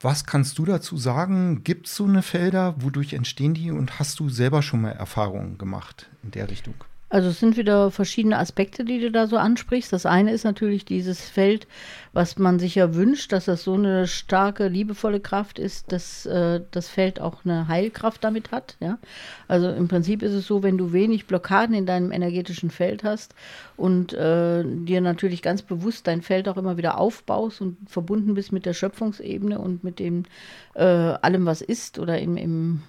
Was 0.00 0.24
kannst 0.24 0.58
du 0.58 0.64
dazu 0.64 0.96
sagen? 0.96 1.64
Gibt 1.64 1.88
es 1.88 1.96
so 1.96 2.04
eine 2.04 2.22
Felder? 2.22 2.76
Wodurch 2.78 3.14
entstehen 3.14 3.54
die? 3.54 3.72
Und 3.72 3.98
hast 3.98 4.20
du 4.20 4.28
selber 4.28 4.62
schon 4.62 4.82
mal 4.82 4.92
Erfahrungen 4.92 5.58
gemacht 5.58 6.08
in 6.22 6.30
der 6.30 6.48
Richtung? 6.48 6.74
Also 7.10 7.28
es 7.30 7.40
sind 7.40 7.56
wieder 7.56 7.90
verschiedene 7.90 8.38
Aspekte, 8.38 8.84
die 8.84 9.00
du 9.00 9.10
da 9.10 9.26
so 9.26 9.38
ansprichst. 9.38 9.92
Das 9.92 10.04
eine 10.04 10.30
ist 10.32 10.44
natürlich 10.44 10.84
dieses 10.84 11.22
Feld, 11.22 11.66
was 12.12 12.38
man 12.38 12.58
sich 12.58 12.74
ja 12.74 12.94
wünscht, 12.94 13.32
dass 13.32 13.46
das 13.46 13.64
so 13.64 13.74
eine 13.74 14.06
starke, 14.06 14.68
liebevolle 14.68 15.20
Kraft 15.20 15.58
ist, 15.58 15.90
dass 15.90 16.26
äh, 16.26 16.60
das 16.70 16.88
Feld 16.88 17.20
auch 17.20 17.44
eine 17.44 17.66
Heilkraft 17.68 18.22
damit 18.24 18.52
hat. 18.52 18.76
Ja? 18.80 18.98
Also 19.46 19.70
im 19.70 19.88
Prinzip 19.88 20.22
ist 20.22 20.32
es 20.32 20.46
so, 20.46 20.62
wenn 20.62 20.76
du 20.76 20.92
wenig 20.92 21.26
Blockaden 21.26 21.74
in 21.74 21.86
deinem 21.86 22.12
energetischen 22.12 22.70
Feld 22.70 23.04
hast 23.04 23.34
und 23.78 24.12
äh, 24.12 24.62
dir 24.64 25.00
natürlich 25.00 25.40
ganz 25.40 25.62
bewusst 25.62 26.06
dein 26.06 26.20
Feld 26.20 26.46
auch 26.46 26.58
immer 26.58 26.76
wieder 26.76 26.98
aufbaust 26.98 27.62
und 27.62 27.78
verbunden 27.88 28.34
bist 28.34 28.52
mit 28.52 28.66
der 28.66 28.74
Schöpfungsebene 28.74 29.58
und 29.58 29.82
mit 29.82 29.98
dem 29.98 30.24
äh, 30.74 30.84
allem, 30.84 31.46
was 31.46 31.62
ist 31.62 31.98
oder 31.98 32.18
im, 32.18 32.36
im 32.36 32.82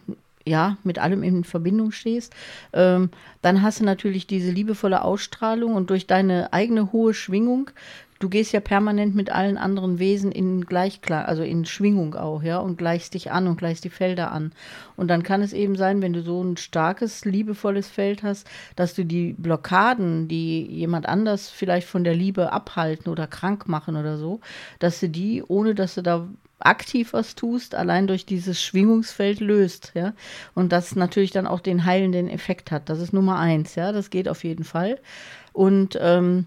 ja, 0.50 0.78
mit 0.84 1.00
allem 1.00 1.24
in 1.24 1.44
Verbindung 1.44 1.92
stehst, 1.92 2.34
ähm, 2.74 3.10
dann 3.42 3.62
hast 3.62 3.80
du 3.80 3.86
natürlich 3.86 4.28
diese 4.28 4.52
liebevolle 4.52 5.04
Ausstrahlung 5.04 5.76
und 5.76 5.90
durch 5.90 6.08
deine 6.08 6.52
eigene 6.52 6.92
hohe 6.92 7.14
Schwingung, 7.14 7.72
du 8.20 8.28
gehst 8.28 8.52
ja 8.52 8.60
permanent 8.60 9.16
mit 9.16 9.32
allen 9.32 9.58
anderen 9.58 9.98
Wesen 9.98 10.32
in 10.32 10.66
Gleichklang, 10.66 11.26
also 11.26 11.42
in 11.44 11.66
Schwingung 11.66 12.16
auch, 12.16 12.44
ja, 12.44 12.60
und 12.60 12.78
gleichst 12.78 13.14
dich 13.14 13.32
an 13.32 13.48
und 13.48 13.58
gleichst 13.58 13.84
die 13.86 13.90
Felder 13.90 14.32
an. 14.32 14.52
Und 14.98 15.08
dann 15.08 15.24
kann 15.24 15.42
es 15.42 15.54
eben 15.54 15.76
sein, 15.76 16.02
wenn 16.02 16.14
du 16.14 16.22
so 16.22 16.44
ein 16.44 16.58
starkes, 16.58 17.24
liebevolles 17.26 17.88
Feld 17.88 18.24
hast, 18.24 18.46
dass 18.76 18.94
du 18.94 19.06
die 19.06 19.34
Blockaden, 19.34 20.28
die 20.28 20.66
jemand 20.66 21.08
anders 21.08 21.50
vielleicht 21.50 21.88
von 21.88 22.04
der 22.04 22.16
Liebe 22.16 22.52
abhalten 22.52 23.10
oder 23.10 23.26
krank 23.26 23.68
machen 23.68 23.96
oder 23.96 24.18
so, 24.18 24.42
dass 24.80 25.00
du 25.00 25.10
die, 25.10 25.42
ohne 25.48 25.74
dass 25.74 25.96
du 25.96 26.04
da 26.04 26.28
aktiv 26.60 27.14
was 27.14 27.36
tust, 27.36 27.76
allein 27.76 28.08
durch 28.08 28.26
dieses 28.26 28.62
Schwingungsfeld 28.62 29.40
löst, 29.40 29.92
ja. 29.96 30.14
Und 30.56 30.72
das 30.72 30.96
natürlich 30.96 31.32
dann 31.32 31.48
auch 31.48 31.62
den 31.62 31.86
heilenden 31.86 32.30
Effekt 32.30 32.72
hat. 32.72 32.90
Das 32.90 33.00
ist 33.00 33.14
Nummer 33.14 33.40
eins, 33.40 33.76
ja. 33.76 33.92
Das 33.92 34.10
geht 34.10 34.28
auf 34.28 34.44
jeden 34.44 34.64
Fall. 34.64 35.00
Und 35.54 35.98
ähm, 36.02 36.46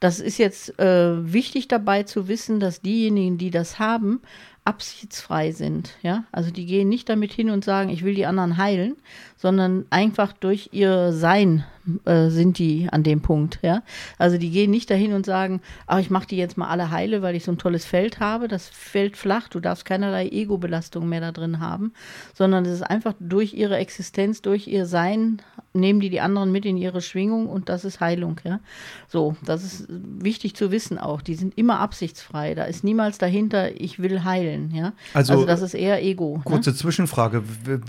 das 0.00 0.18
ist 0.18 0.38
jetzt 0.38 0.78
äh, 0.80 1.32
wichtig 1.32 1.68
dabei 1.68 2.02
zu 2.02 2.26
wissen, 2.26 2.58
dass 2.58 2.80
diejenigen, 2.80 3.38
die 3.38 3.50
das 3.50 3.78
haben, 3.78 4.20
absichtsfrei 4.64 5.52
sind. 5.52 5.96
Ja? 6.02 6.24
Also 6.32 6.50
die 6.50 6.66
gehen 6.66 6.88
nicht 6.88 7.08
damit 7.08 7.32
hin 7.32 7.50
und 7.50 7.64
sagen, 7.64 7.90
ich 7.90 8.04
will 8.04 8.14
die 8.14 8.26
anderen 8.26 8.56
heilen, 8.56 8.96
sondern 9.42 9.86
einfach 9.90 10.32
durch 10.32 10.68
ihr 10.70 11.12
Sein 11.12 11.64
äh, 12.04 12.28
sind 12.28 12.58
die 12.58 12.88
an 12.92 13.02
dem 13.02 13.22
Punkt. 13.22 13.58
Ja? 13.62 13.82
Also 14.16 14.38
die 14.38 14.50
gehen 14.50 14.70
nicht 14.70 14.88
dahin 14.88 15.14
und 15.14 15.26
sagen, 15.26 15.60
ach, 15.88 15.98
ich 15.98 16.10
mache 16.10 16.28
die 16.28 16.36
jetzt 16.36 16.56
mal 16.56 16.68
alle 16.68 16.92
heile, 16.92 17.22
weil 17.22 17.34
ich 17.34 17.42
so 17.42 17.50
ein 17.50 17.58
tolles 17.58 17.84
Feld 17.84 18.20
habe. 18.20 18.46
Das 18.46 18.68
fällt 18.68 19.16
flach, 19.16 19.48
du 19.48 19.58
darfst 19.58 19.84
keinerlei 19.84 20.28
Ego-Belastung 20.28 21.08
mehr 21.08 21.20
da 21.20 21.32
drin 21.32 21.58
haben, 21.58 21.92
sondern 22.34 22.64
es 22.66 22.72
ist 22.72 22.82
einfach 22.82 23.14
durch 23.18 23.52
ihre 23.52 23.78
Existenz, 23.78 24.42
durch 24.42 24.68
ihr 24.68 24.86
Sein, 24.86 25.42
nehmen 25.72 25.98
die 25.98 26.10
die 26.10 26.20
anderen 26.20 26.52
mit 26.52 26.64
in 26.64 26.76
ihre 26.76 27.00
Schwingung 27.00 27.48
und 27.48 27.68
das 27.68 27.84
ist 27.84 28.00
Heilung. 28.00 28.38
Ja? 28.44 28.60
So, 29.08 29.34
das 29.44 29.64
ist 29.64 29.86
wichtig 29.88 30.54
zu 30.54 30.70
wissen 30.70 30.98
auch. 30.98 31.20
Die 31.20 31.34
sind 31.34 31.58
immer 31.58 31.80
absichtsfrei. 31.80 32.54
Da 32.54 32.64
ist 32.64 32.84
niemals 32.84 33.18
dahinter, 33.18 33.80
ich 33.80 33.98
will 33.98 34.22
heilen. 34.22 34.72
Ja? 34.72 34.92
Also, 35.14 35.32
also 35.32 35.46
das 35.46 35.62
ist 35.62 35.74
eher 35.74 36.00
Ego. 36.00 36.40
Kurze 36.44 36.70
ne? 36.70 36.76
Zwischenfrage. 36.76 37.42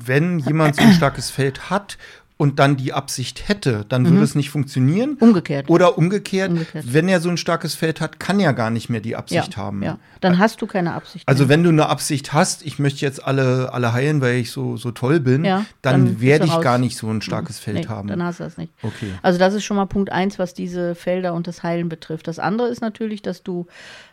Wenn 0.03 0.39
jemand 0.39 0.77
so 0.77 0.81
ein 0.81 0.93
starkes 0.93 1.29
Feld 1.42 1.42
Feld 1.43 1.69
hat 1.69 1.97
und 2.37 2.59
dann 2.59 2.77
die 2.77 2.93
Absicht 2.93 3.47
hätte, 3.47 3.85
dann 3.87 4.05
würde 4.05 4.17
mhm. 4.17 4.23
es 4.23 4.35
nicht 4.35 4.49
funktionieren. 4.49 5.17
Umgekehrt. 5.19 5.69
Oder 5.69 5.97
umgekehrt, 5.97 6.51
umgekehrt, 6.51 6.85
wenn 6.87 7.07
er 7.07 7.19
so 7.19 7.29
ein 7.29 7.37
starkes 7.37 7.75
Feld 7.75 8.01
hat, 8.01 8.19
kann 8.19 8.39
er 8.39 8.53
gar 8.53 8.69
nicht 8.69 8.89
mehr 8.89 9.01
die 9.01 9.15
Absicht 9.15 9.55
ja, 9.55 9.57
haben. 9.57 9.83
Ja, 9.83 9.99
dann 10.19 10.39
hast 10.39 10.61
du 10.61 10.67
keine 10.67 10.93
Absicht. 10.93 11.27
Also 11.27 11.43
mehr. 11.43 11.49
wenn 11.49 11.63
du 11.63 11.69
eine 11.69 11.87
Absicht 11.87 12.33
hast, 12.33 12.65
ich 12.65 12.79
möchte 12.79 13.01
jetzt 13.01 13.23
alle, 13.23 13.71
alle 13.71 13.93
heilen, 13.93 14.19
weil 14.21 14.37
ich 14.37 14.51
so, 14.51 14.77
so 14.77 14.91
toll 14.91 15.19
bin, 15.19 15.45
ja, 15.45 15.65
dann, 15.81 16.05
dann 16.05 16.21
werde 16.21 16.45
ich 16.45 16.59
gar 16.61 16.77
nicht 16.77 16.97
so 16.97 17.09
ein 17.09 17.21
starkes 17.21 17.59
mhm. 17.59 17.63
Feld 17.63 17.77
nee, 17.77 17.87
haben. 17.87 18.07
Dann 18.07 18.23
hast 18.23 18.39
du 18.39 18.43
das 18.43 18.57
nicht. 18.57 18.73
Okay. 18.81 19.11
Also 19.21 19.37
das 19.37 19.53
ist 19.53 19.63
schon 19.63 19.77
mal 19.77 19.85
Punkt 19.85 20.11
eins, 20.11 20.39
was 20.39 20.53
diese 20.53 20.95
Felder 20.95 21.33
und 21.33 21.47
das 21.47 21.61
Heilen 21.61 21.87
betrifft. 21.87 22.27
Das 22.27 22.39
andere 22.39 22.67
ist 22.67 22.81
natürlich, 22.81 23.21
dass 23.21 23.43
du 23.43 23.67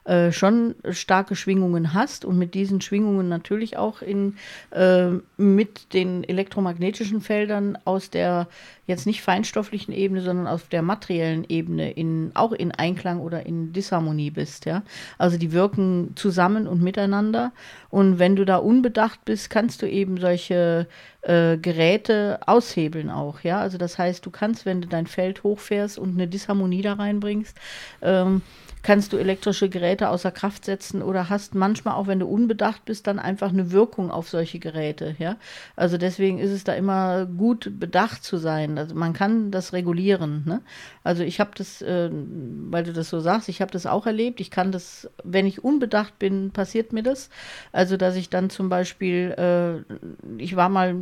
äh, 0.05 0.33
schon 0.33 0.75
starke 0.91 1.37
Schwingungen 1.37 1.95
hast 1.95 2.25
und 2.25 2.39
mit 2.39 2.55
diesen 2.55 2.81
Schwingungen 2.81 3.29
natürlich 3.29 3.77
auch 3.77 4.03
in, 4.03 4.37
äh, 4.71 5.11
mit 5.37 5.93
den 5.93 6.25
elektromagnetischen 6.25 7.21
Feldern 7.21 7.79
aus 7.85 8.10
der 8.15 8.49
jetzt 8.87 9.07
nicht 9.07 9.23
feinstofflichen 9.23 9.93
Ebene, 9.95 10.21
sondern 10.21 10.47
auf 10.47 10.69
der 10.69 10.83
materiellen 10.83 11.45
Ebene 11.49 11.91
in, 11.91 12.33
auch 12.35 12.53
in 12.53 12.73
Einklang 12.73 13.21
oder 13.21 13.47
in 13.47 13.73
Disharmonie 13.73 14.31
bist. 14.31 14.67
Ja? 14.67 14.83
Also 15.19 15.39
die 15.39 15.53
wirken 15.53 16.13
zusammen 16.17 16.67
und 16.67 16.83
miteinander. 16.83 17.53
Und 17.89 18.19
wenn 18.19 18.37
du 18.37 18.45
da 18.45 18.57
unbedacht 18.57 19.25
bist, 19.25 19.51
kannst 19.51 19.83
du 19.83 19.89
eben 19.89 20.19
solche 20.19 20.89
äh, 21.23 21.57
Geräte 21.57 22.41
aushebeln 22.47 23.11
auch. 23.11 23.41
Ja? 23.41 23.61
Also 23.61 23.79
das 23.79 23.99
heißt, 23.99 24.25
du 24.27 24.31
kannst, 24.31 24.67
wenn 24.67 24.81
du 24.81 24.89
dein 24.89 25.07
Feld 25.07 25.43
hochfährst 25.43 25.99
und 25.99 26.15
eine 26.15 26.29
Disharmonie 26.29 26.83
da 26.83 26.95
reinbringst, 26.95 27.57
ähm, 28.03 28.43
kannst 28.83 29.13
du 29.13 29.19
elektrische 29.19 29.69
Geräte 29.69 30.09
außer 30.09 30.31
Kraft 30.31 30.65
setzen 30.65 31.03
oder 31.03 31.29
hast 31.29 31.55
manchmal 31.55 31.95
auch, 31.95 32.07
wenn 32.07 32.21
du 32.21 32.27
unbedacht 32.27 32.85
bist, 32.85 33.07
dann 33.07 33.19
einfach 33.19 33.51
eine 33.51 33.73
Wirkung 33.73 34.11
auf 34.11 34.29
solche 34.29 34.59
Geräte. 34.59 35.17
Ja? 35.19 35.37
Also 35.77 35.99
deswegen 35.99 36.39
ist 36.39 36.51
es 36.51 36.65
da 36.65 36.73
immer 36.73 37.27
gut, 37.27 37.79
bedacht 37.79 38.25
zu 38.25 38.39
sein. 38.39 38.79
Also 38.79 38.95
man 38.95 39.13
kann 39.13 39.51
das 39.51 39.73
regulieren. 39.73 40.45
Ne? 40.47 40.63
Also 41.05 41.23
ich 41.23 41.41
habe 41.41 41.51
das, 41.55 41.83
äh, 41.83 42.11
weil 42.11 42.85
du 42.85 42.93
das 42.93 43.11
so 43.11 43.21
sagst, 43.21 43.49
ich 43.49 43.61
habe 43.61 43.71
das 43.71 43.87
auch 43.87 44.07
erlebt. 44.07 44.41
Ich 44.41 44.51
kann 44.51 44.73
das, 44.73 45.11
wenn 45.25 45.47
ich 45.47 45.63
unbedacht 45.63 46.19
bin, 46.19 46.51
passiert 46.51 46.93
mir 46.93 47.03
das. 47.03 47.29
Also 47.73 47.97
dass 47.97 48.17
ich 48.17 48.31
dann 48.31 48.49
zum 48.49 48.69
Beispiel, 48.69 49.35
äh, 49.37 50.41
ich 50.43 50.57
war 50.57 50.69
mal, 50.69 50.97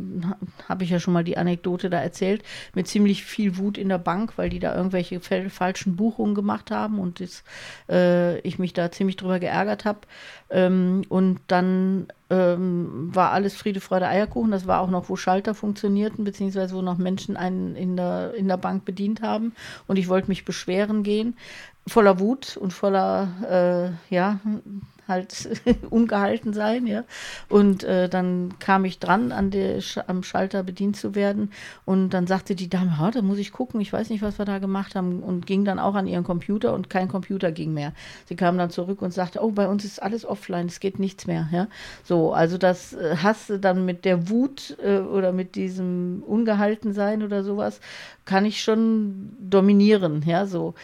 habe 0.67 0.83
ich 0.83 0.89
ja 0.89 0.99
schon 0.99 1.13
mal 1.13 1.23
die 1.23 1.37
Anekdote 1.37 1.89
da 1.89 2.01
erzählt, 2.01 2.43
mit 2.75 2.87
ziemlich 2.87 3.23
viel 3.23 3.57
Wut 3.57 3.77
in 3.77 3.89
der 3.89 3.97
Bank, 3.97 4.37
weil 4.37 4.49
die 4.49 4.59
da 4.59 4.75
irgendwelche 4.75 5.19
falschen 5.21 5.95
Buchungen 5.95 6.35
gemacht 6.35 6.71
haben 6.71 6.99
und 6.99 7.19
das 7.19 7.43
äh, 7.89 8.39
ich 8.39 8.59
mich 8.59 8.73
da 8.73 8.91
ziemlich 8.91 9.15
drüber 9.15 9.39
geärgert 9.39 9.85
habe. 9.85 9.99
Ähm, 10.49 11.03
und 11.09 11.39
dann 11.47 12.07
ähm, 12.29 13.09
war 13.13 13.31
alles 13.31 13.55
Friede, 13.55 13.81
Freude, 13.81 14.07
Eierkuchen. 14.07 14.51
Das 14.51 14.67
war 14.67 14.81
auch 14.81 14.89
noch, 14.89 15.09
wo 15.09 15.15
Schalter 15.15 15.55
funktionierten, 15.55 16.23
beziehungsweise 16.23 16.75
wo 16.75 16.81
noch 16.81 16.97
Menschen 16.97 17.37
einen 17.37 17.75
in 17.75 17.97
der, 17.97 18.33
in 18.35 18.47
der 18.47 18.57
Bank 18.57 18.85
bedient 18.85 19.21
haben. 19.21 19.53
Und 19.87 19.97
ich 19.97 20.07
wollte 20.09 20.27
mich 20.27 20.45
beschweren 20.45 21.03
gehen, 21.03 21.35
voller 21.89 22.19
Wut 22.19 22.57
und 22.57 22.73
voller, 22.73 23.93
äh, 24.09 24.13
ja, 24.13 24.39
halt 25.09 25.49
ungehalten 25.89 26.53
sein, 26.53 26.87
ja. 26.87 27.03
Und 27.49 27.83
äh, 27.83 28.07
dann 28.07 28.53
kam 28.59 28.85
ich 28.85 28.99
dran, 28.99 29.33
an 29.33 29.51
der, 29.51 29.81
am 30.07 30.23
Schalter 30.23 30.63
bedient 30.63 30.95
zu 30.95 31.15
werden. 31.15 31.51
Und 31.83 32.11
dann 32.11 32.27
sagte 32.27 32.55
die 32.55 32.69
Dame, 32.69 32.95
ja, 32.99 33.11
da 33.11 33.21
muss 33.21 33.39
ich 33.39 33.51
gucken, 33.51 33.81
ich 33.81 33.91
weiß 33.91 34.09
nicht, 34.09 34.21
was 34.21 34.37
wir 34.37 34.45
da 34.45 34.59
gemacht 34.59 34.95
haben. 34.95 35.21
Und 35.21 35.45
ging 35.45 35.65
dann 35.65 35.79
auch 35.79 35.95
an 35.95 36.07
ihren 36.07 36.23
Computer 36.23 36.73
und 36.73 36.89
kein 36.89 37.09
Computer 37.09 37.51
ging 37.51 37.73
mehr. 37.73 37.91
Sie 38.27 38.35
kam 38.35 38.57
dann 38.57 38.69
zurück 38.69 39.01
und 39.01 39.13
sagte, 39.13 39.43
oh, 39.43 39.51
bei 39.51 39.67
uns 39.67 39.83
ist 39.83 40.01
alles 40.01 40.23
offline, 40.23 40.67
es 40.67 40.79
geht 40.79 40.99
nichts 40.99 41.27
mehr, 41.27 41.49
ja. 41.51 41.67
So, 42.03 42.31
also 42.31 42.57
das 42.57 42.93
äh, 42.93 43.17
hast 43.17 43.49
du 43.49 43.59
dann 43.59 43.85
mit 43.85 44.05
der 44.05 44.29
Wut 44.29 44.77
äh, 44.83 44.99
oder 44.99 45.33
mit 45.33 45.55
diesem 45.55 46.23
Ungehaltensein 46.25 47.23
oder 47.23 47.43
sowas, 47.43 47.81
kann 48.25 48.45
ich 48.45 48.61
schon 48.61 49.31
dominieren, 49.39 50.23
ja, 50.25 50.45
so. 50.45 50.75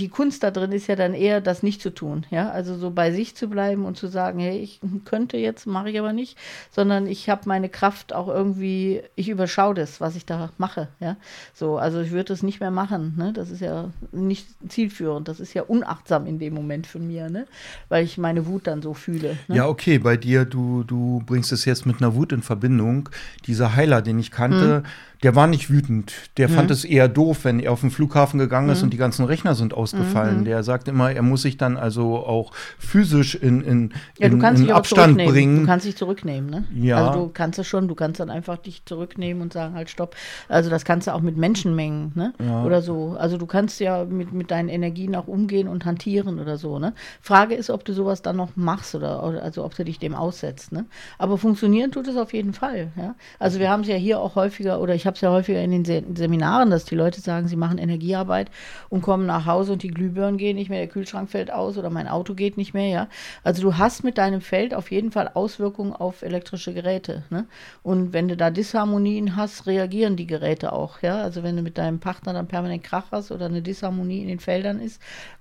Die 0.00 0.08
Kunst 0.08 0.42
da 0.42 0.50
drin 0.50 0.72
ist 0.72 0.86
ja 0.86 0.96
dann 0.96 1.12
eher, 1.12 1.42
das 1.42 1.62
nicht 1.62 1.82
zu 1.82 1.90
tun, 1.90 2.24
ja, 2.30 2.50
also 2.50 2.74
so 2.74 2.90
bei 2.90 3.12
sich 3.12 3.36
zu 3.36 3.48
bleiben 3.48 3.84
und 3.84 3.98
zu 3.98 4.06
sagen, 4.06 4.38
hey, 4.38 4.58
ich 4.58 4.80
könnte 5.04 5.36
jetzt, 5.36 5.66
mache 5.66 5.90
ich 5.90 5.98
aber 5.98 6.14
nicht, 6.14 6.38
sondern 6.70 7.06
ich 7.06 7.28
habe 7.28 7.42
meine 7.44 7.68
Kraft 7.68 8.14
auch 8.14 8.28
irgendwie, 8.28 9.02
ich 9.14 9.28
überschaue 9.28 9.74
das, 9.74 10.00
was 10.00 10.16
ich 10.16 10.24
da 10.24 10.52
mache, 10.56 10.88
ja, 11.00 11.16
so, 11.52 11.76
also 11.76 12.00
ich 12.00 12.12
würde 12.12 12.32
es 12.32 12.42
nicht 12.42 12.60
mehr 12.60 12.70
machen, 12.70 13.12
ne, 13.18 13.34
das 13.34 13.50
ist 13.50 13.60
ja 13.60 13.90
nicht 14.10 14.46
zielführend, 14.66 15.28
das 15.28 15.38
ist 15.38 15.52
ja 15.52 15.64
unachtsam 15.64 16.26
in 16.26 16.38
dem 16.38 16.54
Moment 16.54 16.86
von 16.86 17.06
mir, 17.06 17.28
ne, 17.28 17.46
weil 17.90 18.02
ich 18.02 18.16
meine 18.16 18.46
Wut 18.46 18.66
dann 18.66 18.80
so 18.80 18.94
fühle. 18.94 19.36
Ne? 19.48 19.56
Ja, 19.56 19.68
okay, 19.68 19.98
bei 19.98 20.16
dir, 20.16 20.46
du, 20.46 20.82
du 20.82 21.22
bringst 21.26 21.52
es 21.52 21.66
jetzt 21.66 21.84
mit 21.84 22.00
einer 22.00 22.14
Wut 22.14 22.32
in 22.32 22.40
Verbindung, 22.40 23.10
dieser 23.46 23.76
Heiler, 23.76 24.00
den 24.00 24.18
ich 24.18 24.30
kannte, 24.30 24.76
hm 24.76 24.84
Der 25.22 25.34
war 25.34 25.46
nicht 25.46 25.68
wütend. 25.68 26.12
Der 26.38 26.48
mhm. 26.48 26.52
fand 26.54 26.70
es 26.70 26.84
eher 26.84 27.08
doof, 27.08 27.44
wenn 27.44 27.60
er 27.60 27.72
auf 27.72 27.80
den 27.80 27.90
Flughafen 27.90 28.38
gegangen 28.38 28.70
ist 28.70 28.78
mhm. 28.78 28.84
und 28.84 28.90
die 28.92 28.96
ganzen 28.96 29.26
Rechner 29.26 29.54
sind 29.54 29.74
ausgefallen. 29.74 30.40
Mhm. 30.40 30.44
Der 30.46 30.62
sagt 30.62 30.88
immer, 30.88 31.12
er 31.12 31.22
muss 31.22 31.42
sich 31.42 31.58
dann 31.58 31.76
also 31.76 32.16
auch 32.16 32.52
physisch 32.78 33.34
in, 33.34 33.60
in, 33.60 33.92
ja, 34.18 34.28
in, 34.28 34.40
in 34.40 34.70
Abstand 34.70 35.18
bringen. 35.18 35.60
Du 35.60 35.66
kannst 35.66 35.86
dich 35.86 35.96
zurücknehmen, 35.96 36.48
ne? 36.48 36.64
Ja. 36.74 37.06
Also 37.06 37.20
du 37.20 37.28
kannst 37.28 37.58
es 37.58 37.66
schon, 37.66 37.86
du 37.88 37.94
kannst 37.94 38.20
dann 38.20 38.30
einfach 38.30 38.56
dich 38.56 38.84
zurücknehmen 38.86 39.42
und 39.42 39.52
sagen, 39.52 39.74
halt 39.74 39.90
stopp. 39.90 40.16
Also 40.48 40.70
das 40.70 40.84
kannst 40.84 41.06
du 41.06 41.14
auch 41.14 41.20
mit 41.20 41.36
Menschenmengen, 41.36 42.12
ne? 42.14 42.32
Ja. 42.38 42.64
Oder 42.64 42.80
so. 42.80 43.16
Also 43.18 43.36
du 43.36 43.46
kannst 43.46 43.78
ja 43.80 44.04
mit, 44.04 44.32
mit 44.32 44.50
deinen 44.50 44.68
Energien 44.70 45.14
auch 45.14 45.28
umgehen 45.28 45.68
und 45.68 45.84
hantieren 45.84 46.40
oder 46.40 46.56
so, 46.56 46.78
ne? 46.78 46.94
Frage 47.20 47.54
ist, 47.54 47.68
ob 47.68 47.84
du 47.84 47.92
sowas 47.92 48.22
dann 48.22 48.36
noch 48.36 48.56
machst 48.56 48.94
oder 48.94 49.22
also 49.42 49.64
ob 49.64 49.74
du 49.74 49.84
dich 49.84 49.98
dem 49.98 50.14
aussetzt, 50.14 50.72
ne? 50.72 50.86
Aber 51.18 51.36
funktionieren 51.36 51.92
tut 51.92 52.08
es 52.08 52.16
auf 52.16 52.32
jeden 52.32 52.54
Fall, 52.54 52.92
ja? 52.96 53.14
Also 53.38 53.58
wir 53.58 53.70
haben 53.70 53.82
es 53.82 53.88
ja 53.88 53.96
hier 53.96 54.18
auch 54.20 54.34
häufiger 54.34 54.80
oder 54.80 54.94
ich 54.94 55.06
habe 55.06 55.09
es 55.14 55.20
ja 55.20 55.30
häufiger 55.30 55.62
in 55.62 55.84
den 55.84 56.16
Seminaren, 56.16 56.70
dass 56.70 56.84
die 56.84 56.94
Leute 56.94 57.20
sagen, 57.20 57.48
sie 57.48 57.56
machen 57.56 57.78
Energiearbeit 57.78 58.50
und 58.88 59.02
kommen 59.02 59.26
nach 59.26 59.46
Hause 59.46 59.72
und 59.72 59.82
die 59.82 59.88
Glühbirnen 59.88 60.38
gehen 60.38 60.56
nicht 60.56 60.70
mehr, 60.70 60.80
der 60.80 60.88
Kühlschrank 60.88 61.30
fällt 61.30 61.52
aus 61.52 61.78
oder 61.78 61.90
mein 61.90 62.08
Auto 62.08 62.34
geht 62.34 62.56
nicht 62.56 62.74
mehr, 62.74 62.88
ja. 62.88 63.08
Also 63.44 63.62
du 63.62 63.78
hast 63.78 64.04
mit 64.04 64.18
deinem 64.18 64.40
Feld 64.40 64.74
auf 64.74 64.90
jeden 64.90 65.12
Fall 65.12 65.30
Auswirkungen 65.34 65.92
auf 65.92 66.22
elektrische 66.22 66.74
Geräte, 66.74 67.24
ne? 67.30 67.46
Und 67.82 68.12
wenn 68.12 68.28
du 68.28 68.36
da 68.36 68.50
Disharmonien 68.50 69.36
hast, 69.36 69.66
reagieren 69.66 70.16
die 70.16 70.26
Geräte 70.26 70.72
auch, 70.72 71.02
ja. 71.02 71.20
Also 71.22 71.42
wenn 71.42 71.56
du 71.56 71.62
mit 71.62 71.78
deinem 71.78 72.00
Partner 72.00 72.32
dann 72.32 72.48
permanent 72.48 72.82
Krach 72.82 73.06
hast 73.10 73.30
oder 73.30 73.46
eine 73.46 73.62
Disharmonie 73.62 74.22
in 74.22 74.28
den 74.28 74.40
Feldern 74.40 74.80
ist, 74.80 75.00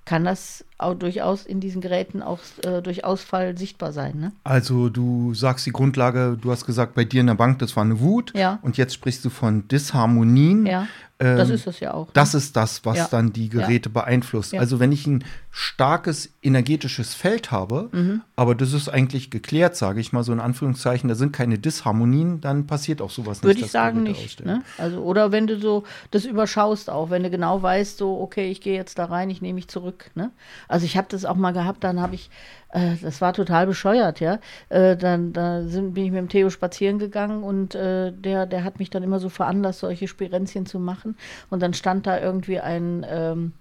kann 0.10 0.24
das 0.24 0.66
auch 0.80 0.96
durchaus 0.96 1.46
in 1.46 1.60
diesen 1.60 1.82
Geräten 1.82 2.24
auch 2.24 2.40
äh, 2.64 2.82
durch 2.82 3.06
Ausfall 3.06 3.56
sichtbar 3.56 3.94
sein. 3.94 4.20
Ne? 4.20 4.32
Also 4.44 4.90
du 4.90 5.36
sagst 5.36 5.68
die 5.68 5.72
Grundlage, 5.72 6.36
du 6.42 6.50
hast 6.50 6.66
gesagt, 6.66 6.96
bei 6.96 7.04
dir 7.04 7.22
in 7.22 7.28
der 7.28 7.36
Bank, 7.36 7.60
das 7.60 7.76
war 7.76 7.84
eine 7.84 8.00
Wut. 8.00 8.34
Ja. 8.36 8.58
Und 8.64 8.78
jetzt 8.78 8.96
sprichst 8.96 9.24
du 9.24 9.30
von 9.30 9.68
Disharmonien. 9.68 10.66
Ja. 10.66 10.88
Das 11.20 11.50
ähm, 11.50 11.56
ist 11.56 11.68
es 11.68 11.82
ja 11.82 11.94
auch. 11.94 12.08
Das 12.14 12.34
ist 12.34 12.56
das, 12.56 12.86
was 12.86 12.98
ja. 12.98 13.08
dann 13.12 13.34
die 13.34 13.50
Geräte 13.50 13.90
ja. 13.90 14.02
beeinflusst. 14.02 14.54
Ja. 14.54 14.62
Also 14.62 14.80
wenn 14.80 14.94
ich 14.94 15.06
ein 15.06 15.26
starkes 15.52 16.30
energetisches 16.42 17.14
Feld 17.14 17.52
habe, 17.52 17.90
mhm. 17.92 18.22
aber 18.38 18.56
das 18.56 18.72
ist 18.72 18.88
eigentlich 18.88 19.30
geklärt, 19.30 19.76
sage 19.76 20.00
ich 20.00 20.14
mal 20.14 20.24
so 20.24 20.32
in 20.32 20.40
Anführungszeichen, 20.40 21.10
da 21.10 21.16
sind 21.16 21.34
keine 21.34 21.60
Disharmonien, 21.60 22.40
dann 22.40 22.68
passiert 22.68 23.02
auch 23.02 23.10
sowas 23.10 23.44
Würde 23.44 23.48
nicht. 23.48 23.58
Würde 23.58 23.66
ich 23.66 23.72
sagen 23.72 24.04
nicht. 24.04 24.46
Ne? 24.46 24.64
Also, 24.78 25.02
oder 25.02 25.34
wenn 25.34 25.46
du 25.46 25.60
so 25.60 25.84
das 26.12 26.24
überschaust 26.24 26.90
auch, 26.90 27.10
wenn 27.10 27.24
du 27.24 27.30
genau 27.30 27.62
weißt, 27.62 27.98
so, 27.98 28.18
okay, 28.22 28.50
ich 28.50 28.62
gehe 28.62 28.76
jetzt 28.76 28.98
da 28.98 29.04
rein, 29.04 29.30
ich 29.30 29.42
nehme 29.42 29.56
mich 29.56 29.68
zurück. 29.68 30.12
Ne? 30.16 30.32
Also 30.70 30.86
ich 30.86 30.96
habe 30.96 31.08
das 31.10 31.26
auch 31.26 31.36
mal 31.36 31.52
gehabt, 31.52 31.84
dann 31.84 32.00
habe 32.00 32.16
ich 32.16 32.30
äh, 32.72 32.96
das 33.02 33.22
war 33.22 33.34
total 33.34 33.68
bescheuert, 33.68 34.20
ja. 34.20 34.40
Äh, 34.70 34.96
dann 34.96 35.34
da 35.34 35.64
sind, 35.64 35.94
bin 35.94 36.06
ich 36.06 36.12
mit 36.12 36.20
dem 36.20 36.30
Theo 36.30 36.50
spazieren 36.50 37.00
gegangen 37.00 37.44
und 37.44 37.76
äh, 37.76 38.12
der, 38.12 38.46
der 38.46 38.64
hat 38.64 38.80
mich 38.80 38.90
dann 38.90 39.04
immer 39.04 39.20
so 39.20 39.30
veranlasst, 39.30 39.80
solche 39.80 40.08
Spirenzchen 40.08 40.66
zu 40.66 40.80
machen. 40.80 41.18
Und 41.50 41.62
dann 41.62 41.74
stand 41.74 42.06
da 42.08 42.20
irgendwie 42.20 42.60
ein 42.60 43.06
ähm, 43.10 43.54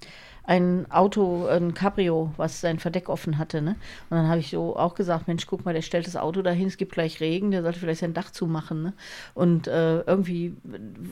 ein 0.49 0.91
Auto, 0.91 1.47
ein 1.47 1.75
Cabrio, 1.75 2.33
was 2.39 2.63
sein 2.63 2.79
Verdeck 2.79 3.11
offen 3.11 3.37
hatte. 3.37 3.61
Ne? 3.61 3.77
Und 4.09 4.17
dann 4.17 4.29
habe 4.29 4.41
ich 4.41 4.49
so 4.49 4.77
auch 4.77 4.95
gesagt, 4.95 5.29
Mensch, 5.29 5.47
guck 5.47 5.67
mal, 5.67 5.75
der 5.75 5.83
stellt 5.83 6.07
das 6.07 6.17
Auto 6.17 6.41
dahin, 6.41 6.69
es 6.69 6.79
gibt 6.79 6.93
gleich 6.93 7.21
Regen, 7.21 7.51
der 7.51 7.63
sollte 7.63 7.79
vielleicht 7.79 8.01
sein 8.01 8.15
Dach 8.15 8.31
zumachen. 8.31 8.83
Ne? 8.83 8.93
Und 9.35 9.69
äh, 9.69 10.01
irgendwie, 10.01 10.57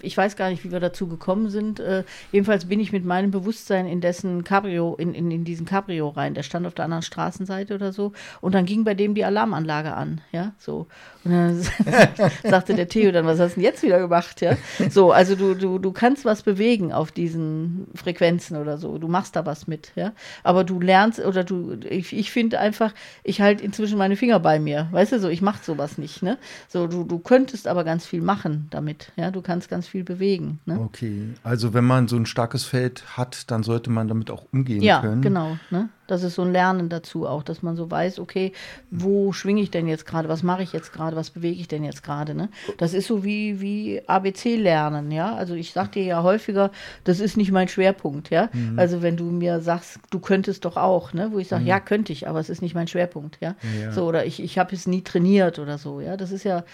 ich 0.01 0.17
weiß 0.17 0.37
gar 0.37 0.49
nicht, 0.49 0.65
wie 0.65 0.73
wir 0.73 0.81
dazu 0.81 1.07
gekommen 1.07 1.51
sind. 1.51 1.81
Äh, 1.81 2.05
jedenfalls 2.33 2.65
bin 2.65 2.81
ich 2.81 2.93
mit 2.93 3.05
meinem 3.05 3.31
Bewusstsein 3.31 3.87
in 3.87 4.01
dessen 4.01 4.43
Cabrio, 4.43 4.95
in, 4.95 5.13
in, 5.13 5.31
in 5.31 5.45
diesen 5.45 5.67
Cabrio 5.67 6.09
rein. 6.09 6.33
Der 6.33 6.43
stand 6.43 6.67
auf 6.67 6.73
der 6.73 6.87
anderen 6.87 7.03
Straßenseite 7.03 7.75
oder 7.75 7.93
so. 7.93 8.13
Und 8.41 8.55
dann 8.55 8.65
ging 8.65 8.85
bei 8.85 8.95
dem 8.95 9.15
die 9.15 9.27
Alarmanlage 9.27 9.93
an. 9.93 10.23
Ja, 10.33 10.53
so. 10.57 10.87
Und 11.25 11.33
dann 11.33 11.61
sagte 12.43 12.73
der 12.73 12.89
Theo 12.89 13.13
dann, 13.13 13.27
was 13.27 13.39
hast 13.39 13.57
du 13.57 13.61
denn 13.61 13.65
jetzt 13.65 13.83
wieder 13.83 13.99
gemacht? 13.99 14.41
Ja, 14.41 14.57
so, 14.89 15.13
also 15.13 15.35
du, 15.35 15.55
du, 15.55 15.79
du 15.79 15.93
kannst 15.93 16.25
was 16.25 16.43
bewegen 16.43 16.91
auf 16.91 17.13
diesen 17.13 17.89
Frequenzen 17.95 18.57
oder 18.57 18.79
so. 18.79 18.97
Du 18.97 19.09
machst 19.09 19.26
machst 19.27 19.37
da 19.37 19.47
was 19.47 19.67
mit, 19.67 19.93
ja. 19.97 20.13
Aber 20.45 20.63
du 20.65 20.81
lernst 20.81 21.19
oder 21.19 21.43
du, 21.43 21.79
ich, 21.89 22.13
ich 22.13 22.31
finde 22.31 22.61
einfach, 22.61 22.93
ich 23.25 23.41
halte 23.41 23.65
inzwischen 23.65 23.99
meine 23.99 24.17
Finger 24.17 24.39
bei 24.39 24.61
mir, 24.61 24.89
weißt 24.93 25.13
du 25.13 25.21
so, 25.21 25.29
ich 25.29 25.43
mache 25.43 25.65
sowas 25.65 25.99
nicht, 25.99 26.23
ne? 26.23 26.39
So, 26.69 26.87
du, 26.87 27.05
du 27.05 27.19
könntest 27.19 27.67
aber 27.67 27.83
ganz 27.85 28.07
viel 28.07 28.23
machen 28.23 28.69
damit, 28.71 29.13
ja, 29.17 29.31
du 29.31 29.43
kannst 29.43 29.69
ganz 29.69 29.89
viel 29.89 30.05
bewegen. 30.05 30.61
Ne? 30.65 30.79
Okay, 30.81 31.31
also 31.43 31.75
wenn 31.75 31.85
man 31.85 32.09
so 32.09 32.17
ein 32.17 32.27
starkes 32.27 32.65
Feld 32.65 33.17
hat, 33.17 33.51
dann 33.51 33.63
sollte 33.63 33.91
man 33.91 34.07
damit 34.07 34.31
auch 34.31 34.45
umgehen 34.53 34.83
ja, 34.83 35.01
können. 35.01 35.23
Ja, 35.23 35.29
genau, 35.29 35.59
ne? 35.71 35.89
Das 36.07 36.23
ist 36.23 36.35
so 36.35 36.43
ein 36.43 36.53
Lernen 36.53 36.89
dazu 36.89 37.27
auch, 37.27 37.43
dass 37.43 37.63
man 37.63 37.77
so 37.77 37.91
weiß, 37.91 38.19
okay, 38.19 38.53
wo 38.91 39.33
schwinge 39.33 39.63
ich 39.63 39.71
denn 39.71 39.89
jetzt 39.89 40.07
gerade, 40.07 40.29
was 40.29 40.43
mache 40.43 40.63
ich 40.63 40.73
jetzt 40.73 40.93
gerade, 40.93 41.17
was 41.17 41.31
bewege 41.31 41.61
ich 41.61 41.69
denn 41.69 41.85
jetzt 41.85 42.03
gerade. 42.03 42.35
Ne? 42.35 42.49
Das 42.79 42.95
ist 42.95 43.07
so 43.07 43.25
wie, 43.25 43.61
wie 43.61 44.03
ABC-Lernen, 44.07 45.11
ja. 45.11 45.35
Also 45.35 45.55
ich 45.55 45.73
sage 45.73 45.91
dir 45.91 46.05
ja 46.05 46.23
häufiger, 46.23 46.71
das 47.05 47.21
ist 47.21 47.37
nicht 47.37 47.53
mein 47.53 47.69
Schwerpunkt, 47.69 48.31
ja. 48.31 48.49
Mhm. 48.53 48.79
Also 48.79 49.03
wenn 49.03 49.17
du 49.17 49.25
mir 49.25 49.61
sagst, 49.61 49.99
du 50.11 50.21
könntest 50.21 50.65
doch 50.65 50.77
auch, 50.77 51.13
ne? 51.13 51.31
Wo 51.33 51.39
ich 51.39 51.49
sage, 51.49 51.63
mhm. 51.63 51.69
ja, 51.69 51.81
könnte 51.81 52.13
ich, 52.13 52.29
aber 52.29 52.41
es 52.41 52.49
ist 52.49 52.63
nicht 52.63 52.75
mein 52.75 52.89
Schwerpunkt, 52.89 53.39
ja. 53.41 53.57
ja. 53.81 53.93
So, 53.93 54.05
oder 54.07 54.27
ich, 54.27 54.43
ich 54.43 54.59
habe 54.59 54.75
es 54.75 54.87
nie 54.87 55.03
trainiert 55.03 55.59
oder 55.59 55.79
so, 55.79 56.01
ja. 56.01 56.17
Das 56.17 56.33
ist 56.33 56.45
ja 56.45 56.65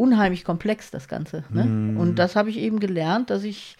unheimlich 0.00 0.44
komplex, 0.44 0.90
das 0.90 1.08
Ganze. 1.08 1.44
Ne? 1.50 1.64
Mm. 1.64 1.96
Und 1.98 2.18
das 2.18 2.34
habe 2.34 2.48
ich 2.48 2.56
eben 2.56 2.80
gelernt, 2.80 3.28
dass 3.28 3.44
ich 3.44 3.76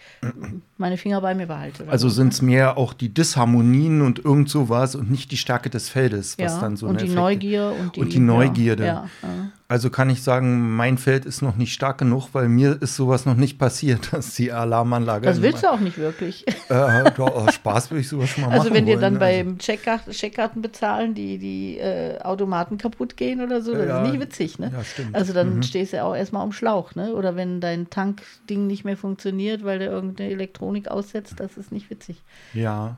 meine 0.77 0.97
Finger 0.97 1.19
bei 1.19 1.33
mir 1.33 1.47
behalte. 1.47 1.87
Also 1.87 2.09
so. 2.09 2.15
sind 2.15 2.33
es 2.33 2.41
mehr 2.43 2.77
auch 2.77 2.93
die 2.93 3.09
Disharmonien 3.09 4.01
und 4.01 4.23
irgend 4.23 4.49
sowas 4.49 4.93
und 4.93 5.09
nicht 5.09 5.31
die 5.31 5.37
Stärke 5.37 5.71
des 5.71 5.89
Feldes, 5.89 6.37
was 6.37 6.53
ja, 6.53 6.59
dann 6.59 6.77
so 6.77 6.87
Und 6.87 7.01
die 7.01 7.05
Effekt 7.05 7.19
Neugier 7.19 7.73
und 7.79 7.95
die, 7.95 7.99
und 8.01 8.13
die 8.13 8.19
Neugierde. 8.19 8.85
Ja, 8.85 9.09
ja, 9.23 9.29
also 9.71 9.89
kann 9.89 10.09
ich 10.09 10.21
sagen, 10.21 10.75
mein 10.75 10.97
Feld 10.97 11.23
ist 11.23 11.41
noch 11.41 11.55
nicht 11.55 11.73
stark 11.73 11.99
genug, 11.99 12.27
weil 12.33 12.49
mir 12.49 12.81
ist 12.81 12.97
sowas 12.97 13.25
noch 13.25 13.35
nicht 13.35 13.57
passiert, 13.57 14.11
dass 14.11 14.35
die 14.35 14.51
Alarmanlage. 14.51 15.25
Das 15.25 15.41
willst 15.41 15.63
du 15.63 15.71
auch 15.71 15.79
nicht 15.79 15.97
wirklich. 15.97 16.45
Äh, 16.67 17.09
doch, 17.15 17.49
Spaß 17.49 17.89
würde 17.89 18.01
ich 18.01 18.09
sowas 18.09 18.27
schon 18.27 18.43
mal 18.43 18.49
also 18.49 18.69
machen. 18.69 18.73
Also 18.73 18.75
wenn 18.75 18.85
dir 18.85 18.99
dann 18.99 19.21
also. 19.21 19.47
beim 19.47 19.57
Checkkarten, 19.59 20.11
Checkkarten 20.11 20.61
bezahlen, 20.61 21.13
die, 21.13 21.37
die 21.37 21.77
äh, 21.77 22.19
Automaten 22.19 22.77
kaputt 22.77 23.15
gehen 23.15 23.41
oder 23.41 23.61
so, 23.61 23.73
das 23.73 23.87
ja, 23.87 24.03
ist 24.03 24.11
nicht 24.11 24.19
witzig, 24.19 24.59
ne? 24.59 24.71
Ja, 24.73 24.83
stimmt. 24.83 25.15
Also 25.15 25.31
dann 25.31 25.55
mhm. 25.55 25.63
stehst 25.63 25.93
du 25.93 26.03
auch 26.03 26.15
erstmal 26.15 26.43
am 26.43 26.51
Schlauch, 26.51 26.93
ne? 26.95 27.13
Oder 27.13 27.37
wenn 27.37 27.61
dein 27.61 27.89
Tankding 27.89 28.67
nicht 28.67 28.83
mehr 28.83 28.97
funktioniert, 28.97 29.63
weil 29.63 29.79
der 29.79 29.89
irgendeine 29.89 30.31
Elektronik 30.31 30.89
aussetzt, 30.89 31.35
das 31.37 31.55
ist 31.55 31.71
nicht 31.71 31.89
witzig. 31.89 32.21
Ja, 32.53 32.97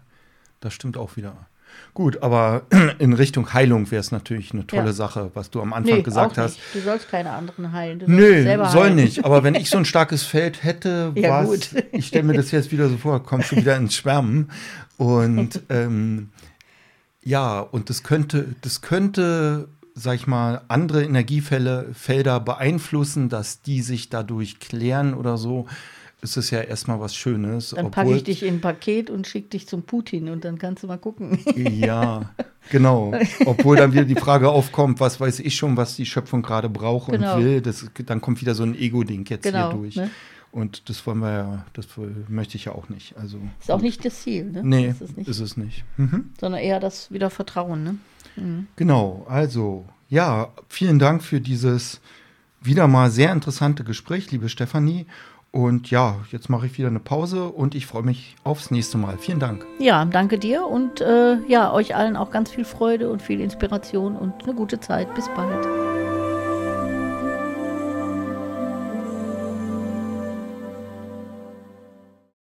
das 0.60 0.74
stimmt 0.74 0.98
auch 0.98 1.18
wieder. 1.18 1.36
Gut, 1.94 2.24
aber 2.24 2.64
in 3.00 3.14
Richtung 3.14 3.54
Heilung 3.54 3.92
wäre 3.92 4.00
es 4.00 4.12
natürlich 4.12 4.52
eine 4.52 4.66
tolle 4.66 4.88
ja. 4.88 4.94
Sache, 4.94 5.30
was 5.36 5.52
du 5.52 5.62
am 5.62 5.74
Anfang 5.74 5.98
nee, 5.98 6.02
gesagt 6.02 6.38
hast. 6.38 6.58
Du 6.74 6.80
sollst 6.80 7.10
keine 7.10 7.32
anderen 7.32 7.72
heilen. 7.72 8.00
Du 8.00 8.06
Nö, 8.10 8.44
soll 8.44 8.86
heilen. 8.86 8.96
nicht. 8.96 9.26
Aber 9.26 9.44
wenn 9.44 9.54
ich 9.54 9.70
so 9.70 9.78
ein 9.78 9.86
starkes 9.94 10.24
Feld 10.24 10.64
hätte, 10.64 11.12
ja, 11.16 11.48
was, 11.48 11.76
ich 11.92 12.08
stelle 12.08 12.24
mir 12.24 12.34
das 12.34 12.52
jetzt 12.52 12.72
wieder 12.72 12.90
so 12.90 12.98
vor, 12.98 13.24
kommst 13.24 13.52
du 13.52 13.58
wieder 13.58 13.76
ins 13.76 13.96
Schwärmen. 13.96 14.50
Und 14.98 15.62
ähm, 15.70 16.30
ja, 17.24 17.60
und 17.60 17.90
das 17.90 18.04
könnte, 18.04 18.56
das 18.62 18.82
könnte, 18.82 19.68
sag 19.94 20.16
ich 20.16 20.26
mal, 20.26 20.62
andere 20.68 21.04
Energiefelder 21.04 22.40
beeinflussen, 22.40 23.30
dass 23.30 23.62
die 23.62 23.82
sich 23.82 24.10
dadurch 24.10 24.60
klären 24.60 25.14
oder 25.14 25.38
so 25.38 25.68
ist 26.24 26.38
es 26.38 26.50
ja 26.50 26.62
erstmal 26.62 27.00
was 27.00 27.16
Schönes. 27.16 27.72
Dann 27.72 27.92
packe 27.92 28.16
ich 28.16 28.24
dich 28.24 28.44
in 28.44 28.56
ein 28.56 28.62
Paket 28.62 29.10
und 29.10 29.28
schicke 29.28 29.50
dich 29.50 29.68
zum 29.68 29.84
Putin 29.84 30.30
und 30.30 30.46
dann 30.46 30.58
kannst 30.58 30.84
du 30.84 30.88
mal 30.88 30.98
gucken. 30.98 31.40
Ja, 31.56 32.32
genau. 32.70 33.14
Obwohl 33.46 33.76
dann 33.78 33.92
wieder 33.94 34.06
die 34.06 34.16
Frage 34.16 34.50
aufkommt, 34.50 35.00
was 35.00 35.20
weiß 35.20 35.40
ich 35.40 35.56
schon, 35.56 35.76
was 35.76 35.96
die 35.96 36.06
Schöpfung 36.06 36.42
gerade 36.42 36.70
braucht 36.70 37.12
genau. 37.12 37.36
und 37.36 37.44
will. 37.44 37.62
Das, 37.62 37.86
dann 38.06 38.22
kommt 38.22 38.42
wieder 38.42 38.56
so 38.56 38.64
ein 38.64 38.76
Ego-Ding 38.76 39.26
jetzt 39.30 39.44
genau, 39.44 39.72
hier 39.72 39.80
durch. 39.80 39.96
Ne? 39.98 40.10
Und 40.52 40.88
das 40.90 41.06
wollen 41.06 41.20
wir 41.20 41.32
ja, 41.32 41.66
das 41.74 41.88
möchte 42.28 42.58
ich 42.58 42.66
ja 42.66 42.74
auch 42.74 42.88
nicht. 42.88 43.18
Also, 43.18 43.40
ist 43.60 43.72
auch 43.72 43.82
nicht 43.82 44.06
das 44.06 44.22
Ziel, 44.22 44.46
ne? 44.52 44.62
Nee, 44.64 44.88
ist 44.88 45.02
es 45.02 45.18
nicht. 45.18 45.28
Ist 45.28 45.40
es 45.40 45.58
nicht. 45.58 45.84
Mhm. 45.98 46.30
Sondern 46.40 46.62
eher 46.62 46.80
das 46.80 47.12
wieder 47.12 47.30
Vertrauen, 47.30 47.84
ne? 47.84 47.98
Mhm. 48.36 48.68
Genau, 48.76 49.26
also 49.28 49.86
ja, 50.10 50.50
vielen 50.70 51.00
Dank 51.00 51.24
für 51.24 51.42
dieses 51.42 52.00
wieder 52.62 52.88
mal 52.88 53.12
sehr 53.12 53.32
interessante 53.32 53.84
Gespräch, 53.84 54.32
liebe 54.32 54.48
Stefanie. 54.48 55.06
Und 55.54 55.92
ja, 55.92 56.16
jetzt 56.32 56.50
mache 56.50 56.66
ich 56.66 56.80
wieder 56.80 56.88
eine 56.88 57.00
Pause 57.00 57.46
und 57.46 57.76
ich 57.76 57.86
freue 57.86 58.02
mich 58.02 58.36
aufs 58.44 58.72
nächste 58.72 58.98
Mal. 58.98 59.20
Vielen 59.20 59.40
Dank. 59.40 59.68
Ja, 59.78 60.04
danke 60.04 60.40
dir 60.40 60.66
und 60.66 61.00
äh, 61.00 61.38
ja, 61.48 61.72
euch 61.72 61.96
allen 61.96 62.16
auch 62.16 62.32
ganz 62.32 62.50
viel 62.50 62.66
Freude 62.66 63.12
und 63.12 63.22
viel 63.22 63.40
Inspiration 63.40 64.16
und 64.16 64.34
eine 64.44 64.56
gute 64.56 64.80
Zeit. 64.80 65.14
Bis 65.14 65.30
bald. 65.36 65.83